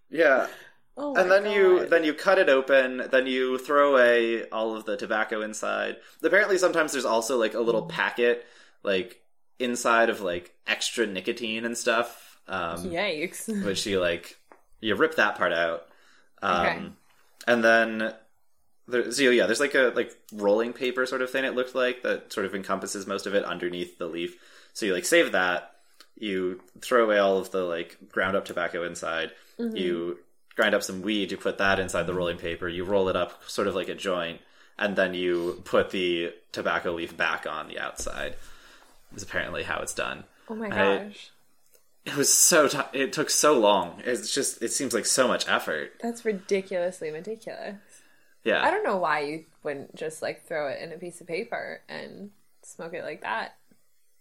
Yeah. 0.10 0.48
Oh 0.98 1.16
and 1.16 1.30
then 1.30 1.46
you 1.52 1.88
then 1.88 2.04
you 2.06 2.14
cut 2.14 2.40
it 2.40 2.48
open 2.48 3.04
then 3.12 3.28
you 3.28 3.58
throw 3.58 3.92
away 3.92 4.48
all 4.50 4.78
of 4.78 4.86
the 4.86 4.96
tobacco 4.96 5.42
inside 5.42 5.98
apparently 6.24 6.58
sometimes 6.58 6.94
there's 6.94 7.04
also 7.04 7.38
like 7.38 7.54
a 7.54 7.60
little 7.60 7.84
Mm. 7.84 7.90
packet 7.90 8.46
like 8.84 9.22
inside 9.60 10.10
of 10.10 10.22
like 10.22 10.54
extra 10.68 11.06
nicotine 11.06 11.66
and 11.66 11.78
stuff 11.78 12.40
um 12.48 12.92
Yikes. 12.92 13.48
which 13.66 13.86
you 13.86 14.00
like 14.00 14.38
you 14.80 14.96
rip 14.96 15.16
that 15.16 15.36
part 15.36 15.52
out 15.52 15.88
um 16.42 16.66
Okay. 16.66 16.86
And 17.48 17.64
then 17.64 18.14
there, 18.88 19.12
so 19.12 19.24
yeah 19.24 19.46
there's 19.46 19.60
like 19.60 19.76
a 19.76 19.92
like 19.96 20.16
rolling 20.34 20.74
paper 20.74 21.06
sort 21.06 21.22
of 21.22 21.30
thing 21.30 21.44
it 21.46 21.56
looked 21.56 21.76
like 21.76 22.04
that 22.04 22.32
sort 22.32 22.46
of 22.46 22.54
encompasses 22.56 23.08
most 23.08 23.26
of 23.26 23.34
it 23.36 23.44
underneath 23.46 23.98
the 23.98 24.06
leaf 24.08 24.36
so 24.74 24.86
you 24.86 24.94
like 24.94 25.06
save 25.06 25.32
that 25.32 25.72
you 26.18 26.62
throw 26.82 27.04
away 27.04 27.18
all 27.18 27.38
of 27.38 27.52
the 27.52 27.64
like 27.64 27.98
ground 28.12 28.36
up 28.36 28.46
tobacco 28.46 28.84
inside 28.84 29.32
Mm-hmm. 29.58 29.78
you 29.78 30.20
grind 30.58 30.76
up 30.76 30.84
some 30.84 31.02
weed 31.02 31.32
you 31.32 31.38
put 31.38 31.58
that 31.60 31.80
inside 31.80 32.04
the 32.08 32.14
rolling 32.14 32.36
paper 32.38 32.68
you 32.68 32.84
roll 32.84 33.08
it 33.08 33.16
up 33.16 33.42
sort 33.48 33.68
of 33.70 33.76
like 33.76 33.88
a 33.88 33.96
joint 33.96 34.42
and 34.78 34.98
then 34.98 35.14
you 35.14 35.62
put 35.64 35.92
the 35.92 36.34
tobacco 36.52 36.92
leaf 36.94 37.16
back 37.16 37.48
on 37.50 37.70
the 37.70 37.80
outside 37.80 38.36
is 39.16 39.24
apparently 39.24 39.64
how 39.64 39.80
it's 39.80 39.94
done 39.94 40.26
Oh 40.50 40.56
my 40.56 40.68
I- 40.68 40.98
gosh. 41.08 41.32
It 42.06 42.16
was 42.16 42.32
so 42.32 42.68
t- 42.68 42.78
it 42.94 43.12
took 43.14 43.30
so 43.30 43.58
long 43.60 44.02
it's 44.06 44.34
just 44.34 44.62
it 44.62 44.72
seems 44.72 44.94
like 44.94 45.06
so 45.06 45.28
much 45.28 45.48
effort 45.48 45.92
That's 46.02 46.24
ridiculously 46.26 47.10
ridiculous. 47.12 47.76
yeah 48.44 48.64
I 48.64 48.72
don't 48.72 48.84
know 48.84 48.98
why 48.98 49.22
you 49.22 49.46
wouldn't 49.64 49.96
just 49.96 50.22
like 50.22 50.46
throw 50.48 50.68
it 50.70 50.82
in 50.82 50.92
a 50.92 50.98
piece 50.98 51.20
of 51.22 51.28
paper 51.28 51.82
and 51.90 52.32
smoke 52.64 52.94
it 52.94 53.04
like 53.04 53.22
that. 53.22 53.56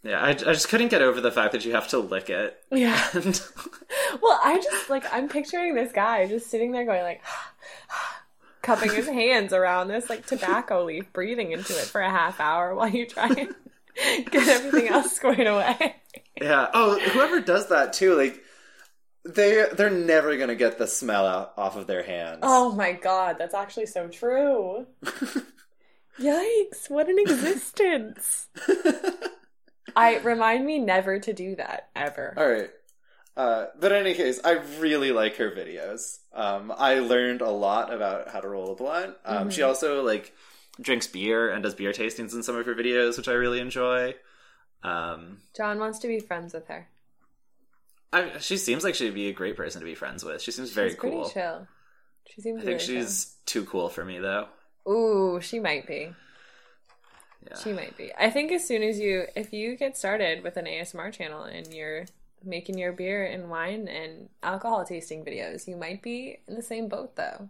yeah 0.02 0.20
I, 0.20 0.30
I 0.30 0.34
just 0.34 0.68
couldn't 0.68 0.88
get 0.88 1.02
over 1.02 1.20
the 1.20 1.30
fact 1.32 1.52
that 1.52 1.64
you 1.64 1.72
have 1.72 1.88
to 1.88 1.98
lick 1.98 2.30
it 2.30 2.56
Yeah. 2.70 3.02
and 3.14 3.40
Well, 4.22 4.40
I 4.44 4.60
just 4.62 4.88
like 4.90 5.04
I'm 5.12 5.28
picturing 5.28 5.74
this 5.74 5.92
guy 5.92 6.26
just 6.28 6.48
sitting 6.50 6.72
there 6.72 6.84
going 6.86 7.02
like 7.02 7.22
cupping 8.62 8.92
his 8.92 9.06
hands 9.08 9.52
around 9.52 9.88
this 9.88 10.08
like 10.08 10.24
tobacco 10.26 10.84
leaf, 10.84 11.12
breathing 11.12 11.52
into 11.52 11.72
it 11.74 11.84
for 11.84 12.00
a 12.00 12.08
half 12.10 12.40
hour 12.40 12.74
while 12.74 12.88
you 12.88 13.06
try 13.06 13.28
and 13.28 13.54
get 14.30 14.48
everything 14.48 14.88
else 14.88 15.12
squared 15.12 15.46
away. 15.46 15.96
Yeah 16.40 16.68
oh 16.74 16.98
whoever 16.98 17.40
does 17.40 17.68
that 17.68 17.92
too 17.92 18.14
like 18.16 18.42
they 19.24 19.66
they're 19.72 19.90
never 19.90 20.36
gonna 20.36 20.54
get 20.54 20.78
the 20.78 20.86
smell 20.86 21.26
out 21.26 21.54
off 21.56 21.76
of 21.76 21.86
their 21.86 22.02
hands 22.02 22.40
Oh 22.42 22.72
my 22.72 22.92
god, 22.92 23.36
that's 23.38 23.54
actually 23.54 23.86
so 23.86 24.08
true. 24.08 24.86
Yikes, 26.20 26.88
what 26.88 27.08
an 27.08 27.18
existence. 27.18 28.48
I 29.96 30.18
remind 30.18 30.64
me 30.66 30.78
never 30.78 31.18
to 31.20 31.32
do 31.32 31.56
that 31.56 31.88
ever. 31.96 32.34
All 32.36 32.48
right. 32.48 32.70
Uh, 33.36 33.66
but 33.80 33.90
in 33.92 33.98
any 33.98 34.14
case, 34.14 34.40
I 34.44 34.52
really 34.78 35.10
like 35.10 35.36
her 35.36 35.50
videos. 35.50 36.18
Um, 36.32 36.72
I 36.76 37.00
learned 37.00 37.40
a 37.40 37.50
lot 37.50 37.92
about 37.92 38.28
how 38.28 38.40
to 38.40 38.48
roll 38.48 38.72
a 38.72 38.76
blunt. 38.76 39.16
Um, 39.24 39.50
She 39.50 39.62
also 39.62 40.02
like 40.04 40.32
drinks 40.80 41.06
beer 41.08 41.50
and 41.50 41.62
does 41.62 41.74
beer 41.74 41.92
tastings 41.92 42.32
in 42.34 42.42
some 42.42 42.56
of 42.56 42.66
her 42.66 42.74
videos, 42.74 43.16
which 43.16 43.28
I 43.28 43.32
really 43.32 43.58
enjoy. 43.60 44.14
Um, 44.84 45.38
John 45.56 45.78
wants 45.78 45.98
to 46.00 46.08
be 46.08 46.20
friends 46.20 46.52
with 46.54 46.68
her. 46.68 46.88
I, 48.12 48.38
she 48.38 48.56
seems 48.58 48.84
like 48.84 48.94
she'd 48.94 49.14
be 49.14 49.28
a 49.28 49.32
great 49.32 49.56
person 49.56 49.80
to 49.80 49.84
be 49.84 49.94
friends 49.94 50.24
with. 50.24 50.40
She 50.42 50.50
seems 50.52 50.70
very 50.70 50.90
she's 50.90 50.98
cool. 50.98 51.10
pretty 51.22 51.32
chill. 51.34 51.66
She 52.28 52.40
seems 52.42 52.62
I 52.62 52.64
think 52.64 52.80
she's 52.80 53.34
too 53.46 53.64
cool 53.64 53.88
for 53.88 54.04
me, 54.04 54.18
though. 54.18 54.46
Ooh, 54.88 55.40
she 55.40 55.58
might 55.58 55.86
be. 55.86 56.12
Yeah. 57.46 57.58
She 57.58 57.72
might 57.72 57.96
be. 57.96 58.12
I 58.18 58.30
think 58.30 58.52
as 58.52 58.66
soon 58.66 58.82
as 58.82 58.98
you, 58.98 59.24
if 59.34 59.52
you 59.52 59.76
get 59.76 59.96
started 59.96 60.42
with 60.42 60.56
an 60.56 60.64
ASMR 60.66 61.12
channel 61.12 61.42
and 61.42 61.72
you're 61.74 62.06
making 62.42 62.78
your 62.78 62.92
beer 62.92 63.24
and 63.24 63.50
wine 63.50 63.88
and 63.88 64.28
alcohol 64.42 64.84
tasting 64.84 65.24
videos, 65.24 65.66
you 65.66 65.76
might 65.76 66.02
be 66.02 66.38
in 66.48 66.54
the 66.54 66.62
same 66.62 66.88
boat 66.88 67.16
though. 67.16 67.48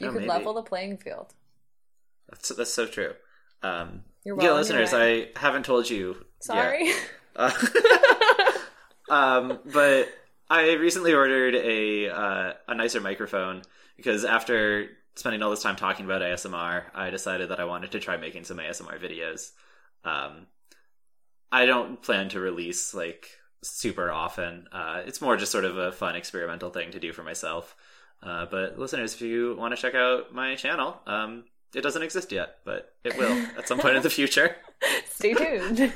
You 0.00 0.08
Oh, 0.08 0.12
could 0.12 0.20
maybe. 0.22 0.28
level 0.28 0.54
the 0.54 0.62
playing 0.62 0.98
field. 0.98 1.34
That's 2.28 2.48
that's 2.50 2.72
so 2.72 2.86
true. 2.86 3.14
Um, 3.62 4.02
You're 4.24 4.40
yeah, 4.40 4.52
listeners. 4.52 4.92
I 4.92 5.30
haven't 5.36 5.64
told 5.64 5.88
you. 5.88 6.24
Sorry. 6.44 6.92
Uh, 7.36 7.50
um, 9.10 9.58
but 9.72 10.08
I 10.48 10.74
recently 10.74 11.12
ordered 11.12 11.56
a 11.56 12.08
uh, 12.08 12.52
a 12.68 12.74
nicer 12.76 13.00
microphone 13.00 13.62
because 13.96 14.24
after 14.24 14.86
spending 15.16 15.42
all 15.42 15.50
this 15.50 15.64
time 15.64 15.74
talking 15.74 16.04
about 16.04 16.22
ASMR, 16.22 16.84
I 16.94 17.10
decided 17.10 17.48
that 17.48 17.58
I 17.58 17.64
wanted 17.64 17.90
to 17.90 17.98
try 17.98 18.18
making 18.18 18.44
some 18.44 18.58
ASMR 18.58 19.00
videos. 19.00 19.50
Um, 20.04 20.46
I 21.50 21.66
don't 21.66 22.00
plan 22.00 22.28
to 22.28 22.38
release 22.38 22.94
like 22.94 23.30
super 23.62 24.12
often. 24.12 24.68
Uh, 24.70 25.02
it's 25.04 25.20
more 25.20 25.36
just 25.36 25.50
sort 25.50 25.64
of 25.64 25.76
a 25.76 25.90
fun 25.90 26.14
experimental 26.14 26.70
thing 26.70 26.92
to 26.92 27.00
do 27.00 27.12
for 27.12 27.24
myself. 27.24 27.74
Uh, 28.22 28.46
but 28.48 28.78
listeners, 28.78 29.12
if 29.14 29.22
you 29.22 29.56
want 29.58 29.74
to 29.74 29.82
check 29.82 29.96
out 29.96 30.32
my 30.32 30.54
channel, 30.54 31.00
um, 31.08 31.46
it 31.74 31.80
doesn't 31.80 32.02
exist 32.02 32.30
yet, 32.30 32.58
but 32.64 32.94
it 33.02 33.18
will 33.18 33.44
at 33.58 33.66
some 33.66 33.80
point 33.80 33.96
in 33.96 34.02
the 34.04 34.10
future. 34.20 34.54
Stay 35.10 35.34
tuned. 35.34 35.92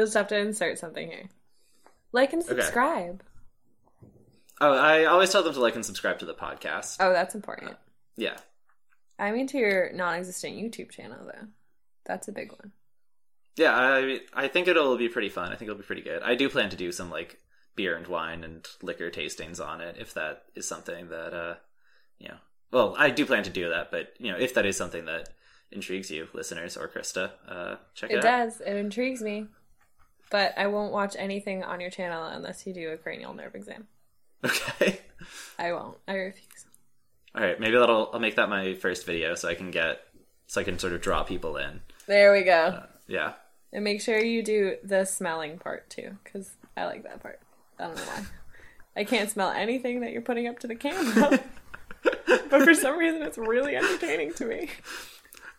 You'll 0.00 0.06
just 0.06 0.16
have 0.16 0.28
to 0.28 0.38
insert 0.38 0.78
something 0.78 1.10
here. 1.10 1.28
Like 2.10 2.32
and 2.32 2.42
subscribe. 2.42 3.22
Oh, 4.58 4.72
I 4.72 5.04
always 5.04 5.30
tell 5.30 5.42
them 5.42 5.52
to 5.52 5.60
like 5.60 5.74
and 5.74 5.84
subscribe 5.84 6.18
to 6.20 6.24
the 6.24 6.32
podcast. 6.32 6.96
Oh, 7.00 7.12
that's 7.12 7.34
important. 7.34 7.76
Yeah. 8.16 8.38
I 9.18 9.30
mean 9.30 9.46
to 9.48 9.58
your 9.58 9.92
non-existent 9.92 10.56
YouTube 10.56 10.90
channel 10.90 11.18
though. 11.26 11.48
That's 12.06 12.28
a 12.28 12.32
big 12.32 12.50
one. 12.50 12.72
Yeah, 13.56 13.74
I 13.74 14.20
I 14.32 14.48
think 14.48 14.68
it'll 14.68 14.96
be 14.96 15.10
pretty 15.10 15.28
fun. 15.28 15.52
I 15.52 15.56
think 15.56 15.68
it'll 15.68 15.82
be 15.82 15.86
pretty 15.86 16.00
good. 16.00 16.22
I 16.22 16.34
do 16.34 16.48
plan 16.48 16.70
to 16.70 16.76
do 16.76 16.92
some 16.92 17.10
like 17.10 17.38
beer 17.76 17.94
and 17.94 18.06
wine 18.06 18.42
and 18.42 18.66
liquor 18.80 19.10
tastings 19.10 19.60
on 19.62 19.82
it 19.82 19.96
if 19.98 20.14
that 20.14 20.44
is 20.54 20.66
something 20.66 21.10
that 21.10 21.34
uh 21.34 21.56
you 22.18 22.28
know. 22.28 22.38
Well, 22.72 22.94
I 22.98 23.10
do 23.10 23.26
plan 23.26 23.42
to 23.42 23.50
do 23.50 23.68
that, 23.68 23.90
but 23.90 24.14
you 24.18 24.32
know, 24.32 24.38
if 24.38 24.54
that 24.54 24.64
is 24.64 24.78
something 24.78 25.04
that 25.04 25.28
intrigues 25.70 26.10
you, 26.10 26.26
listeners 26.32 26.78
or 26.78 26.88
Christa, 26.88 27.32
uh, 27.46 27.76
check 27.94 28.10
It 28.10 28.14
it, 28.14 28.24
out. 28.24 28.24
It 28.24 28.44
does. 28.44 28.60
It 28.62 28.76
intrigues 28.76 29.20
me. 29.20 29.46
But 30.30 30.54
I 30.56 30.68
won't 30.68 30.92
watch 30.92 31.16
anything 31.18 31.64
on 31.64 31.80
your 31.80 31.90
channel 31.90 32.24
unless 32.24 32.66
you 32.66 32.72
do 32.72 32.90
a 32.90 32.96
cranial 32.96 33.34
nerve 33.34 33.54
exam. 33.54 33.88
Okay. 34.44 35.00
I 35.58 35.72
won't. 35.72 35.98
I 36.08 36.14
refuse. 36.14 36.66
All 37.34 37.42
right, 37.42 37.60
maybe 37.60 37.76
that'll 37.76 38.10
I'll 38.12 38.20
make 38.20 38.36
that 38.36 38.48
my 38.48 38.74
first 38.74 39.06
video 39.06 39.34
so 39.34 39.48
I 39.48 39.54
can 39.54 39.70
get 39.70 40.00
so 40.46 40.60
I 40.60 40.64
can 40.64 40.78
sort 40.78 40.92
of 40.92 41.00
draw 41.00 41.22
people 41.22 41.56
in. 41.56 41.80
There 42.06 42.32
we 42.32 42.42
go. 42.42 42.52
Uh, 42.52 42.86
yeah. 43.06 43.32
And 43.72 43.84
make 43.84 44.00
sure 44.00 44.18
you 44.18 44.42
do 44.42 44.76
the 44.82 45.04
smelling 45.04 45.58
part 45.58 45.88
too, 45.90 46.16
because 46.24 46.50
I 46.76 46.86
like 46.86 47.04
that 47.04 47.20
part. 47.20 47.40
I 47.78 47.84
don't 47.84 47.96
know 47.96 48.02
why. 48.02 48.24
I 48.96 49.04
can't 49.04 49.30
smell 49.30 49.50
anything 49.50 50.00
that 50.00 50.10
you're 50.12 50.22
putting 50.22 50.48
up 50.48 50.58
to 50.60 50.66
the 50.66 50.74
camera. 50.74 51.40
but 52.02 52.62
for 52.62 52.74
some 52.74 52.98
reason, 52.98 53.22
it's 53.22 53.38
really 53.38 53.76
entertaining 53.76 54.34
to 54.34 54.46
me. 54.46 54.70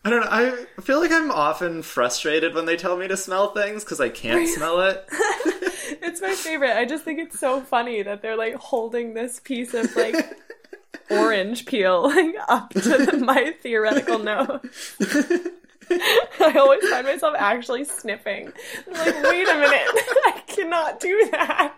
I 0.04 0.10
don't 0.10 0.20
know. 0.20 0.28
I 0.30 0.80
feel 0.80 1.00
like 1.00 1.12
I'm 1.12 1.30
often 1.30 1.82
frustrated 1.82 2.54
when 2.54 2.66
they 2.66 2.76
tell 2.76 2.96
me 2.96 3.06
to 3.08 3.16
smell 3.16 3.52
things 3.52 3.84
because 3.84 4.00
I 4.00 4.08
can't 4.08 4.48
smell 4.56 4.80
it. 4.82 5.06
It's 6.04 6.20
my 6.20 6.34
favorite. 6.34 6.76
I 6.76 6.84
just 6.84 7.04
think 7.04 7.20
it's 7.20 7.38
so 7.38 7.60
funny 7.60 8.02
that 8.02 8.22
they're 8.22 8.36
like 8.36 8.54
holding 8.54 9.14
this 9.14 9.38
piece 9.40 9.74
of 9.74 9.94
like 9.94 10.14
orange 11.10 11.66
peel 11.66 12.02
like 12.08 12.34
up 12.48 12.70
to 12.70 12.80
the, 12.80 13.18
my 13.24 13.54
theoretical 13.62 14.18
nose. 14.18 14.94
I 15.90 16.54
always 16.56 16.88
find 16.88 17.06
myself 17.06 17.34
actually 17.38 17.84
sniffing. 17.84 18.52
I'm 18.88 18.92
like, 18.94 19.22
wait 19.22 19.48
a 19.48 19.54
minute, 19.54 19.88
I 20.26 20.42
cannot 20.46 20.98
do 21.00 21.28
that. 21.32 21.74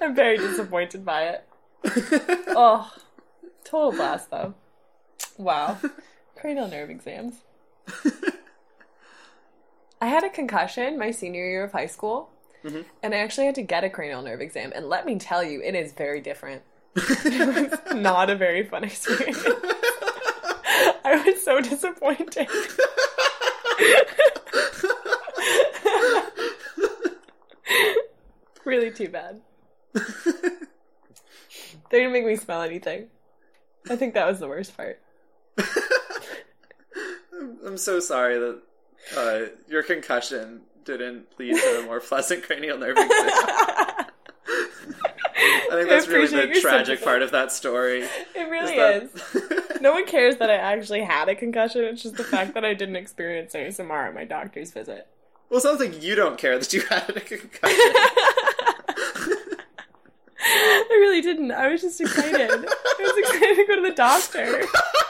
I'm 0.00 0.14
very 0.14 0.38
disappointed 0.38 1.04
by 1.04 1.22
it. 1.28 1.44
Oh, 2.48 2.90
total 3.64 3.92
blast 3.92 4.30
though. 4.30 4.54
Wow. 5.36 5.78
Cranial 6.36 6.68
nerve 6.68 6.90
exams. 6.90 7.34
I 10.00 10.06
had 10.06 10.22
a 10.24 10.30
concussion 10.30 10.98
my 10.98 11.10
senior 11.10 11.48
year 11.48 11.64
of 11.64 11.72
high 11.72 11.86
school, 11.86 12.30
mm-hmm. 12.64 12.82
and 13.02 13.14
I 13.14 13.18
actually 13.18 13.46
had 13.46 13.54
to 13.56 13.62
get 13.62 13.84
a 13.84 13.90
cranial 13.90 14.22
nerve 14.22 14.40
exam. 14.40 14.72
And 14.74 14.88
let 14.88 15.06
me 15.06 15.18
tell 15.18 15.42
you, 15.42 15.62
it 15.62 15.74
is 15.74 15.92
very 15.92 16.20
different. 16.20 16.62
it 16.96 17.70
was 17.70 17.94
not 17.94 18.30
a 18.30 18.36
very 18.36 18.64
fun 18.64 18.84
experience. 18.84 19.38
I 21.04 21.22
was 21.26 21.42
so 21.42 21.60
disappointed. 21.60 22.48
really 28.64 28.90
too 28.90 29.08
bad. 29.08 29.40
They 31.90 31.98
didn't 31.98 32.12
make 32.12 32.26
me 32.26 32.36
smell 32.36 32.62
anything. 32.62 33.06
I 33.88 33.96
think 33.96 34.14
that 34.14 34.26
was 34.26 34.40
the 34.40 34.48
worst 34.48 34.76
part. 34.76 35.00
I'm 37.66 37.76
so 37.76 37.98
sorry 38.00 38.38
that 38.38 38.60
uh, 39.16 39.40
your 39.68 39.82
concussion 39.82 40.60
didn't 40.84 41.26
lead 41.38 41.56
to 41.56 41.80
a 41.80 41.82
more 41.84 42.00
pleasant 42.08 42.44
cranial 42.44 42.78
nerve 42.78 42.96
exam. 42.96 43.08
I 44.48 45.70
think 45.72 45.88
that's 45.88 46.06
really 46.06 46.28
the 46.28 46.60
tragic 46.60 47.02
part 47.02 47.22
of 47.22 47.32
that 47.32 47.50
story. 47.52 48.04
It 48.34 48.48
really 48.48 48.76
that- 48.76 49.02
is. 49.02 49.80
No 49.80 49.92
one 49.92 50.06
cares 50.06 50.36
that 50.36 50.48
I 50.48 50.54
actually 50.54 51.02
had 51.02 51.28
a 51.28 51.34
concussion. 51.34 51.84
It's 51.84 52.02
just 52.02 52.16
the 52.16 52.24
fact 52.24 52.54
that 52.54 52.64
I 52.64 52.72
didn't 52.72 52.96
experience 52.96 53.52
ASMR 53.52 54.08
at 54.08 54.14
my 54.14 54.24
doctor's 54.24 54.70
visit. 54.70 55.06
well, 55.50 55.58
it 55.58 55.62
sounds 55.62 55.80
like 55.80 56.02
you 56.02 56.14
don't 56.14 56.38
care 56.38 56.58
that 56.58 56.72
you 56.72 56.80
had 56.82 57.10
a 57.10 57.20
concussion. 57.20 57.50
I 60.48 60.86
really 60.90 61.20
didn't. 61.20 61.50
I 61.50 61.68
was 61.68 61.80
just 61.82 62.00
excited. 62.00 62.50
I 62.50 62.56
was 63.00 63.16
excited 63.18 63.56
to 63.56 63.64
go 63.66 63.76
to 63.76 63.82
the 63.82 63.94
doctor. 63.94 64.62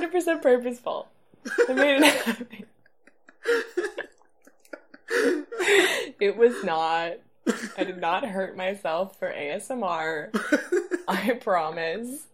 was 0.00 0.24
100% 0.26 0.42
purposeful. 0.42 1.08
I 1.68 1.72
made 1.74 1.96
it 2.02 2.04
happen. 2.04 2.64
It 6.20 6.36
was 6.36 6.62
not. 6.64 7.12
I 7.76 7.84
did 7.84 7.98
not 8.00 8.24
hurt 8.26 8.56
myself 8.56 9.18
for 9.18 9.30
ASMR. 9.30 10.30
I 11.08 11.32
promise. 11.34 12.26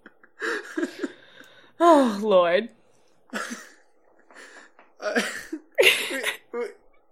Oh, 1.80 2.18
Lord. 2.22 2.68
Uh, 5.00 5.22
we- 5.82 6.22
we- 6.52 6.66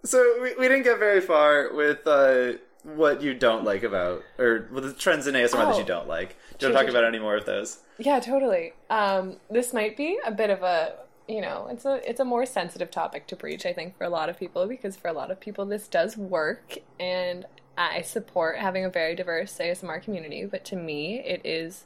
so 0.04 0.38
we, 0.42 0.54
we 0.56 0.68
didn't 0.68 0.84
get 0.84 0.98
very 0.98 1.20
far 1.20 1.72
with 1.72 2.06
uh, 2.06 2.52
what 2.84 3.20
you 3.22 3.34
don't 3.34 3.64
like 3.64 3.82
about, 3.82 4.22
or 4.38 4.68
with 4.72 4.84
the 4.84 4.92
trends 4.92 5.26
in 5.26 5.34
ASMR 5.34 5.52
that 5.52 5.74
Oh. 5.74 5.78
you 5.78 5.84
don't 5.84 6.06
like. 6.08 6.36
Do 6.58 6.66
you 6.66 6.72
want 6.72 6.78
to 6.80 6.84
talk 6.86 6.90
about 6.90 7.04
any 7.08 7.18
more 7.18 7.36
of 7.36 7.44
those? 7.46 7.78
Yeah, 7.98 8.20
totally. 8.20 8.74
Um, 8.90 9.36
this 9.50 9.72
might 9.72 9.96
be 9.96 10.18
a 10.24 10.30
bit 10.30 10.50
of 10.50 10.62
a, 10.62 10.94
you 11.26 11.40
know, 11.40 11.68
it's 11.70 11.84
a 11.84 12.00
it's 12.08 12.20
a 12.20 12.24
more 12.24 12.46
sensitive 12.46 12.90
topic 12.90 13.26
to 13.28 13.36
preach, 13.36 13.66
I 13.66 13.72
think, 13.72 13.98
for 13.98 14.04
a 14.04 14.08
lot 14.08 14.28
of 14.28 14.38
people 14.38 14.66
because 14.66 14.96
for 14.96 15.08
a 15.08 15.12
lot 15.12 15.30
of 15.30 15.40
people 15.40 15.66
this 15.66 15.88
does 15.88 16.16
work, 16.16 16.78
and 17.00 17.44
I 17.76 18.02
support 18.02 18.58
having 18.58 18.84
a 18.84 18.90
very 18.90 19.14
diverse 19.14 19.58
ASMR 19.58 20.02
community. 20.02 20.44
But 20.46 20.64
to 20.66 20.76
me, 20.76 21.20
it 21.20 21.40
is 21.44 21.84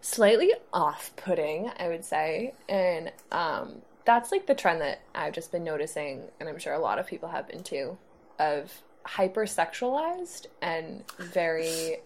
slightly 0.00 0.52
off-putting, 0.72 1.70
I 1.78 1.88
would 1.88 2.04
say, 2.04 2.54
and 2.68 3.12
um, 3.30 3.82
that's 4.04 4.32
like 4.32 4.46
the 4.46 4.54
trend 4.54 4.80
that 4.80 5.00
I've 5.14 5.34
just 5.34 5.52
been 5.52 5.64
noticing, 5.64 6.24
and 6.40 6.48
I'm 6.48 6.58
sure 6.58 6.72
a 6.72 6.78
lot 6.80 6.98
of 6.98 7.06
people 7.06 7.28
have 7.30 7.48
been 7.48 7.62
too, 7.62 7.98
of 8.38 8.82
hypersexualized 9.06 10.46
and 10.60 11.04
very 11.18 11.98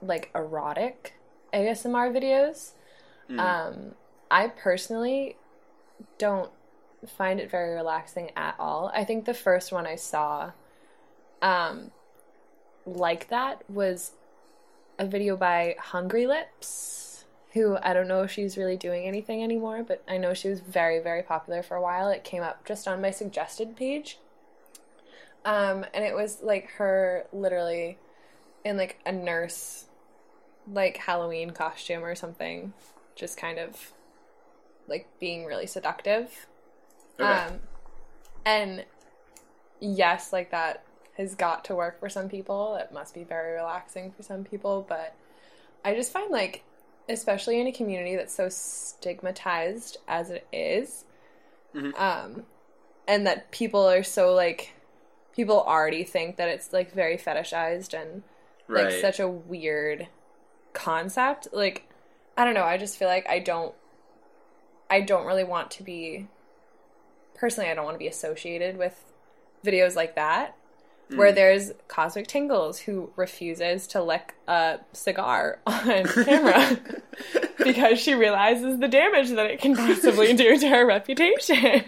like 0.00 0.30
erotic 0.34 1.14
ASMR 1.52 2.12
videos. 2.12 2.72
Um, 3.38 3.94
I 4.30 4.48
personally 4.48 5.36
don't 6.18 6.50
find 7.06 7.40
it 7.40 7.50
very 7.50 7.74
relaxing 7.74 8.30
at 8.36 8.54
all. 8.58 8.90
I 8.94 9.04
think 9.04 9.24
the 9.24 9.34
first 9.34 9.72
one 9.72 9.86
I 9.86 9.96
saw 9.96 10.52
um, 11.40 11.90
like 12.86 13.28
that 13.28 13.62
was 13.68 14.12
a 14.98 15.06
video 15.06 15.36
by 15.36 15.76
Hungry 15.78 16.26
Lips, 16.26 17.24
who 17.52 17.76
I 17.82 17.92
don't 17.92 18.08
know 18.08 18.22
if 18.22 18.30
she's 18.30 18.56
really 18.56 18.76
doing 18.76 19.04
anything 19.04 19.42
anymore, 19.42 19.82
but 19.82 20.02
I 20.08 20.16
know 20.16 20.34
she 20.34 20.48
was 20.48 20.60
very, 20.60 21.00
very 21.00 21.22
popular 21.22 21.62
for 21.62 21.76
a 21.76 21.82
while. 21.82 22.08
It 22.08 22.24
came 22.24 22.42
up 22.42 22.64
just 22.64 22.86
on 22.86 23.02
my 23.02 23.10
suggested 23.10 23.76
page. 23.76 24.18
Um, 25.44 25.84
and 25.92 26.04
it 26.04 26.14
was 26.14 26.38
like 26.42 26.70
her 26.72 27.26
literally 27.32 27.98
in 28.64 28.76
like 28.76 29.00
a 29.04 29.10
nurse 29.10 29.86
like 30.70 30.96
Halloween 30.96 31.50
costume 31.50 32.04
or 32.04 32.14
something, 32.14 32.72
just 33.14 33.36
kind 33.36 33.58
of 33.58 33.92
like 34.86 35.08
being 35.20 35.44
really 35.44 35.66
seductive. 35.66 36.46
Okay. 37.18 37.28
Um, 37.28 37.60
and 38.44 38.84
yes, 39.80 40.32
like 40.32 40.50
that 40.50 40.84
has 41.16 41.34
got 41.34 41.64
to 41.66 41.74
work 41.74 42.00
for 42.00 42.08
some 42.08 42.28
people. 42.28 42.76
It 42.76 42.92
must 42.92 43.14
be 43.14 43.24
very 43.24 43.54
relaxing 43.54 44.12
for 44.12 44.22
some 44.22 44.44
people, 44.44 44.84
but 44.88 45.14
I 45.84 45.94
just 45.94 46.12
find 46.12 46.30
like, 46.30 46.64
especially 47.08 47.60
in 47.60 47.66
a 47.66 47.72
community 47.72 48.16
that's 48.16 48.34
so 48.34 48.48
stigmatized 48.48 49.98
as 50.08 50.30
it 50.30 50.46
is, 50.52 51.04
Mhm. 51.74 51.98
um, 51.98 52.46
and 53.06 53.26
that 53.26 53.50
people 53.50 53.88
are 53.88 54.02
so 54.02 54.32
like, 54.32 54.72
people 55.34 55.60
already 55.60 56.04
think 56.04 56.36
that 56.36 56.48
it's 56.48 56.72
like 56.72 56.92
very 56.92 57.16
fetishized 57.16 57.94
and 57.94 58.22
right. 58.68 58.84
like 58.84 59.00
such 59.00 59.18
a 59.18 59.28
weird 59.28 60.08
concept. 60.72 61.48
Like 61.52 61.88
I 62.36 62.44
don't 62.44 62.54
know, 62.54 62.64
I 62.64 62.78
just 62.78 62.96
feel 62.96 63.08
like 63.08 63.28
I 63.28 63.38
don't 63.38 63.74
I 64.90 65.00
don't 65.00 65.26
really 65.26 65.44
want 65.44 65.70
to 65.72 65.82
be 65.82 66.28
personally 67.34 67.70
I 67.70 67.74
don't 67.74 67.84
want 67.84 67.94
to 67.94 67.98
be 67.98 68.08
associated 68.08 68.76
with 68.76 69.04
videos 69.64 69.96
like 69.96 70.16
that 70.16 70.56
where 71.16 71.32
there's 71.32 71.72
Cosmic 71.88 72.26
Tingles 72.26 72.80
who 72.80 73.10
refuses 73.16 73.86
to 73.88 74.02
lick 74.02 74.34
a 74.48 74.80
cigar 74.92 75.58
on 75.66 76.04
camera 76.24 76.78
because 77.64 77.98
she 77.98 78.14
realizes 78.14 78.78
the 78.78 78.88
damage 78.88 79.30
that 79.30 79.46
it 79.46 79.60
can 79.60 79.76
possibly 79.76 80.32
do 80.32 80.58
to 80.58 80.68
her 80.68 80.86
reputation. 80.86 81.84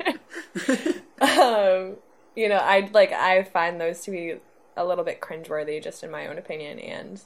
um, 1.20 1.96
you 2.36 2.48
know, 2.48 2.58
I 2.58 2.88
like 2.92 3.12
I 3.12 3.44
find 3.44 3.80
those 3.80 4.00
to 4.02 4.10
be 4.10 4.34
a 4.76 4.84
little 4.84 5.04
bit 5.04 5.20
cringeworthy, 5.20 5.82
just 5.82 6.02
in 6.02 6.10
my 6.10 6.26
own 6.26 6.38
opinion, 6.38 6.78
and 6.78 7.20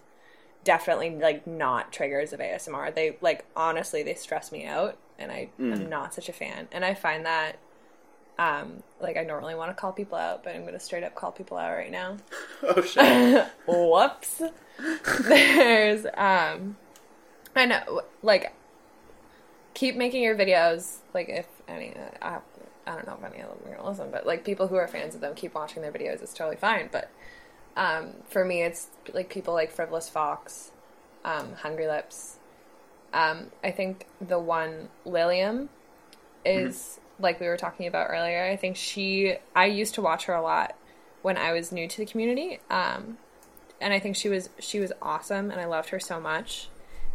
definitely 0.69 1.09
like 1.09 1.47
not 1.47 1.91
triggers 1.95 2.35
of 2.35 2.41
ASMR. 2.41 2.95
They 2.95 3.17
like 3.23 3.47
honestly 3.57 4.03
they 4.03 4.13
stress 4.13 4.53
me 4.53 4.67
out, 4.67 4.99
and 5.19 5.33
I 5.33 5.49
am 5.59 5.89
not 5.89 6.13
such 6.13 6.29
a 6.29 6.33
fan. 6.35 6.69
And 6.73 6.85
I 6.85 6.93
find 6.93 7.25
that 7.25 7.57
um 8.39 8.83
like 9.01 9.17
I 9.17 9.25
don't 9.25 9.41
really 9.41 9.55
want 9.55 9.71
to 9.71 9.81
call 9.81 9.93
people 9.93 10.19
out, 10.19 10.45
but 10.45 10.55
I'm 10.55 10.67
gonna 10.67 10.79
straight 10.79 11.05
up 11.05 11.15
call 11.15 11.33
people 11.33 11.57
out 11.57 11.73
right 11.73 11.91
now. 11.91 12.19
oh 12.63 12.83
shit. 12.83 13.47
Whoops. 13.67 14.43
There's 15.27 16.05
um 16.15 16.77
I 17.57 17.65
know 17.65 18.03
like 18.21 18.53
keep 19.73 19.97
making 19.97 20.23
your 20.23 20.37
videos 20.37 20.99
like 21.15 21.31
if 21.31 21.47
any 21.67 21.95
I, 22.21 22.41
I 22.87 22.95
don't 22.95 23.07
know 23.07 23.17
if 23.19 23.33
any 23.33 23.43
of 23.43 23.49
them 23.49 23.73
are 23.73 23.77
gonna 23.77 23.89
listen, 23.89 24.11
but 24.11 24.27
like 24.27 24.45
people 24.45 24.69
who 24.69 24.77
are 24.77 24.87
fans 24.87 25.15
of 25.15 25.23
them 25.23 25.35
keep 25.35 25.55
watching 25.55 25.81
their 25.81 25.93
videos, 25.93 26.21
it's 26.21 26.35
totally 26.35 26.57
fine. 26.57 26.91
But 26.93 27.11
um 27.79 28.13
for 28.29 28.45
me 28.45 28.63
it's 28.63 28.89
like 29.15 29.31
people 29.31 29.55
like 29.55 29.71
Frivolous 29.71 30.11
Fox 30.11 30.73
um, 31.25 31.55
Hungry 31.55 31.87
Lips. 31.87 32.37
Um, 33.13 33.51
I 33.65 33.71
think 33.71 34.07
the 34.21 34.39
one 34.39 34.89
Lilium 35.05 35.69
is 36.45 37.01
like 37.19 37.41
we 37.41 37.47
were 37.47 37.57
talking 37.57 37.87
about 37.87 38.09
earlier. 38.11 38.45
I 38.45 38.57
think 38.57 38.77
she. 38.77 39.37
I 39.55 39.67
used 39.67 39.95
to 39.95 40.03
watch 40.03 40.27
her 40.27 40.35
a 40.35 40.43
lot 40.43 40.77
when 41.23 41.37
I 41.37 41.53
was 41.53 41.73
new 41.73 41.89
to 41.89 41.99
the 41.99 42.07
community, 42.07 42.61
um, 42.71 43.19
and 43.81 43.93
I 43.93 43.99
think 43.99 44.17
she 44.17 44.29
was 44.29 44.51
she 44.59 44.81
was 44.81 44.93
awesome, 45.01 45.51
and 45.51 45.61
I 45.61 45.67
loved 45.67 45.91
her 45.91 46.01
so 46.01 46.21
much 46.21 46.69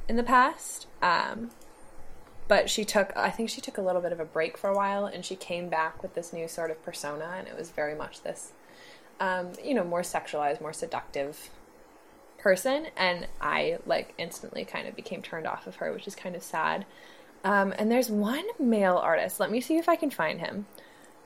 in 0.08 0.16
the 0.16 0.24
past. 0.24 0.88
Um, 1.02 1.52
but 2.46 2.70
she 2.70 2.84
took 2.84 3.16
i 3.16 3.30
think 3.30 3.50
she 3.50 3.62
took 3.62 3.78
a 3.78 3.82
little 3.82 4.02
bit 4.02 4.12
of 4.12 4.20
a 4.20 4.26
break 4.26 4.58
for 4.58 4.70
a 4.70 4.76
while 4.76 5.06
and 5.06 5.24
she 5.24 5.34
came 5.34 5.70
back 5.70 6.04
with 6.04 6.14
this 6.14 6.34
new 6.34 6.46
sort 6.46 6.70
of 6.70 6.84
persona 6.84 7.36
and 7.38 7.48
it 7.48 7.58
was 7.58 7.70
very 7.70 7.96
much 7.96 8.22
this 8.24 8.52
um, 9.20 9.50
you 9.64 9.74
know 9.74 9.84
more 9.84 10.02
sexualized 10.02 10.60
more 10.62 10.74
seductive 10.74 11.50
person 12.38 12.88
and 12.98 13.26
i 13.40 13.78
like 13.86 14.14
instantly 14.18 14.66
kind 14.66 14.88
of 14.88 14.96
became 14.96 15.22
turned 15.22 15.48
off 15.48 15.66
of 15.68 15.78
her 15.78 15.94
which 15.94 16.08
is 16.08 16.16
kind 16.16 16.36
of 16.36 16.44
sad 16.44 16.86
um, 17.46 17.74
and 17.78 17.90
there's 17.92 18.10
one 18.10 18.44
male 18.60 18.98
artist 18.98 19.40
let 19.40 19.50
me 19.52 19.62
see 19.62 19.78
if 19.78 19.88
i 19.88 19.96
can 19.96 20.10
find 20.10 20.40
him 20.40 20.66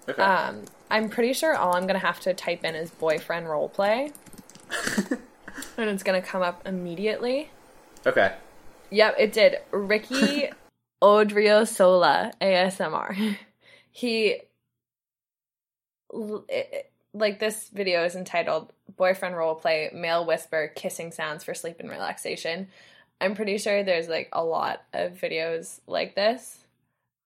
Okay. 0.09 0.21
um, 0.21 0.61
i'm 0.91 1.09
pretty 1.09 1.33
sure 1.33 1.55
all 1.55 1.75
i'm 1.75 1.85
gonna 1.87 1.99
have 1.99 2.19
to 2.21 2.33
type 2.33 2.63
in 2.63 2.75
is 2.75 2.89
boyfriend 2.91 3.45
roleplay 3.47 4.13
and 5.77 5.89
it's 5.89 6.03
gonna 6.03 6.21
come 6.21 6.41
up 6.41 6.65
immediately 6.67 7.49
okay. 8.05 8.33
Yep, 8.89 9.15
it 9.19 9.33
did. 9.33 9.57
Ricky 9.71 10.49
Odriozola 11.03 12.31
ASMR. 12.39 13.35
He 13.91 14.37
it- 16.47 16.91
like 17.13 17.39
this 17.39 17.69
video 17.69 18.03
is 18.05 18.15
entitled 18.15 18.71
"Boyfriend 18.95 19.35
Role 19.35 19.55
Play 19.55 19.89
Male 19.93 20.25
Whisper 20.25 20.71
Kissing 20.75 21.11
Sounds 21.11 21.43
for 21.43 21.53
Sleep 21.53 21.79
and 21.79 21.89
Relaxation." 21.89 22.67
I'm 23.19 23.35
pretty 23.35 23.57
sure 23.57 23.83
there's 23.83 24.07
like 24.07 24.29
a 24.31 24.43
lot 24.43 24.83
of 24.93 25.13
videos 25.13 25.79
like 25.87 26.15
this, 26.15 26.59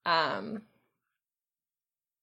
um, 0.06 0.62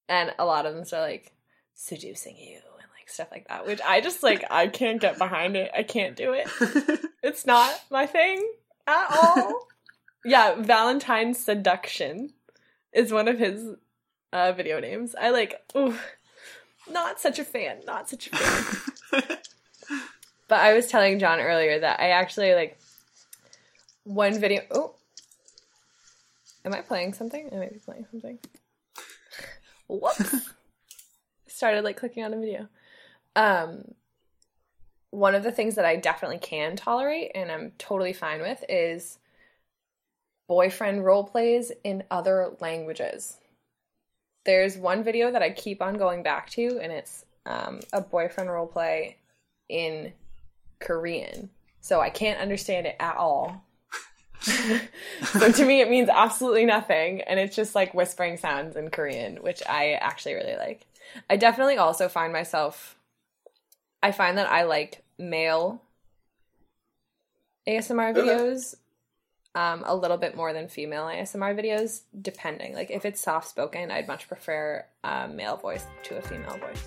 and 0.09 0.33
a 0.39 0.45
lot 0.47 0.67
of 0.67 0.75
them 0.75 0.85
are 0.93 1.03
like 1.03 1.33
seducing 1.75 2.37
you 2.39 2.57
and 2.57 2.89
like 2.97 3.09
stuff 3.09 3.29
like 3.31 3.47
that, 3.49 3.67
which 3.67 3.81
I 3.87 4.01
just 4.01 4.23
like 4.23 4.45
I 4.51 4.69
can't 4.69 5.01
get 5.01 5.19
behind 5.19 5.57
it. 5.57 5.71
I 5.77 5.83
can't 5.83 6.17
do 6.17 6.33
it. 6.35 7.01
It's 7.23 7.45
not 7.45 7.83
my 7.91 8.07
thing 8.07 8.49
at 8.87 9.07
all. 9.11 9.67
yeah, 10.25 10.55
Valentine 10.55 11.35
Seduction 11.35 12.33
is 12.93 13.13
one 13.13 13.29
of 13.29 13.39
his 13.39 13.75
uh, 14.33 14.53
video 14.53 14.81
names. 14.81 15.15
I 15.21 15.31
like, 15.31 15.61
ooh, 15.77 15.97
not 16.91 17.21
such 17.21 17.39
a 17.39 17.45
fan, 17.45 17.79
not 17.87 18.09
such 18.09 18.29
a 18.29 18.37
fan. 18.37 19.23
but 20.49 20.61
I 20.61 20.75
was 20.75 20.87
telling 20.87 21.19
John 21.19 21.41
earlier 21.41 21.81
that 21.81 22.01
I 22.01 22.11
actually 22.11 22.55
like 22.55 22.79
one 24.05 24.39
video. 24.39 24.63
Oh, 24.71 24.95
am 26.65 26.75
I 26.75 26.81
playing 26.81 27.15
something? 27.15 27.49
I 27.53 27.57
might 27.57 27.73
be 27.73 27.79
playing 27.79 28.07
something. 28.11 28.39
Whoops. 29.89 30.51
Started 31.47 31.85
like 31.85 31.97
clicking 31.97 32.25
on 32.25 32.35
a 32.35 32.39
video. 32.39 32.69
Um, 33.37 33.95
one 35.11 35.35
of 35.35 35.43
the 35.43 35.53
things 35.53 35.75
that 35.77 35.85
I 35.85 35.97
definitely 35.97 36.39
can 36.39 36.77
tolerate 36.77 37.33
and 37.35 37.51
I'm 37.51 37.73
totally 37.79 38.13
fine 38.13 38.41
with 38.41 38.63
is 38.69 39.19
boyfriend 40.47 41.05
role 41.05 41.25
plays 41.25 41.73
in 41.85 42.05
other 42.11 42.55
languages. 42.61 43.39
There's 44.45 44.77
one 44.77 45.05
video 45.05 45.31
that 45.31 45.43
I 45.43 45.51
keep 45.51 45.83
on 45.83 45.99
going 45.99 46.23
back 46.23 46.51
to, 46.51 46.79
and 46.81 46.93
it's 46.93 47.25
um, 47.47 47.81
a 47.93 48.01
boyfriend 48.01 48.51
role 48.51 48.67
play 48.67 49.17
in 49.69 50.13
Korean. 50.81 51.51
So 51.81 52.01
I 52.01 52.11
can't 52.11 52.41
understand 52.41 52.87
it 52.87 52.97
at 52.99 53.17
all. 53.17 53.65
so 54.41 55.53
to 55.53 55.65
me, 55.65 55.81
it 55.81 55.91
means 55.91 56.09
absolutely 56.09 56.65
nothing, 56.65 57.23
and 57.23 57.39
it's 57.39 57.57
just 57.57 57.75
like 57.75 57.95
whispering 57.95 58.37
sounds 58.37 58.77
in 58.77 58.91
Korean, 58.91 59.37
which 59.37 59.63
I 59.69 59.93
actually 59.93 60.35
really 60.35 60.57
like. 60.57 60.87
I 61.29 61.37
definitely 61.37 61.79
also 61.79 62.09
find 62.09 62.33
myself 62.33 62.99
I 64.03 64.13
find 64.13 64.39
that 64.39 64.51
I 64.51 64.65
like 64.65 65.03
male 65.19 65.83
ASMR 67.69 68.15
videos 68.15 68.77
um, 69.55 69.83
a 69.87 69.95
little 69.97 70.17
bit 70.19 70.37
more 70.37 70.53
than 70.53 70.69
female 70.69 71.05
ASMR 71.07 71.55
videos, 71.59 72.03
depending. 72.21 72.75
Like 72.75 72.91
if 72.91 73.05
it's 73.05 73.21
soft 73.21 73.49
spoken, 73.49 73.91
I'd 73.91 74.07
much 74.09 74.29
prefer 74.29 74.85
a 75.05 75.29
male 75.29 75.57
voice 75.57 75.85
to 76.05 76.17
a 76.19 76.23
female 76.23 76.59
voice. 76.59 76.87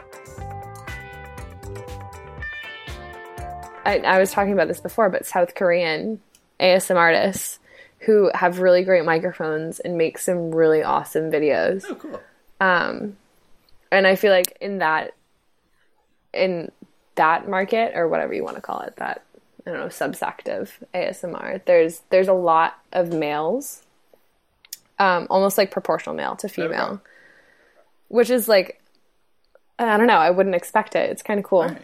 I, 3.83 3.97
I 4.05 4.19
was 4.19 4.31
talking 4.31 4.53
about 4.53 4.67
this 4.67 4.79
before, 4.79 5.09
but 5.09 5.25
South 5.25 5.55
Korean 5.55 6.21
ASMR 6.59 6.95
artists 6.95 7.59
who 7.99 8.31
have 8.33 8.59
really 8.59 8.83
great 8.83 9.05
microphones 9.05 9.79
and 9.79 9.97
make 9.97 10.17
some 10.17 10.53
really 10.53 10.83
awesome 10.83 11.31
videos 11.31 11.83
Oh, 11.87 11.95
cool. 11.95 12.19
um 12.59 13.15
and 13.91 14.07
i 14.07 14.15
feel 14.15 14.31
like 14.31 14.57
in 14.59 14.79
that 14.79 15.11
in 16.33 16.71
that 17.13 17.47
market 17.47 17.91
or 17.95 18.07
whatever 18.07 18.33
you 18.33 18.43
want 18.43 18.55
to 18.55 18.61
call 18.61 18.79
it 18.81 18.95
that 18.97 19.23
i 19.65 19.69
don't 19.69 19.79
know 19.79 19.85
subsect 19.87 20.47
of 20.49 20.71
asmr 20.93 21.63
there's 21.65 22.01
there's 22.09 22.27
a 22.27 22.33
lot 22.33 22.79
of 22.91 23.11
males 23.13 23.83
um 24.99 25.27
almost 25.29 25.57
like 25.57 25.71
proportional 25.71 26.15
male 26.15 26.35
to 26.35 26.47
female 26.47 26.93
Okay. 26.93 27.01
which 28.09 28.29
is 28.29 28.47
like 28.47 28.81
i 29.79 29.97
don't 29.97 30.07
know 30.07 30.17
i 30.17 30.29
wouldn't 30.29 30.55
expect 30.55 30.95
it 30.95 31.09
it's 31.09 31.21
kind 31.23 31.39
of 31.39 31.45
cool 31.45 31.63
right. 31.63 31.81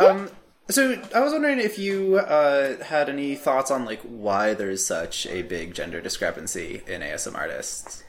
Um, 0.00 0.30
so 0.68 1.00
I 1.14 1.20
was 1.20 1.32
wondering 1.32 1.60
if 1.60 1.78
you 1.78 2.16
uh, 2.18 2.82
had 2.82 3.08
any 3.08 3.36
thoughts 3.36 3.70
on 3.70 3.84
like 3.84 4.00
why 4.00 4.52
there's 4.52 4.84
such 4.84 5.24
a 5.28 5.42
big 5.42 5.74
gender 5.74 6.00
discrepancy 6.00 6.82
in 6.88 7.02
ASM 7.02 7.36
artists. 7.36 8.02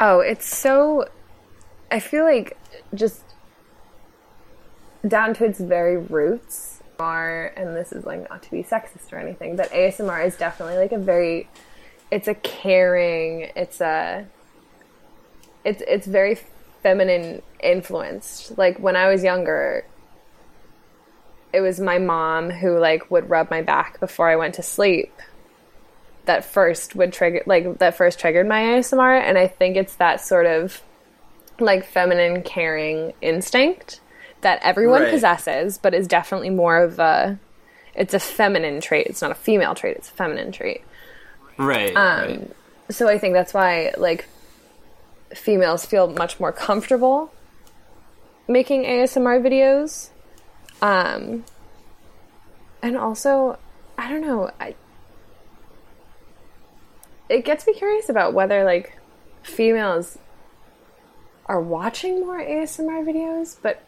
Oh, 0.00 0.20
it's 0.20 0.46
so. 0.46 1.06
I 1.90 2.00
feel 2.00 2.24
like 2.24 2.56
just 2.94 3.20
down 5.08 5.34
to 5.34 5.44
its 5.44 5.60
very 5.60 5.96
roots 5.96 6.82
are, 6.98 7.52
and 7.56 7.76
this 7.76 7.92
is 7.92 8.04
like 8.04 8.28
not 8.28 8.42
to 8.42 8.50
be 8.50 8.62
sexist 8.62 9.12
or 9.12 9.18
anything, 9.18 9.56
but 9.56 9.70
ASMR 9.70 10.26
is 10.26 10.36
definitely 10.36 10.76
like 10.76 10.92
a 10.92 10.98
very. 10.98 11.48
It's 12.10 12.28
a 12.28 12.34
caring. 12.34 13.50
It's 13.56 13.80
a. 13.80 14.26
It's 15.64 15.82
it's 15.86 16.06
very 16.06 16.38
feminine 16.82 17.42
influenced. 17.60 18.56
Like 18.56 18.78
when 18.78 18.96
I 18.96 19.08
was 19.08 19.24
younger, 19.24 19.84
it 21.52 21.60
was 21.60 21.80
my 21.80 21.98
mom 21.98 22.50
who 22.50 22.78
like 22.78 23.10
would 23.10 23.28
rub 23.28 23.50
my 23.50 23.62
back 23.62 23.98
before 23.98 24.28
I 24.28 24.36
went 24.36 24.54
to 24.54 24.62
sleep 24.62 25.12
that 26.26 26.44
first 26.44 26.94
would 26.94 27.12
trigger 27.12 27.42
like 27.46 27.78
that 27.78 27.96
first 27.96 28.18
triggered 28.18 28.46
my 28.46 28.60
ASMR 28.60 29.20
and 29.20 29.38
I 29.38 29.46
think 29.46 29.76
it's 29.76 29.96
that 29.96 30.20
sort 30.20 30.46
of 30.46 30.82
like 31.58 31.86
feminine 31.86 32.42
caring 32.42 33.14
instinct 33.22 34.00
that 34.46 34.60
everyone 34.62 35.02
Right. 35.02 35.10
possesses 35.10 35.76
but 35.76 35.92
is 35.92 36.06
definitely 36.06 36.50
more 36.50 36.76
of 36.78 37.00
a 37.00 37.36
it's 37.96 38.14
a 38.14 38.20
feminine 38.20 38.80
trait 38.80 39.08
it's 39.08 39.20
not 39.20 39.32
a 39.32 39.34
female 39.34 39.74
trait 39.74 39.96
it's 39.96 40.08
a 40.08 40.12
feminine 40.12 40.52
trait 40.52 40.82
Right. 41.58 41.96
um, 41.96 42.48
so 42.90 43.08
I 43.08 43.18
think 43.18 43.34
that's 43.34 43.52
why 43.52 43.92
like 43.96 44.26
females 45.34 45.84
feel 45.84 46.06
much 46.08 46.38
more 46.38 46.52
comfortable 46.52 47.32
making 48.46 48.84
ASMR 48.84 49.40
videos. 49.42 50.10
Um, 50.80 51.44
and 52.80 52.96
also, 52.96 53.58
I 53.98 54.08
don't 54.08 54.20
know, 54.20 54.50
I 54.60 54.76
it 57.28 57.44
gets 57.44 57.66
me 57.66 57.74
curious 57.74 58.08
about 58.08 58.34
whether 58.34 58.62
like 58.64 58.96
females 59.42 60.18
are 61.46 61.60
watching 61.60 62.20
more 62.20 62.38
ASMR 62.38 63.04
videos, 63.04 63.56
but 63.62 63.82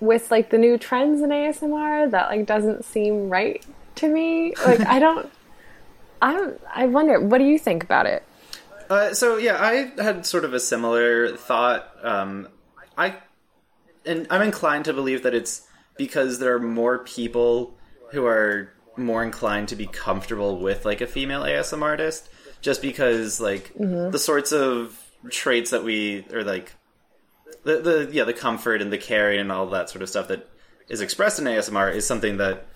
with 0.00 0.30
like 0.30 0.50
the 0.50 0.58
new 0.58 0.78
trends 0.78 1.20
in 1.20 1.30
ASMR, 1.30 2.10
that 2.10 2.28
like 2.28 2.46
doesn't 2.46 2.84
seem 2.84 3.28
right 3.28 3.64
to 3.96 4.08
me. 4.08 4.54
Like 4.64 4.80
I 4.80 4.98
don't 4.98 5.30
I 6.22 6.34
don't. 6.34 6.60
I 6.74 6.86
wonder. 6.86 7.20
What 7.20 7.38
do 7.38 7.44
you 7.44 7.58
think 7.58 7.82
about 7.82 8.06
it? 8.06 8.22
Uh, 8.88 9.14
so 9.14 9.36
yeah, 9.36 9.56
I 9.58 9.92
had 10.02 10.26
sort 10.26 10.44
of 10.44 10.52
a 10.52 10.60
similar 10.60 11.36
thought. 11.36 11.88
Um, 12.02 12.48
I 12.98 13.16
and 14.04 14.26
I'm 14.30 14.42
inclined 14.42 14.84
to 14.86 14.92
believe 14.92 15.22
that 15.22 15.34
it's 15.34 15.66
because 15.96 16.38
there 16.38 16.54
are 16.54 16.60
more 16.60 16.98
people 16.98 17.76
who 18.10 18.26
are 18.26 18.72
more 18.96 19.22
inclined 19.22 19.68
to 19.68 19.76
be 19.76 19.86
comfortable 19.86 20.58
with 20.58 20.84
like 20.84 21.00
a 21.00 21.06
female 21.06 21.42
ASM 21.42 21.82
artist, 21.82 22.28
just 22.60 22.82
because 22.82 23.40
like 23.40 23.72
the 23.76 24.18
sorts 24.18 24.52
of 24.52 24.98
traits 25.30 25.70
that 25.70 25.84
we 25.84 26.26
or 26.32 26.44
like 26.44 26.72
the 27.64 27.78
the 27.78 28.08
yeah 28.12 28.24
the 28.24 28.32
comfort 28.32 28.82
and 28.82 28.92
the 28.92 28.98
caring 28.98 29.40
and 29.40 29.52
all 29.52 29.66
that 29.66 29.90
sort 29.90 30.02
of 30.02 30.08
stuff 30.08 30.28
that 30.28 30.48
is 30.88 31.00
expressed 31.00 31.38
in 31.38 31.44
ASMR 31.44 31.94
is 31.94 32.06
something 32.06 32.38
that 32.38 32.66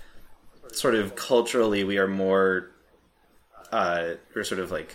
sort 0.72 0.94
of 0.94 1.16
culturally 1.16 1.84
we 1.84 1.98
are 1.98 2.08
more 2.08 2.70
uh, 3.72 4.14
we're 4.34 4.44
sort 4.44 4.60
of 4.60 4.70
like 4.70 4.94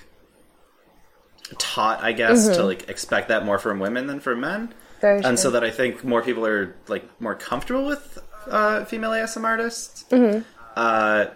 taught, 1.58 2.02
I 2.02 2.12
guess, 2.12 2.48
to 2.48 2.64
like 2.64 2.90
expect 2.90 3.30
that 3.30 3.46
more 3.46 3.60
from 3.60 3.80
women 3.80 4.08
than 4.08 4.20
from 4.20 4.42
men. 4.42 4.74
Very 5.02 5.24
And 5.24 5.40
so 5.40 5.52
that 5.52 5.64
I 5.64 5.72
think 5.72 6.04
more 6.04 6.22
people 6.22 6.46
are 6.46 6.76
like 6.88 7.10
more 7.22 7.36
comfortable 7.36 7.86
with 7.86 8.20
uh, 8.48 8.86
female 8.86 9.12
ASM 9.12 9.44
artists. 9.44 10.06
Mm-hmm. 10.10 10.42
Uh, 10.76 11.28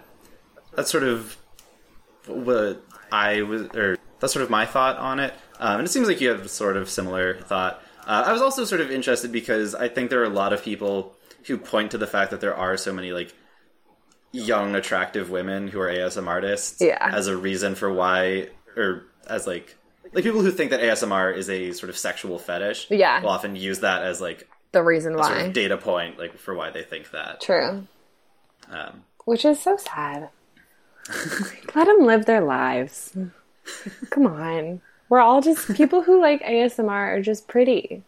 that's 0.76 0.92
sort 0.92 1.04
of 1.04 1.38
what 2.28 2.84
I 3.12 3.42
was, 3.42 3.64
or 3.76 3.98
that's 4.20 4.34
sort 4.34 4.44
of 4.44 4.50
my 4.50 4.66
thought 4.66 4.98
on 4.98 5.20
it. 5.20 5.34
Um, 5.60 5.80
and 5.80 5.88
it 5.88 5.92
seems 5.92 6.08
like 6.08 6.20
you 6.20 6.30
have 6.30 6.50
sort 6.50 6.78
of 6.78 6.90
similar 6.90 7.40
thought. 7.42 7.82
Uh, 8.08 8.24
I 8.28 8.32
was 8.34 8.42
also 8.42 8.66
sort 8.66 8.82
of 8.82 8.92
interested 8.92 9.32
because 9.32 9.74
I 9.76 9.88
think 9.88 10.10
there 10.10 10.22
are 10.22 10.26
a 10.26 10.30
lot 10.30 10.54
of 10.54 10.64
people 10.64 11.16
who 11.48 11.58
point 11.58 11.92
to 11.92 11.98
the 11.98 12.08
fact 12.08 12.32
that 12.32 12.42
there 12.42 12.56
are 12.56 12.78
so 12.78 12.94
many 12.94 13.12
like 13.12 13.34
young, 14.32 14.76
attractive 14.76 15.30
women 15.30 15.68
who 15.68 15.80
are 15.80 15.88
ASM 15.90 16.28
artists 16.28 16.82
Yeah. 16.82 16.98
as 17.14 17.28
a 17.28 17.38
reason 17.38 17.76
for 17.76 17.92
why, 17.94 18.50
or 18.76 19.04
as 19.28 19.46
like 19.48 19.76
like 20.12 20.24
people 20.24 20.42
who 20.42 20.52
think 20.52 20.72
that 20.72 20.80
ASMR 20.82 21.36
is 21.36 21.50
a 21.50 21.72
sort 21.74 21.90
of 21.90 21.98
sexual 21.98 22.38
fetish. 22.40 22.88
Yeah. 22.90 23.22
will 23.22 23.30
often 23.30 23.56
use 23.56 23.80
that 23.80 24.04
as 24.04 24.22
like 24.22 24.48
The 24.72 24.84
reason 24.84 25.14
sort 25.14 25.26
why. 25.30 25.40
of 25.42 25.54
data 25.54 25.78
point, 25.78 26.18
like 26.20 26.38
for 26.38 26.54
why 26.54 26.70
they 26.72 26.84
think 26.84 27.12
that. 27.12 27.42
True. 27.42 27.88
Um, 28.70 29.04
Which 29.26 29.44
is 29.46 29.62
so 29.62 29.78
sad. 29.78 30.30
Let 31.76 31.86
them 31.86 32.06
live 32.06 32.26
their 32.26 32.42
lives. 32.42 33.16
Come 34.10 34.28
on. 34.28 34.82
We're 35.14 35.20
all 35.20 35.42
just 35.42 35.76
people 35.76 36.02
who 36.02 36.20
like 36.20 36.42
ASMR 36.42 36.90
are 36.90 37.22
just 37.22 37.48
pretty. 37.48 38.02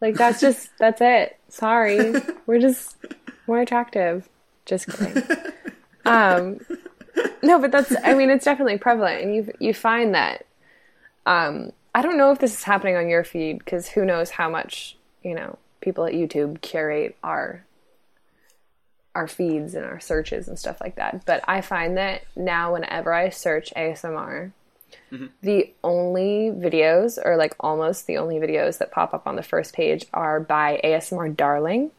Like 0.00 0.14
that's 0.14 0.40
just 0.40 0.70
that's 0.78 1.00
it. 1.00 1.36
Sorry. 1.48 2.12
We're 2.46 2.60
just 2.60 2.96
more 3.48 3.60
attractive. 3.60 4.28
Just 4.64 4.86
kidding. 4.86 5.20
Um 6.04 6.60
no, 7.42 7.58
but 7.58 7.72
that's 7.72 7.92
I 8.04 8.14
mean 8.14 8.30
it's 8.30 8.44
definitely 8.44 8.78
prevalent 8.78 9.20
and 9.20 9.34
you 9.34 9.52
you 9.58 9.74
find 9.74 10.14
that 10.14 10.46
um 11.26 11.72
I 11.92 12.02
don't 12.02 12.16
know 12.16 12.30
if 12.30 12.38
this 12.38 12.52
is 12.52 12.62
happening 12.62 12.94
on 12.94 13.08
your 13.08 13.24
feed 13.24 13.66
cuz 13.66 13.88
who 13.88 14.04
knows 14.04 14.30
how 14.30 14.48
much, 14.48 14.96
you 15.24 15.34
know, 15.34 15.58
people 15.80 16.04
at 16.04 16.14
YouTube 16.14 16.60
curate 16.60 17.16
our 17.24 17.64
our 19.16 19.26
feeds 19.26 19.74
and 19.74 19.84
our 19.84 19.98
searches 19.98 20.46
and 20.46 20.56
stuff 20.56 20.80
like 20.80 20.94
that. 20.94 21.24
But 21.26 21.42
I 21.48 21.62
find 21.62 21.96
that 21.96 22.22
now, 22.36 22.74
whenever 22.74 23.12
I 23.12 23.30
search 23.30 23.72
ASMR, 23.74 24.52
the 25.42 25.72
only 25.82 26.50
videos, 26.50 27.18
or 27.24 27.36
like 27.36 27.54
almost 27.60 28.06
the 28.06 28.18
only 28.18 28.36
videos 28.36 28.78
that 28.78 28.90
pop 28.90 29.14
up 29.14 29.26
on 29.26 29.36
the 29.36 29.42
first 29.42 29.74
page, 29.74 30.06
are 30.12 30.40
by 30.40 30.80
ASMR 30.84 31.36
Darling, 31.36 31.90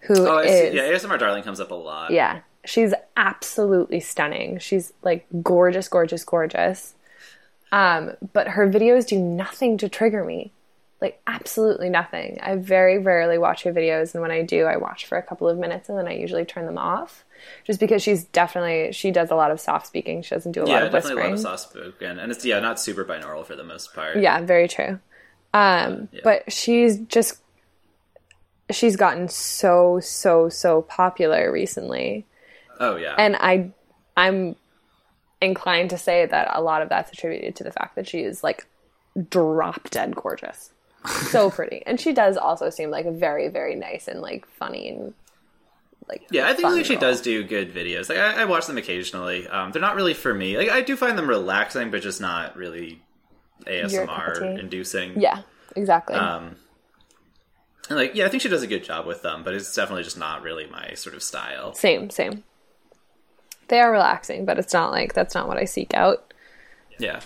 who 0.00 0.26
oh, 0.26 0.38
I 0.38 0.42
is 0.44 0.70
see. 0.70 0.76
Yeah, 0.76 0.90
ASMR 0.90 1.18
Darling 1.18 1.42
comes 1.42 1.60
up 1.60 1.70
a 1.70 1.74
lot. 1.74 2.10
yeah, 2.10 2.40
she's 2.64 2.94
absolutely 3.16 4.00
stunning. 4.00 4.58
She's 4.58 4.92
like 5.02 5.26
gorgeous, 5.42 5.88
gorgeous, 5.88 6.24
gorgeous. 6.24 6.94
Um, 7.70 8.12
but 8.32 8.48
her 8.48 8.68
videos 8.68 9.06
do 9.06 9.18
nothing 9.18 9.78
to 9.78 9.88
trigger 9.88 10.24
me. 10.24 10.52
Like 11.00 11.20
absolutely 11.26 11.88
nothing. 11.90 12.38
I 12.40 12.56
very 12.56 12.98
rarely 12.98 13.38
watch 13.38 13.64
her 13.64 13.72
videos, 13.72 14.14
and 14.14 14.22
when 14.22 14.30
I 14.30 14.42
do, 14.42 14.64
I 14.64 14.76
watch 14.76 15.06
for 15.06 15.18
a 15.18 15.22
couple 15.22 15.48
of 15.48 15.58
minutes 15.58 15.88
and 15.88 15.98
then 15.98 16.06
I 16.06 16.14
usually 16.14 16.44
turn 16.44 16.66
them 16.66 16.78
off. 16.78 17.24
Just 17.64 17.80
because 17.80 18.02
she's 18.02 18.24
definitely 18.24 18.92
she 18.92 19.10
does 19.10 19.30
a 19.30 19.34
lot 19.34 19.50
of 19.50 19.60
soft 19.60 19.86
speaking. 19.86 20.22
She 20.22 20.34
doesn't 20.34 20.52
do 20.52 20.64
a 20.64 20.66
Yeah, 20.66 20.74
lot 20.74 20.82
of 20.84 20.92
definitely 20.92 21.22
whispering. 21.22 21.26
a 21.34 21.36
lot 21.42 21.54
of 21.54 21.60
soft 21.60 21.70
spoken, 21.72 22.18
and 22.18 22.32
it's 22.32 22.44
yeah, 22.44 22.60
not 22.60 22.80
super 22.80 23.04
binaural 23.04 23.44
for 23.46 23.56
the 23.56 23.64
most 23.64 23.94
part. 23.94 24.16
Yeah, 24.18 24.40
very 24.40 24.68
true. 24.68 24.98
Um, 25.54 26.08
Yeah. 26.12 26.20
but 26.24 26.52
she's 26.52 26.98
just 27.00 27.38
she's 28.70 28.96
gotten 28.96 29.28
so 29.28 30.00
so 30.00 30.48
so 30.48 30.82
popular 30.82 31.52
recently. 31.52 32.26
Oh 32.80 32.96
yeah. 32.96 33.14
and 33.18 33.36
I 33.36 33.70
I'm 34.16 34.56
inclined 35.40 35.90
to 35.90 35.98
say 35.98 36.26
that 36.26 36.50
a 36.52 36.62
lot 36.62 36.82
of 36.82 36.88
that's 36.88 37.12
attributed 37.12 37.56
to 37.56 37.64
the 37.64 37.72
fact 37.72 37.96
that 37.96 38.08
she 38.08 38.20
is 38.20 38.42
like 38.42 38.66
drop 39.30 39.90
dead 39.90 40.14
gorgeous. 40.16 40.70
So 41.30 41.50
pretty. 41.50 41.82
And 41.84 41.98
she 42.00 42.12
does 42.12 42.36
also 42.36 42.70
seem 42.70 42.90
like 42.90 43.06
very, 43.06 43.48
very 43.48 43.74
nice 43.74 44.06
and 44.06 44.20
like 44.20 44.46
funny 44.46 44.88
and 44.90 45.14
like 46.08 46.26
Yeah, 46.30 46.48
I 46.48 46.54
think 46.54 46.84
she 46.86 46.96
does 46.96 47.20
do 47.20 47.42
good 47.44 47.74
videos. 47.74 48.08
Like 48.08 48.18
I, 48.18 48.42
I 48.42 48.44
watch 48.44 48.66
them 48.66 48.78
occasionally. 48.78 49.46
Um, 49.48 49.72
they're 49.72 49.82
not 49.82 49.96
really 49.96 50.14
for 50.14 50.32
me. 50.34 50.56
Like 50.56 50.68
I 50.68 50.80
do 50.80 50.96
find 50.96 51.16
them 51.16 51.28
relaxing, 51.28 51.90
but 51.90 52.02
just 52.02 52.20
not 52.20 52.56
really 52.56 53.02
Your 53.66 54.06
cup 54.06 54.36
of 54.36 54.42
ASMR 54.42 54.58
inducing. 54.58 55.20
Yeah, 55.20 55.42
exactly. 55.76 56.16
Um, 56.16 56.56
and 57.88 57.98
like 57.98 58.14
yeah, 58.14 58.26
I 58.26 58.28
think 58.28 58.42
she 58.42 58.48
does 58.48 58.62
a 58.62 58.66
good 58.66 58.84
job 58.84 59.06
with 59.06 59.22
them, 59.22 59.42
but 59.44 59.54
it's 59.54 59.74
definitely 59.74 60.04
just 60.04 60.18
not 60.18 60.42
really 60.42 60.66
my 60.66 60.94
sort 60.94 61.14
of 61.14 61.22
style. 61.22 61.74
same, 61.74 62.10
same. 62.10 62.44
They 63.68 63.80
are 63.80 63.90
relaxing, 63.90 64.44
but 64.44 64.58
it's 64.58 64.72
not 64.72 64.90
like 64.90 65.14
that's 65.14 65.34
not 65.34 65.48
what 65.48 65.56
I 65.56 65.64
seek 65.64 65.94
out. 65.94 66.32
Yeah. 66.98 67.20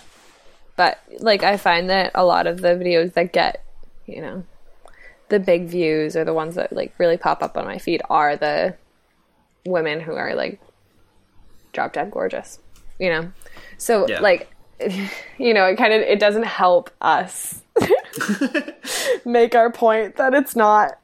But 0.75 0.99
like 1.19 1.43
I 1.43 1.57
find 1.57 1.89
that 1.89 2.11
a 2.15 2.23
lot 2.23 2.47
of 2.47 2.61
the 2.61 2.69
videos 2.69 3.13
that 3.13 3.33
get, 3.33 3.65
you 4.05 4.21
know, 4.21 4.43
the 5.29 5.39
big 5.39 5.67
views 5.67 6.15
or 6.15 6.23
the 6.23 6.33
ones 6.33 6.55
that 6.55 6.73
like 6.73 6.93
really 6.97 7.17
pop 7.17 7.43
up 7.43 7.57
on 7.57 7.65
my 7.65 7.77
feed 7.77 8.01
are 8.09 8.35
the 8.37 8.77
women 9.65 9.99
who 9.99 10.13
are 10.13 10.35
like 10.35 10.59
drop 11.73 11.93
dead 11.93 12.11
gorgeous. 12.11 12.59
You 12.99 13.09
know? 13.09 13.31
So 13.77 14.07
Yeah. 14.07 14.21
like 14.21 14.51
you 15.37 15.53
know, 15.53 15.65
it 15.65 15.77
kind 15.77 15.93
of 15.93 16.01
it 16.01 16.19
doesn't 16.19 16.45
help 16.45 16.91
us 17.01 17.61
make 19.25 19.55
our 19.55 19.71
point 19.71 20.17
that 20.17 20.33
it's 20.33 20.55
not, 20.55 20.99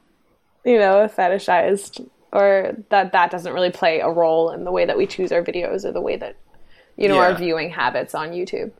you 0.64 0.78
know, 0.78 1.08
fetishized 1.08 2.08
or 2.32 2.76
that 2.90 3.12
that 3.12 3.30
doesn't 3.30 3.52
really 3.52 3.70
play 3.70 4.00
a 4.00 4.08
role 4.08 4.50
in 4.50 4.64
the 4.64 4.72
way 4.72 4.84
that 4.84 4.96
we 4.96 5.06
choose 5.06 5.32
our 5.32 5.42
videos 5.42 5.84
or 5.84 5.92
the 5.92 6.00
way 6.00 6.16
that 6.16 6.36
you 6.96 7.08
know 7.08 7.18
our 7.18 7.34
viewing 7.34 7.70
habits 7.70 8.14
on 8.14 8.30
YouTube. 8.30 8.72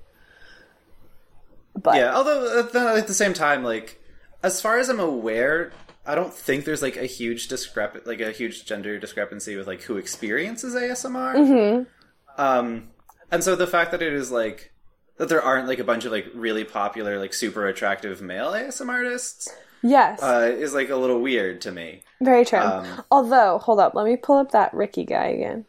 But 1.81 1.97
Yeah, 1.97 2.15
although 2.15 2.61
at 2.97 3.07
the 3.07 3.15
same 3.15 3.33
time, 3.33 3.65
like 3.65 4.01
as 4.45 4.61
far 4.61 4.79
as 4.79 4.91
I'm 4.91 5.01
aware, 5.01 5.73
I 6.07 6.15
don't 6.15 6.33
think 6.33 6.67
there's 6.67 6.83
like 6.83 6.97
a 6.97 7.07
huge 7.07 7.49
discrep 7.49 8.07
like 8.07 8.21
a 8.21 8.31
huge 8.31 8.67
gender 8.67 8.99
discrepancy 8.99 9.57
with 9.57 9.67
like 9.67 9.83
who 9.83 9.97
experiences 9.97 10.75
ASMR. 10.75 11.35
Mm-hmm. 11.35 12.41
Um, 12.41 12.91
and 13.33 13.43
so 13.43 13.57
the 13.57 13.67
fact 13.67 13.91
that 13.93 14.03
it 14.03 14.13
is 14.13 14.31
like 14.31 14.71
that 15.17 15.31
there 15.31 15.43
aren't 15.43 15.67
like 15.67 15.79
a 15.79 15.85
bunch 15.85 16.05
of 16.05 16.13
like 16.13 16.27
really 16.35 16.63
popular 16.63 17.19
like 17.19 17.33
super 17.33 17.67
attractive 17.67 18.21
male 18.21 18.53
ASM 18.53 18.91
artists 18.91 19.49
yes, 19.83 20.23
uh, 20.23 20.55
is 20.55 20.75
like 20.75 20.91
a 20.91 20.97
little 20.97 21.21
weird 21.21 21.63
to 21.63 21.73
me. 21.73 22.03
very 22.21 22.45
true. 22.45 22.59
um, 22.59 23.03
Although, 23.11 23.59
hold 23.59 23.81
up, 23.81 23.95
let 23.95 24.05
me 24.05 24.17
pull 24.17 24.37
up 24.37 24.53
that 24.53 24.75
Ricky 24.75 25.05
guy 25.05 25.29
again. 25.29 25.65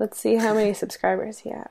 Let's 0.00 0.18
see 0.18 0.34
how 0.34 0.52
many 0.52 0.74
subscribers 0.82 1.38
he 1.38 1.50
has. 1.50 1.68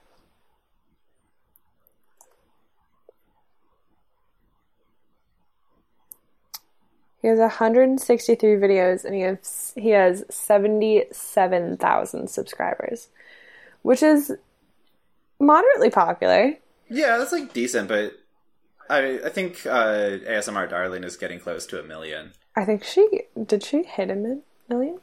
He 7.30 7.32
has 7.32 7.39
163 7.39 8.56
videos 8.56 9.06
and 9.06 9.13
he 9.13 9.22
has 9.22 9.72
he 9.76 9.89
has 9.89 10.26
77,000 10.32 12.28
subscribers, 12.28 13.10
which 13.84 14.02
is 14.02 14.36
moderately 15.39 15.92
popular. 15.92 16.56
Yeah, 16.89 17.20
that's 17.20 17.32
like 17.32 17.54
decent, 17.54 17.88
but 17.88 18.13
I 18.89 19.20
I 19.24 19.30
think 19.30 19.63
uh, 19.68 20.18
ASMR 20.26 20.68
Darling 20.68 21.04
is 21.04 21.18
getting 21.18 21.39
close 21.39 21.68
to 21.68 21.80
a 21.80 21.84
million. 21.84 22.32
I 22.56 22.65
think 22.65 22.84
she 22.84 23.08
did 23.46 23.63
she 23.63 23.84
hit 23.84 24.10
a 24.10 24.39
million? 24.68 25.00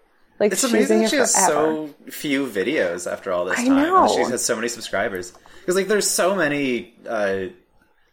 Like, 0.41 0.53
It's 0.53 0.65
amazing 0.65 1.07
she 1.09 1.17
has 1.17 1.35
forever. 1.35 1.53
so 1.53 1.95
few 2.11 2.47
videos 2.47 3.11
after 3.11 3.31
all 3.33 3.45
this 3.45 3.59
I 3.61 3.67
time. 3.67 3.77
know. 3.77 4.09
She 4.09 4.23
has 4.23 4.45
so 4.45 4.57
many 4.57 4.67
subscribers. 4.69 5.33
Because 5.61 5.77
like 5.77 5.87
there's 5.87 6.09
so 6.11 6.35
many 6.35 6.95
uh 7.09 7.45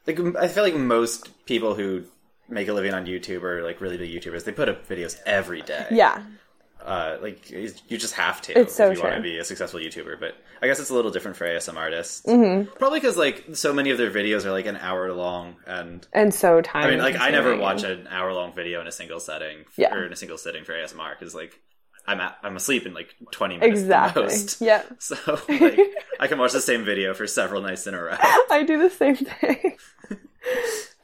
like 0.06 0.20
I 0.36 0.48
feel 0.48 0.64
like 0.64 0.76
most 0.76 1.30
people 1.46 1.74
who 1.74 2.04
make 2.48 2.68
a 2.68 2.74
living 2.74 2.94
on 2.94 3.06
YouTube 3.06 3.42
or 3.44 3.64
like 3.64 3.82
really 3.82 3.98
big 3.98 4.12
YouTubers, 4.12 4.44
they 4.44 4.52
put 4.52 4.70
up 4.70 4.88
videos 4.88 5.18
every 5.26 5.62
day. 5.64 5.88
yeah. 5.92 6.22
Uh 6.84 7.18
like 7.22 7.50
you 7.50 7.98
just 7.98 8.14
have 8.16 8.42
to 8.44 8.58
It's 8.58 8.74
so 8.76 8.90
if 8.90 8.98
you 8.98 9.04
want 9.04 9.16
to 9.16 9.22
be 9.22 9.38
a 9.38 9.44
successful 9.44 9.80
YouTuber. 9.80 10.20
But 10.20 10.36
I 10.62 10.68
guess 10.68 10.80
it's 10.80 10.90
a 10.90 10.94
little 10.94 11.12
different 11.12 11.38
for 11.38 11.46
ASM 11.48 11.76
artists. 11.76 12.26
Mm-hmm. 12.26 12.72
Probably 12.78 13.00
because 13.00 13.18
like 13.18 13.46
so 13.54 13.74
many 13.74 13.92
of 13.92 13.98
their 13.98 14.12
videos 14.12 14.46
are 14.46 14.52
like 14.52 14.66
an 14.66 14.78
hour 14.78 15.12
long 15.14 15.56
and 15.68 16.08
And 16.14 16.34
so 16.34 16.62
time. 16.62 16.86
I 16.86 16.90
mean, 16.92 17.00
like 17.00 17.20
I 17.20 17.32
never 17.32 17.58
watch 17.58 17.84
an 17.84 18.08
hour 18.10 18.34
long 18.34 18.54
video 18.54 18.82
in 18.82 18.88
a 18.88 18.92
single 18.92 19.20
setting, 19.20 19.66
Yeah. 19.78 19.94
or 19.94 20.06
in 20.06 20.14
a 20.14 20.16
single 20.16 20.38
sitting 20.38 20.64
for 20.64 20.74
ASMR 20.74 21.18
because 21.20 21.36
like 21.36 21.60
I'm 22.08 22.20
at, 22.22 22.38
I'm 22.42 22.56
asleep 22.56 22.86
in 22.88 22.94
like 22.94 23.14
20 23.32 23.58
minutes 23.58 23.82
exactly. 23.82 24.24
most. 24.24 24.62
Yep. 24.62 24.96
So 25.00 25.16
like, 25.48 25.80
I 26.20 26.28
can 26.28 26.40
watch 26.40 26.54
the 26.54 26.62
same 26.62 26.84
video 26.86 27.14
for 27.14 27.28
several 27.28 27.62
nights 27.62 27.86
in 27.88 27.94
a 27.94 28.02
row. 28.02 28.16
I 28.50 28.64
do 28.66 28.80
the 28.82 28.90
same 28.90 29.16
thing. 29.16 29.78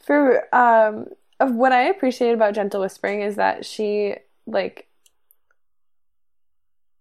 For 0.05 0.53
um, 0.55 1.07
of 1.39 1.53
what 1.55 1.71
I 1.71 1.83
appreciate 1.89 2.33
about 2.33 2.53
Gentle 2.53 2.81
Whispering 2.81 3.21
is 3.21 3.35
that 3.37 3.65
she 3.65 4.15
like 4.45 4.87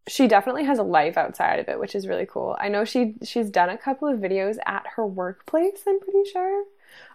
she 0.07 0.29
definitely 0.29 0.65
has 0.65 0.79
a 0.79 0.83
life 0.83 1.17
outside 1.17 1.59
of 1.61 1.69
it, 1.69 1.79
which 1.81 1.95
is 1.95 2.07
really 2.07 2.27
cool. 2.27 2.57
I 2.61 2.69
know 2.69 2.85
she 2.85 3.15
she's 3.25 3.51
done 3.51 3.71
a 3.71 3.79
couple 3.79 4.09
of 4.09 4.21
videos 4.21 4.59
at 4.67 4.87
her 4.97 5.07
workplace, 5.07 5.83
I'm 5.87 6.01
pretty 6.01 6.29
sure, 6.31 6.65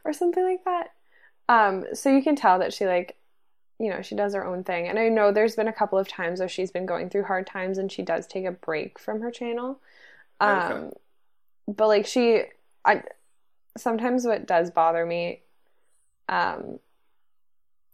or 0.03 0.13
something 0.13 0.43
like 0.43 0.63
that. 0.65 0.91
Um, 1.49 1.85
so 1.93 2.09
you 2.09 2.23
can 2.23 2.35
tell 2.35 2.59
that 2.59 2.73
she 2.73 2.85
like 2.85 3.17
you 3.79 3.89
know, 3.89 4.01
she 4.01 4.15
does 4.15 4.33
her 4.35 4.45
own 4.45 4.63
thing. 4.63 4.87
And 4.89 4.99
I 4.99 5.09
know 5.09 5.31
there's 5.31 5.55
been 5.55 5.69
a 5.69 5.73
couple 5.73 5.97
of 5.99 6.07
times 6.07 6.39
where 6.39 6.49
she's 6.49 6.71
been 6.71 6.85
going 6.85 7.09
through 7.09 7.23
hard 7.23 7.47
times 7.47 7.77
and 7.77 7.91
she 7.91 8.01
does 8.03 8.27
take 8.27 8.45
a 8.45 8.51
break 8.51 8.99
from 8.99 9.21
her 9.21 9.31
channel. 9.31 9.79
Um 10.41 10.71
Okay. 10.71 10.91
but 11.67 11.87
like 11.87 12.05
she 12.05 12.43
I 12.85 13.03
sometimes 13.77 14.25
what 14.25 14.47
does 14.47 14.71
bother 14.71 15.05
me 15.05 15.41
um 16.29 16.79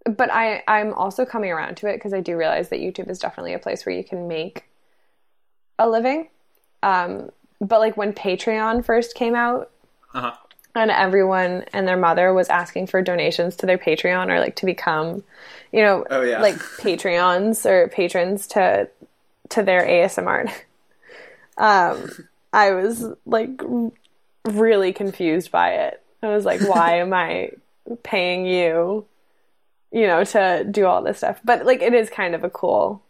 but 0.06 0.32
I 0.32 0.64
I'm 0.68 0.94
also 0.94 1.26
coming 1.26 1.52
around 1.52 1.78
to 1.78 1.88
it 1.88 1.98
because 1.98 2.14
I 2.14 2.22
do 2.22 2.38
realize 2.38 2.70
that 2.70 2.80
YouTube 2.80 3.10
is 3.10 3.20
definitely 3.20 3.54
a 3.54 3.60
place 3.60 3.86
where 3.86 3.96
you 3.96 4.04
can 4.04 4.28
make 4.28 4.66
a 5.80 5.90
living. 5.90 6.30
Um 6.84 7.30
but 7.62 7.80
like 7.80 7.96
when 7.98 8.14
Patreon 8.14 8.84
first 8.86 9.16
came 9.16 9.34
out 9.36 9.72
Uh-huh. 10.14 10.34
and 10.76 10.92
everyone 10.92 11.64
and 11.74 11.88
their 11.88 11.98
mother 11.98 12.34
was 12.34 12.50
asking 12.50 12.88
for 12.88 13.02
donations 13.02 13.56
to 13.58 13.66
their 13.66 13.78
Patreon 13.78 14.30
or 14.30 14.40
like 14.40 14.58
to 14.58 14.66
become, 14.66 15.24
you 15.72 15.82
know, 15.82 16.06
Oh, 16.10 16.22
yeah. 16.22 16.42
like 16.42 16.58
Patreons 16.58 17.66
or 17.66 17.88
patrons 17.88 18.48
to 18.48 18.90
to 19.50 19.64
their 19.64 19.86
ASMR. 19.86 20.52
Um, 21.58 22.10
I 22.52 22.72
was 22.72 23.06
like 23.26 23.62
really 24.44 24.92
confused 24.94 25.52
by 25.52 25.70
it. 25.76 26.02
I 26.22 26.28
was 26.36 26.44
like, 26.46 26.60
why 26.62 26.98
am 27.00 27.14
I 27.14 27.52
paying 28.04 28.46
you, 28.46 29.06
you 29.92 30.08
know, 30.08 30.24
to 30.26 30.66
do 30.70 30.86
all 30.86 31.02
this 31.04 31.20
stuff? 31.20 31.40
But 31.46 31.66
like, 31.66 31.82
it 31.82 31.94
is 31.94 32.10
kind 32.10 32.36
of 32.36 32.44
a 32.44 32.50
cool. 32.50 33.02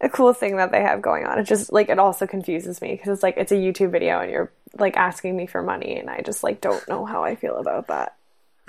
A 0.00 0.08
cool 0.10 0.32
thing 0.34 0.56
that 0.58 0.72
they 0.72 0.82
have 0.82 1.00
going 1.00 1.24
on. 1.24 1.38
It 1.38 1.44
just 1.44 1.72
like 1.72 1.88
it 1.88 1.98
also 1.98 2.26
confuses 2.26 2.82
me 2.82 2.92
because 2.92 3.08
it's 3.08 3.22
like 3.22 3.36
it's 3.38 3.52
a 3.52 3.56
YouTube 3.56 3.90
video 3.92 4.20
and 4.20 4.30
you're 4.30 4.52
like 4.78 4.96
asking 4.96 5.36
me 5.36 5.46
for 5.46 5.62
money 5.62 5.98
and 5.98 6.10
I 6.10 6.20
just 6.20 6.42
like 6.44 6.60
don't 6.60 6.86
know 6.88 7.06
how 7.06 7.24
I 7.24 7.34
feel 7.34 7.56
about 7.56 7.86
that. 7.86 8.14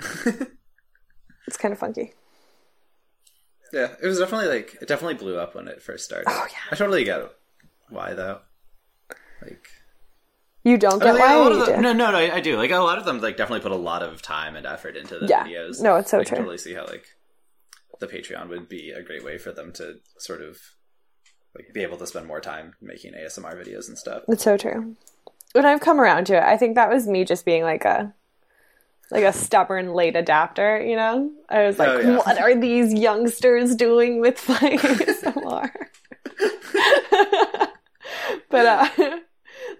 it's 1.46 1.56
kind 1.58 1.72
of 1.72 1.78
funky. 1.78 2.14
Yeah, 3.72 3.88
it 4.02 4.06
was 4.06 4.18
definitely 4.18 4.48
like 4.48 4.78
it 4.80 4.88
definitely 4.88 5.14
blew 5.16 5.38
up 5.38 5.54
when 5.54 5.68
it 5.68 5.82
first 5.82 6.06
started. 6.06 6.26
Oh, 6.28 6.46
yeah. 6.50 6.56
I 6.70 6.76
totally 6.76 7.04
get 7.04 7.30
why 7.90 8.14
though. 8.14 8.40
Like 9.42 9.68
You 10.64 10.78
don't 10.78 11.02
I 11.02 11.06
get 11.06 11.14
mean, 11.14 11.20
why 11.20 11.66
them, 11.66 11.82
no, 11.82 11.92
no, 11.92 12.10
no, 12.10 12.16
I, 12.16 12.36
I 12.36 12.40
do. 12.40 12.56
Like 12.56 12.70
a 12.70 12.78
lot 12.78 12.96
of 12.96 13.04
them, 13.04 13.20
like 13.20 13.36
definitely 13.36 13.62
put 13.62 13.72
a 13.72 13.76
lot 13.76 14.02
of 14.02 14.22
time 14.22 14.56
and 14.56 14.64
effort 14.64 14.96
into 14.96 15.18
the 15.18 15.26
Yeah. 15.26 15.44
videos. 15.44 15.82
No, 15.82 15.96
it's 15.96 16.10
so 16.10 16.20
I 16.20 16.24
can 16.24 16.28
true. 16.28 16.38
totally 16.38 16.58
see 16.58 16.72
how 16.72 16.86
like 16.86 17.04
the 18.00 18.06
Patreon 18.06 18.48
would 18.48 18.68
be 18.68 18.90
a 18.92 19.02
great 19.02 19.22
way 19.24 19.36
for 19.36 19.52
them 19.52 19.72
to 19.74 19.96
sort 20.16 20.40
of 20.40 20.58
like 21.54 21.72
be 21.72 21.82
able 21.82 21.96
to 21.98 22.06
spend 22.06 22.26
more 22.26 22.40
time 22.40 22.74
making 22.80 23.12
ASMR 23.12 23.54
videos 23.56 23.88
and 23.88 23.98
stuff. 23.98 24.22
It's 24.28 24.42
so 24.44 24.56
true. 24.56 24.96
When 25.52 25.64
I've 25.64 25.80
come 25.80 26.00
around 26.00 26.26
to 26.26 26.36
it, 26.36 26.42
I 26.42 26.56
think 26.56 26.74
that 26.74 26.90
was 26.90 27.06
me 27.06 27.24
just 27.24 27.44
being 27.44 27.62
like 27.62 27.84
a 27.84 28.12
like 29.10 29.24
a 29.24 29.32
stubborn 29.32 29.94
late 29.94 30.14
adapter, 30.16 30.78
you 30.84 30.94
know? 30.94 31.30
I 31.48 31.62
was 31.64 31.78
like, 31.78 31.88
Oh, 31.88 31.98
yeah. 32.00 32.16
what 32.18 32.38
are 32.38 32.54
these 32.54 32.92
youngsters 32.92 33.74
doing 33.74 34.20
with 34.20 34.46
my 34.48 34.58
ASMR? 34.58 35.70
but 38.50 38.66
uh 38.66 38.88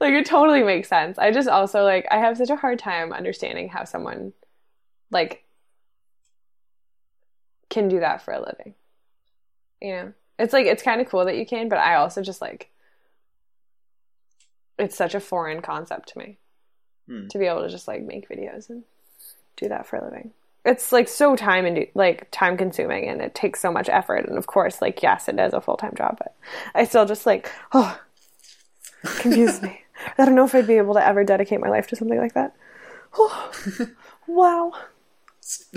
like 0.01 0.15
it 0.15 0.27
totally 0.27 0.63
makes 0.63 0.89
sense. 0.89 1.19
I 1.19 1.31
just 1.31 1.49
also 1.49 1.83
like 1.85 2.07
I 2.11 2.19
have 2.19 2.37
such 2.39 2.51
a 2.51 2.57
hard 2.57 2.79
time 2.79 3.13
understanding 3.13 3.69
how 3.69 3.85
someone 3.85 4.33
like 5.11 5.45
can 7.71 7.89
do 7.89 8.01
that 8.01 8.23
for 8.23 8.33
a 8.33 8.41
living. 8.41 8.75
You 9.83 9.93
know? 9.93 10.13
It's 10.39 10.53
like 10.53 10.67
it's 10.67 10.83
kind 10.83 11.01
of 11.01 11.09
cool 11.09 11.25
that 11.25 11.37
you 11.37 11.47
can, 11.47 11.69
but 11.69 11.79
I 11.79 11.97
also 11.97 12.23
just 12.23 12.41
like 12.41 12.71
it's 14.79 14.97
such 14.97 15.15
a 15.15 15.21
foreign 15.21 15.61
concept 15.63 16.11
to 16.11 16.19
me 16.19 16.39
Hmm. 17.09 17.27
to 17.29 17.39
be 17.39 17.47
able 17.47 17.63
to 17.63 17.71
just 17.71 17.89
like 17.89 18.03
make 18.03 18.29
videos 18.29 18.69
and 18.69 18.85
do 19.57 19.69
that 19.69 19.87
for 19.87 19.97
a 19.97 20.05
living. 20.05 20.33
It's 20.67 20.93
like 20.93 21.09
so 21.09 21.37
time 21.37 21.65
and 21.65 21.87
like 21.95 22.31
time 22.31 22.59
consuming 22.59 23.09
and 23.09 23.23
it 23.23 23.35
takes 23.35 23.61
so 23.61 23.73
much 23.73 23.89
effort 23.89 24.29
and 24.29 24.37
of 24.37 24.47
course 24.47 24.83
like 24.83 25.03
yes 25.03 25.27
it 25.27 25.39
is 25.39 25.55
a 25.55 25.61
full-time 25.63 25.95
job 25.97 26.19
but 26.19 26.35
I 26.75 26.85
still 26.85 27.07
just 27.07 27.25
like 27.25 27.51
oh 27.73 27.99
confused 29.03 29.63
me. 29.63 29.81
I 30.19 30.27
don't 30.27 30.35
know 30.35 30.45
if 30.45 30.55
I'd 30.55 30.67
be 30.67 30.77
able 30.77 30.95
to 30.95 31.05
ever 31.07 31.25
dedicate 31.25 31.61
my 31.61 31.69
life 31.71 31.87
to 31.89 31.97
something 31.97 32.19
like 32.19 32.35
that. 32.35 32.55
Oh, 33.15 33.51
wow. 34.27 34.73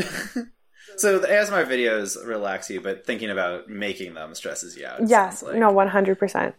So 0.97 1.19
the 1.19 1.27
ASMR 1.27 1.65
videos 1.65 2.23
relax 2.25 2.69
you, 2.69 2.81
but 2.81 3.05
thinking 3.05 3.29
about 3.29 3.69
making 3.69 4.13
them 4.13 4.35
stresses 4.35 4.77
you 4.77 4.85
out. 4.85 5.07
Yes, 5.07 5.43
like. 5.43 5.55
no, 5.55 5.71
one 5.71 5.87
hundred 5.87 6.19
percent. 6.19 6.55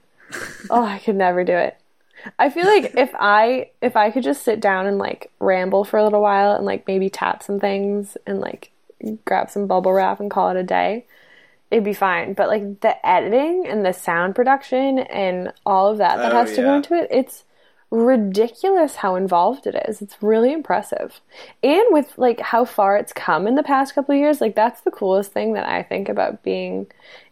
Oh, 0.71 0.85
I 0.85 0.99
could 0.99 1.17
never 1.17 1.45
do 1.45 1.53
it. 1.53 1.77
I 2.39 2.51
feel 2.51 2.67
like 2.67 2.95
if 2.97 3.11
I 3.19 3.71
if 3.81 3.97
I 3.97 4.11
could 4.11 4.23
just 4.23 4.43
sit 4.45 4.61
down 4.61 4.87
and 4.87 4.99
like 4.99 5.31
ramble 5.41 5.85
for 5.85 5.99
a 5.99 6.05
little 6.05 6.23
while 6.23 6.55
and 6.55 6.65
like 6.65 6.87
maybe 6.87 7.11
tap 7.11 7.43
some 7.43 7.59
things 7.61 8.17
and 8.27 8.41
like 8.41 8.71
grab 9.25 9.51
some 9.51 9.67
bubble 9.67 9.93
wrap 9.93 10.21
and 10.21 10.31
call 10.31 10.51
it 10.51 10.57
a 10.57 10.63
day, 10.63 11.05
it'd 11.71 11.85
be 11.85 11.95
fine. 11.95 12.33
But 12.35 12.49
like 12.49 12.81
the 12.81 13.05
editing 13.07 13.67
and 13.67 13.85
the 13.85 13.93
sound 13.93 14.35
production 14.35 15.01
and 15.01 15.53
all 15.67 15.91
of 15.91 15.99
that 15.99 16.17
that 16.19 16.33
Oh, 16.33 16.37
has 16.37 16.55
to 16.55 16.63
go 16.63 16.75
into 16.75 16.95
it, 16.95 17.09
it's 17.11 17.45
ridiculous 17.93 18.97
how 18.97 19.17
involved 19.17 19.67
it 19.67 19.77
is. 19.87 20.01
It's 20.01 20.23
really 20.23 20.51
impressive. 20.51 21.21
And 21.63 21.85
with 21.91 22.17
like 22.17 22.41
how 22.41 22.65
far 22.65 22.97
it's 22.97 23.13
come 23.13 23.47
in 23.47 23.55
the 23.55 23.63
past 23.63 23.95
couple 23.95 24.15
of 24.15 24.19
years, 24.19 24.41
like 24.41 24.55
that's 24.55 24.81
the 24.81 24.91
coolest 24.91 25.33
thing 25.33 25.53
that 25.53 25.69
I 25.69 25.83
think 25.83 26.09
about 26.09 26.43
being 26.43 26.87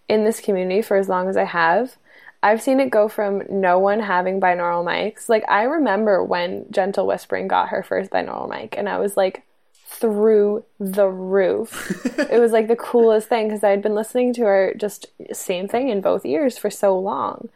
in 0.07 0.25
this 0.25 0.39
community 0.39 0.83
for 0.83 0.99
as 0.99 1.09
long 1.09 1.31
as 1.31 1.37
I 1.39 1.45
have. 1.45 1.97
I've 2.43 2.61
seen 2.61 2.79
it 2.79 2.91
go 2.91 3.09
from 3.09 3.43
no 3.49 3.79
one 3.79 4.01
having 4.01 4.39
binaural 4.39 4.85
mics. 4.85 5.31
Like 5.31 5.45
I 5.49 5.63
remember 5.63 6.23
when 6.23 6.67
Gentle 6.71 7.07
Whispering 7.07 7.49
got 7.49 7.71
her 7.71 7.83
first 7.83 8.11
binaural 8.11 8.49
mic 8.49 8.77
and 8.77 8.87
I 8.87 8.99
was 8.99 9.17
like 9.17 9.43
through 9.87 10.65
the 10.79 11.09
roof. 11.09 12.05
it 12.19 12.39
was 12.39 12.53
like 12.53 12.69
the 12.69 12.77
coolest 12.77 13.31
thing 13.31 13.49
because 13.49 13.65
I 13.65 13.71
had 13.71 13.81
been 13.81 13.95
listening 13.95 14.35
to 14.35 14.43
her 14.43 14.75
just 14.77 15.07
same 15.33 15.69
thing 15.69 15.89
in 15.89 16.03
both 16.03 16.27
ears 16.27 16.59
for 16.59 16.69
so 16.69 16.99
long. 16.99 17.49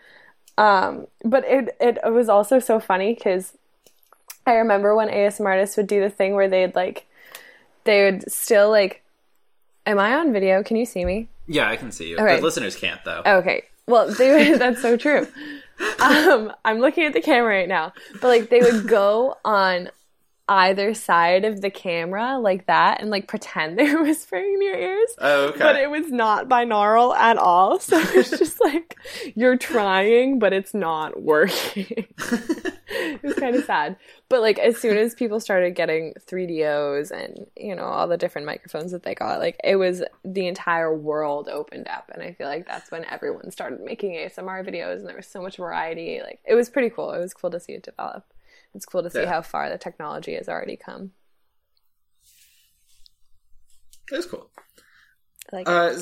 Um, 0.57 1.07
but 1.25 1.45
it 1.47 1.77
it 1.81 1.99
was 2.13 2.29
also 2.29 2.59
so 2.59 2.79
funny 2.79 3.15
because 3.15 3.57
I 4.47 4.55
remember 4.55 4.95
when 4.95 5.09
ASMR 5.09 5.47
artists 5.47 5.77
would 5.77 5.87
do 5.87 6.01
the 6.01 6.11
thing 6.11 6.35
where 6.35 6.49
they'd 6.49 6.75
like 6.75 7.07
they 7.85 8.05
would 8.05 8.31
still 8.31 8.71
like 8.71 9.03
Am 9.87 9.99
I 9.99 10.15
on 10.15 10.33
video? 10.33 10.63
Can 10.63 10.77
you 10.77 10.87
see 10.87 11.05
me? 11.05 11.29
Yeah, 11.47 11.69
I 11.69 11.77
can 11.77 11.93
see 11.93 12.09
you. 12.09 12.17
Okay. 12.17 12.37
The 12.37 12.43
listeners 12.43 12.77
can't 12.77 13.03
though. 13.05 13.23
Okay. 13.27 13.65
Well, 13.87 14.13
they 14.15 14.51
would, 14.51 14.59
that's 14.61 14.83
so 14.83 14.97
true. 14.97 15.27
Um, 15.99 16.53
I'm 16.65 16.79
looking 16.79 17.03
at 17.03 17.15
the 17.15 17.21
camera 17.21 17.53
right 17.53 17.69
now, 17.69 17.93
but 18.21 18.29
like 18.29 18.49
they 18.49 18.61
would 18.61 18.87
go 18.87 19.37
on 19.45 19.91
either 20.49 20.93
side 20.93 21.45
of 21.45 21.63
the 21.63 21.71
camera 21.71 22.39
like 22.39 22.67
that 22.67 23.01
and 23.01 23.11
like 23.11 23.27
pretend 23.27 23.79
they 23.79 23.93
were 23.95 24.03
whispering 24.03 24.55
in 24.55 24.63
your 24.63 24.77
ears. 24.77 25.11
Oh, 25.19 25.47
okay. 25.49 25.59
But 25.59 25.77
it 25.77 25.91
was 25.91 26.11
not 26.11 26.49
binaural 26.49 27.15
at 27.17 27.39
all. 27.39 27.81
So 27.85 27.99
it's 27.99 28.31
just 28.39 28.61
like 28.61 28.97
you're 29.35 29.57
trying, 29.57 30.39
but 30.39 30.53
it's 30.53 30.73
not 30.75 31.23
working. 31.23 31.87
it 32.17 33.23
was 33.23 33.35
kind 33.35 33.55
of 33.57 33.65
sad. 33.65 33.97
But 34.29 34.41
like 34.41 34.59
as 34.59 34.79
soon 34.79 34.97
as 34.97 35.15
people 35.15 35.39
started 35.39 35.75
getting 35.75 36.15
3Dios 36.27 37.11
and 37.11 37.47
you 37.57 37.75
know 37.75 37.85
all 37.85 38.09
the 38.09 38.17
different 38.17 38.47
microphones 38.47 38.91
that 38.93 39.03
they 39.03 39.15
got, 39.15 39.39
like 39.39 39.61
it 39.63 39.77
was 39.77 40.03
the 40.25 40.47
entire 40.47 40.95
world 40.95 41.49
opened 41.49 41.89
up, 41.89 42.11
and 42.13 42.23
I 42.23 42.33
feel 42.33 42.49
like 42.49 42.67
that's 42.67 42.91
when 42.91 43.05
everyone 43.05 43.51
started 43.51 43.81
making 43.81 44.13
ASMR 44.13 44.67
videos, 44.67 44.97
and 44.97 45.09
there 45.09 45.17
was 45.17 45.27
so 45.27 45.43
much 45.43 45.59
variety. 45.59 46.21
Like 46.23 46.41
it 46.45 46.55
was 46.55 46.71
pretty 46.71 46.91
cool. 46.91 47.13
It 47.13 47.21
was 47.21 47.35
cool 47.35 47.51
to 47.51 47.61
see 47.61 47.73
it 47.75 47.83
develop. 47.83 48.25
It's 48.75 48.87
cool 48.87 49.03
to 49.03 49.11
see 49.11 49.23
Yeah. 49.23 49.29
how 49.29 49.43
far 49.43 49.69
the 49.71 49.79
technology 49.79 50.35
has 50.35 50.49
already 50.49 50.77
come. 50.77 51.13
It's 54.13 54.27
cool. 54.27 54.51
I 55.53 55.57
like 55.57 55.69
Uh, 55.69 55.95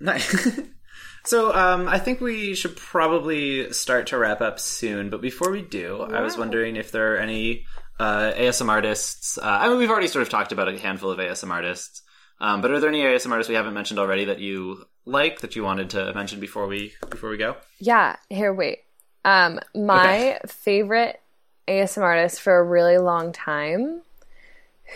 nice. 0.00 0.60
so 1.24 1.54
um, 1.54 1.88
I 1.88 1.98
think 1.98 2.20
we 2.20 2.54
should 2.54 2.76
probably 2.76 3.72
start 3.72 4.08
to 4.08 4.18
wrap 4.18 4.40
up 4.40 4.58
soon. 4.58 5.10
But 5.10 5.20
before 5.20 5.50
we 5.50 5.62
do, 5.62 6.02
I 6.02 6.20
was 6.20 6.36
wondering 6.36 6.76
if 6.76 6.90
there 6.92 7.14
are 7.14 7.18
any 7.18 7.64
uh, 7.98 8.32
ASM 8.36 8.68
artists. 8.68 9.38
Uh, 9.38 9.42
I 9.44 9.68
mean, 9.68 9.78
we've 9.78 9.90
already 9.90 10.08
sort 10.08 10.22
of 10.22 10.28
talked 10.28 10.52
about 10.52 10.68
a 10.68 10.78
handful 10.78 11.10
of 11.10 11.18
ASM 11.18 11.50
artists. 11.50 12.02
Um, 12.40 12.60
but 12.60 12.70
are 12.70 12.78
there 12.78 12.88
any 12.88 13.02
ASM 13.02 13.32
artists 13.32 13.48
we 13.48 13.56
haven't 13.56 13.74
mentioned 13.74 13.98
already 13.98 14.26
that 14.26 14.38
you 14.38 14.84
like 15.04 15.40
that 15.40 15.56
you 15.56 15.64
wanted 15.64 15.90
to 15.90 16.12
mention 16.14 16.38
before 16.38 16.66
we 16.68 16.92
before 17.10 17.30
we 17.30 17.36
go? 17.36 17.56
Yeah, 17.80 18.16
here, 18.28 18.52
wait. 18.54 18.80
Um, 19.24 19.58
my 19.74 20.38
favorite 20.46 21.20
ASM 21.68 22.02
artist 22.02 22.40
for 22.40 22.56
a 22.58 22.62
really 22.64 22.98
long 22.98 23.32
time, 23.32 24.02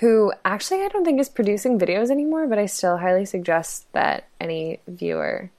who 0.00 0.32
actually 0.44 0.82
I 0.82 0.88
don't 0.88 1.04
think 1.04 1.20
is 1.20 1.28
producing 1.28 1.78
videos 1.78 2.10
anymore, 2.10 2.46
but 2.48 2.58
I 2.58 2.66
still 2.66 2.96
highly 2.96 3.26
suggest 3.26 3.92
that 3.92 4.24
any 4.40 4.80
viewer 4.88 5.50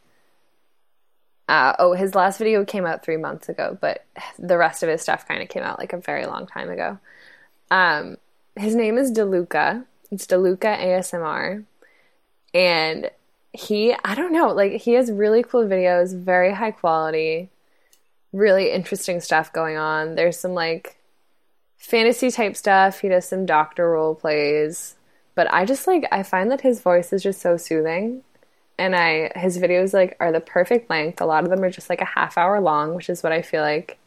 Uh, 1.48 1.76
oh, 1.78 1.94
his 1.94 2.16
last 2.16 2.38
video 2.38 2.64
came 2.66 2.86
out 2.86 3.04
three 3.04 3.18
months 3.18 3.50
ago, 3.50 3.78
but 3.80 4.06
the 4.40 4.58
rest 4.58 4.82
of 4.82 4.90
his 4.90 5.02
stuff 5.02 5.28
kind 5.28 5.42
of 5.42 5.50
came 5.50 5.64
out 5.64 5.78
like 5.78 5.94
a 5.94 5.98
very 5.98 6.26
long 6.26 6.48
time 6.48 6.70
ago. 6.70 6.98
Um, 7.70 8.18
his 8.56 8.76
name 8.76 8.98
is 8.98 9.12
DeLuca. 9.12 9.86
It's 10.10 10.26
DeLuca 10.26 10.80
ASMR. 10.80 11.66
And 12.54 13.12
he, 13.52 13.94
I 14.06 14.16
don't 14.16 14.32
know, 14.32 14.48
like 14.54 14.74
he 14.82 14.94
has 14.94 15.12
really 15.12 15.44
cool 15.44 15.66
videos, 15.66 16.18
very 16.18 16.54
high 16.54 16.72
quality, 16.72 17.50
really 18.32 18.72
interesting 18.72 19.20
stuff 19.22 19.52
going 19.52 19.78
on. 19.78 20.16
There's 20.16 20.40
some 20.40 20.54
like 20.54 20.96
fantasy 21.84 22.32
type 22.32 22.56
stuff. 22.56 23.02
He 23.02 23.10
does 23.10 23.26
some 23.26 23.46
doctor 23.46 23.92
role 23.92 24.16
plays. 24.16 24.96
But 25.36 25.52
I 25.54 25.66
just 25.66 25.86
like 25.86 26.06
I 26.12 26.24
find 26.24 26.50
that 26.50 26.62
his 26.62 26.82
voice 26.82 27.12
is 27.12 27.22
just 27.22 27.42
so 27.42 27.58
soothing. 27.58 28.24
And 28.78 28.96
I 28.96 29.32
his 29.36 29.60
videos 29.60 29.94
like 29.94 30.16
are 30.20 30.32
the 30.32 30.40
perfect 30.40 30.90
length. 30.90 31.20
A 31.22 31.26
lot 31.26 31.44
of 31.44 31.50
them 31.50 31.62
are 31.62 31.70
just 31.70 31.90
like 31.90 32.02
a 32.02 32.06
half 32.06 32.38
hour 32.38 32.62
long, 32.62 32.96
which 32.96 33.10
is 33.10 33.22
what 33.22 33.34
I 33.34 33.42
feel 33.42 33.62
like 33.62 34.00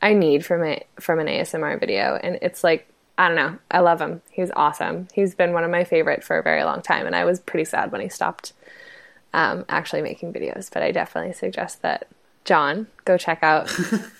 I 0.00 0.14
need 0.14 0.44
from 0.46 0.64
it 0.64 0.88
from 0.98 1.18
an 1.18 1.26
ASMR 1.26 1.78
video. 1.78 2.18
And 2.22 2.38
it's 2.40 2.64
like 2.64 2.88
I 3.18 3.28
don't 3.28 3.36
know. 3.36 3.58
I 3.70 3.80
love 3.80 4.00
him. 4.00 4.22
He's 4.30 4.50
awesome. 4.56 5.08
He's 5.12 5.34
been 5.34 5.52
one 5.52 5.62
of 5.62 5.70
my 5.70 5.84
favorite 5.84 6.24
for 6.24 6.38
a 6.38 6.42
very 6.42 6.64
long 6.64 6.80
time, 6.80 7.06
and 7.06 7.14
I 7.14 7.26
was 7.26 7.38
pretty 7.38 7.66
sad 7.66 7.92
when 7.92 8.00
he 8.00 8.08
stopped 8.08 8.54
um, 9.34 9.66
actually 9.68 10.00
making 10.00 10.32
videos. 10.32 10.72
But 10.72 10.82
I 10.82 10.90
definitely 10.90 11.34
suggest 11.34 11.82
that 11.82 12.08
John 12.44 12.86
go 13.04 13.18
check 13.18 13.40
out 13.42 13.70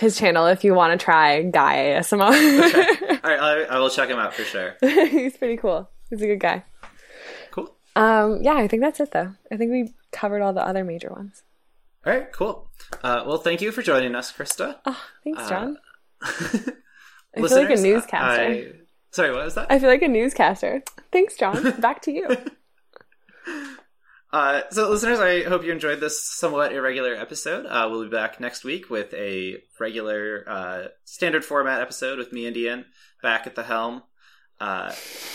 his 0.00 0.18
channel 0.18 0.46
if 0.46 0.64
you 0.64 0.74
want 0.74 0.98
to 0.98 1.04
try 1.04 1.42
Guy 1.42 1.94
ASMR. 1.98 2.30
Okay. 2.30 3.18
All 3.22 3.30
right, 3.30 3.38
I, 3.38 3.76
I 3.76 3.78
will 3.78 3.90
check 3.90 4.08
him 4.08 4.18
out 4.18 4.34
for 4.34 4.42
sure. 4.42 4.76
He's 4.80 5.36
pretty 5.36 5.58
cool. 5.58 5.88
He's 6.08 6.22
a 6.22 6.26
good 6.26 6.40
guy. 6.40 6.64
Cool. 7.52 7.72
Um, 7.94 8.42
yeah, 8.42 8.54
I 8.54 8.66
think 8.66 8.82
that's 8.82 8.98
it 8.98 9.12
though. 9.12 9.34
I 9.52 9.56
think 9.56 9.70
we 9.70 9.94
covered 10.10 10.42
all 10.42 10.52
the 10.52 10.66
other 10.66 10.82
major 10.82 11.10
ones. 11.10 11.44
All 12.04 12.12
right, 12.12 12.32
cool. 12.32 12.68
Uh, 13.04 13.22
well, 13.26 13.38
thank 13.38 13.60
you 13.60 13.70
for 13.70 13.82
joining 13.82 14.16
us, 14.16 14.32
Christa. 14.32 14.78
Oh, 14.86 15.00
thanks, 15.22 15.48
John. 15.48 15.76
Uh, 16.20 16.26
I 17.36 17.46
feel 17.46 17.58
like 17.58 17.70
a 17.70 17.80
newscaster. 17.80 18.42
I... 18.42 18.72
Sorry, 19.12 19.30
what 19.30 19.44
was 19.44 19.54
that? 19.54 19.70
I 19.70 19.78
feel 19.78 19.88
like 19.88 20.02
a 20.02 20.08
newscaster. 20.08 20.82
Thanks, 21.12 21.36
John. 21.36 21.78
Back 21.80 22.02
to 22.02 22.12
you. 22.12 22.36
Uh, 24.32 24.62
so, 24.70 24.88
listeners, 24.88 25.18
I 25.18 25.42
hope 25.42 25.64
you 25.64 25.72
enjoyed 25.72 26.00
this 26.00 26.22
somewhat 26.22 26.72
irregular 26.72 27.14
episode. 27.14 27.66
Uh, 27.66 27.88
we'll 27.90 28.04
be 28.04 28.10
back 28.10 28.38
next 28.38 28.64
week 28.64 28.88
with 28.88 29.12
a 29.12 29.56
regular, 29.80 30.44
uh, 30.46 30.84
standard 31.04 31.44
format 31.44 31.80
episode 31.80 32.18
with 32.18 32.32
me 32.32 32.46
and 32.46 32.56
Ian 32.56 32.84
back 33.22 33.46
at 33.46 33.56
the 33.56 33.64
helm. 33.64 34.02
Uh, 34.60 34.92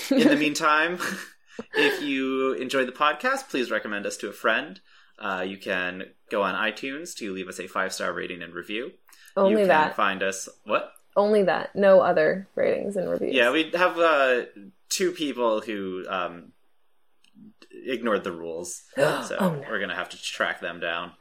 in 0.09 0.27
the 0.27 0.35
meantime, 0.39 0.97
if 1.73 2.01
you 2.01 2.53
enjoyed 2.53 2.87
the 2.87 2.93
podcast, 2.93 3.49
please 3.49 3.69
recommend 3.69 4.05
us 4.05 4.15
to 4.17 4.29
a 4.29 4.33
friend. 4.33 4.79
Uh, 5.19 5.43
you 5.45 5.57
can 5.57 6.03
go 6.29 6.43
on 6.43 6.55
iTunes 6.55 7.15
to 7.15 7.33
leave 7.33 7.47
us 7.47 7.59
a 7.59 7.67
five 7.67 7.93
star 7.93 8.13
rating 8.13 8.41
and 8.41 8.53
review. 8.53 8.91
Only 9.35 9.51
you 9.51 9.57
can 9.59 9.67
that. 9.69 9.95
Find 9.95 10.23
us. 10.23 10.47
What? 10.65 10.91
Only 11.17 11.43
that. 11.43 11.75
No 11.75 12.01
other 12.01 12.47
ratings 12.55 12.95
and 12.95 13.09
reviews. 13.09 13.33
Yeah, 13.33 13.51
we 13.51 13.71
have 13.71 13.97
uh, 13.97 14.43
two 14.89 15.11
people 15.11 15.61
who 15.61 16.05
um, 16.09 16.51
ignored 17.85 18.23
the 18.23 18.31
rules, 18.31 18.83
so 18.95 19.37
Oh, 19.39 19.49
no. 19.51 19.63
we're 19.69 19.79
gonna 19.79 19.95
have 19.95 20.09
to 20.09 20.21
track 20.21 20.59
them 20.61 20.79
down. 20.79 21.11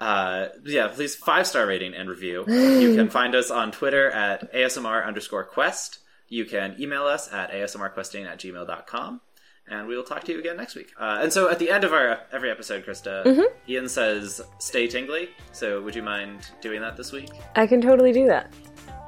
Uh, 0.00 0.48
yeah, 0.64 0.88
please 0.88 1.14
five 1.14 1.46
star 1.46 1.66
rating 1.66 1.94
and 1.94 2.08
review. 2.08 2.44
you 2.48 2.94
can 2.96 3.08
find 3.08 3.34
us 3.34 3.50
on 3.50 3.70
Twitter 3.72 4.10
at 4.10 4.52
ASMR 4.52 5.06
underscore 5.06 5.44
quest. 5.44 5.98
You 6.28 6.44
can 6.44 6.76
email 6.80 7.04
us 7.04 7.32
at 7.32 7.52
asmrquesting 7.52 8.26
at 8.26 8.38
gmail.com. 8.38 9.20
And 9.66 9.86
we 9.88 9.96
will 9.96 10.02
talk 10.02 10.24
to 10.24 10.32
you 10.32 10.38
again 10.40 10.58
next 10.58 10.74
week. 10.74 10.88
Uh, 11.00 11.20
and 11.22 11.32
so 11.32 11.48
at 11.50 11.58
the 11.58 11.70
end 11.70 11.84
of 11.84 11.92
our 11.94 12.20
every 12.32 12.50
episode, 12.50 12.84
Christa, 12.84 13.24
Mm-hmm. 13.24 13.70
Ian 13.70 13.88
says, 13.88 14.42
stay 14.58 14.86
tingly. 14.88 15.30
So 15.52 15.80
would 15.80 15.94
you 15.94 16.02
mind 16.02 16.50
doing 16.60 16.82
that 16.82 16.96
this 16.98 17.12
week? 17.12 17.30
I 17.56 17.66
can 17.66 17.80
totally 17.80 18.12
do 18.12 18.26
that. 18.26 18.52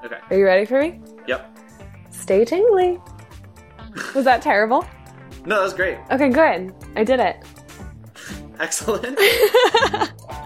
Okay. 0.05 0.19
Are 0.31 0.37
you 0.39 0.45
ready 0.47 0.65
for 0.65 0.81
me? 0.81 1.01
Yep. 1.27 1.59
Stay 2.11 2.45
tingly. 2.47 2.99
Was 4.15 4.25
that 4.25 4.41
terrible? 4.41 4.87
No, 5.47 5.57
that 5.57 5.63
was 5.63 5.75
great. 5.75 5.99
Okay, 6.11 6.29
good. 6.29 6.75
I 6.97 7.05
did 7.05 7.21
it. 7.21 7.37
Excellent. 8.61 9.19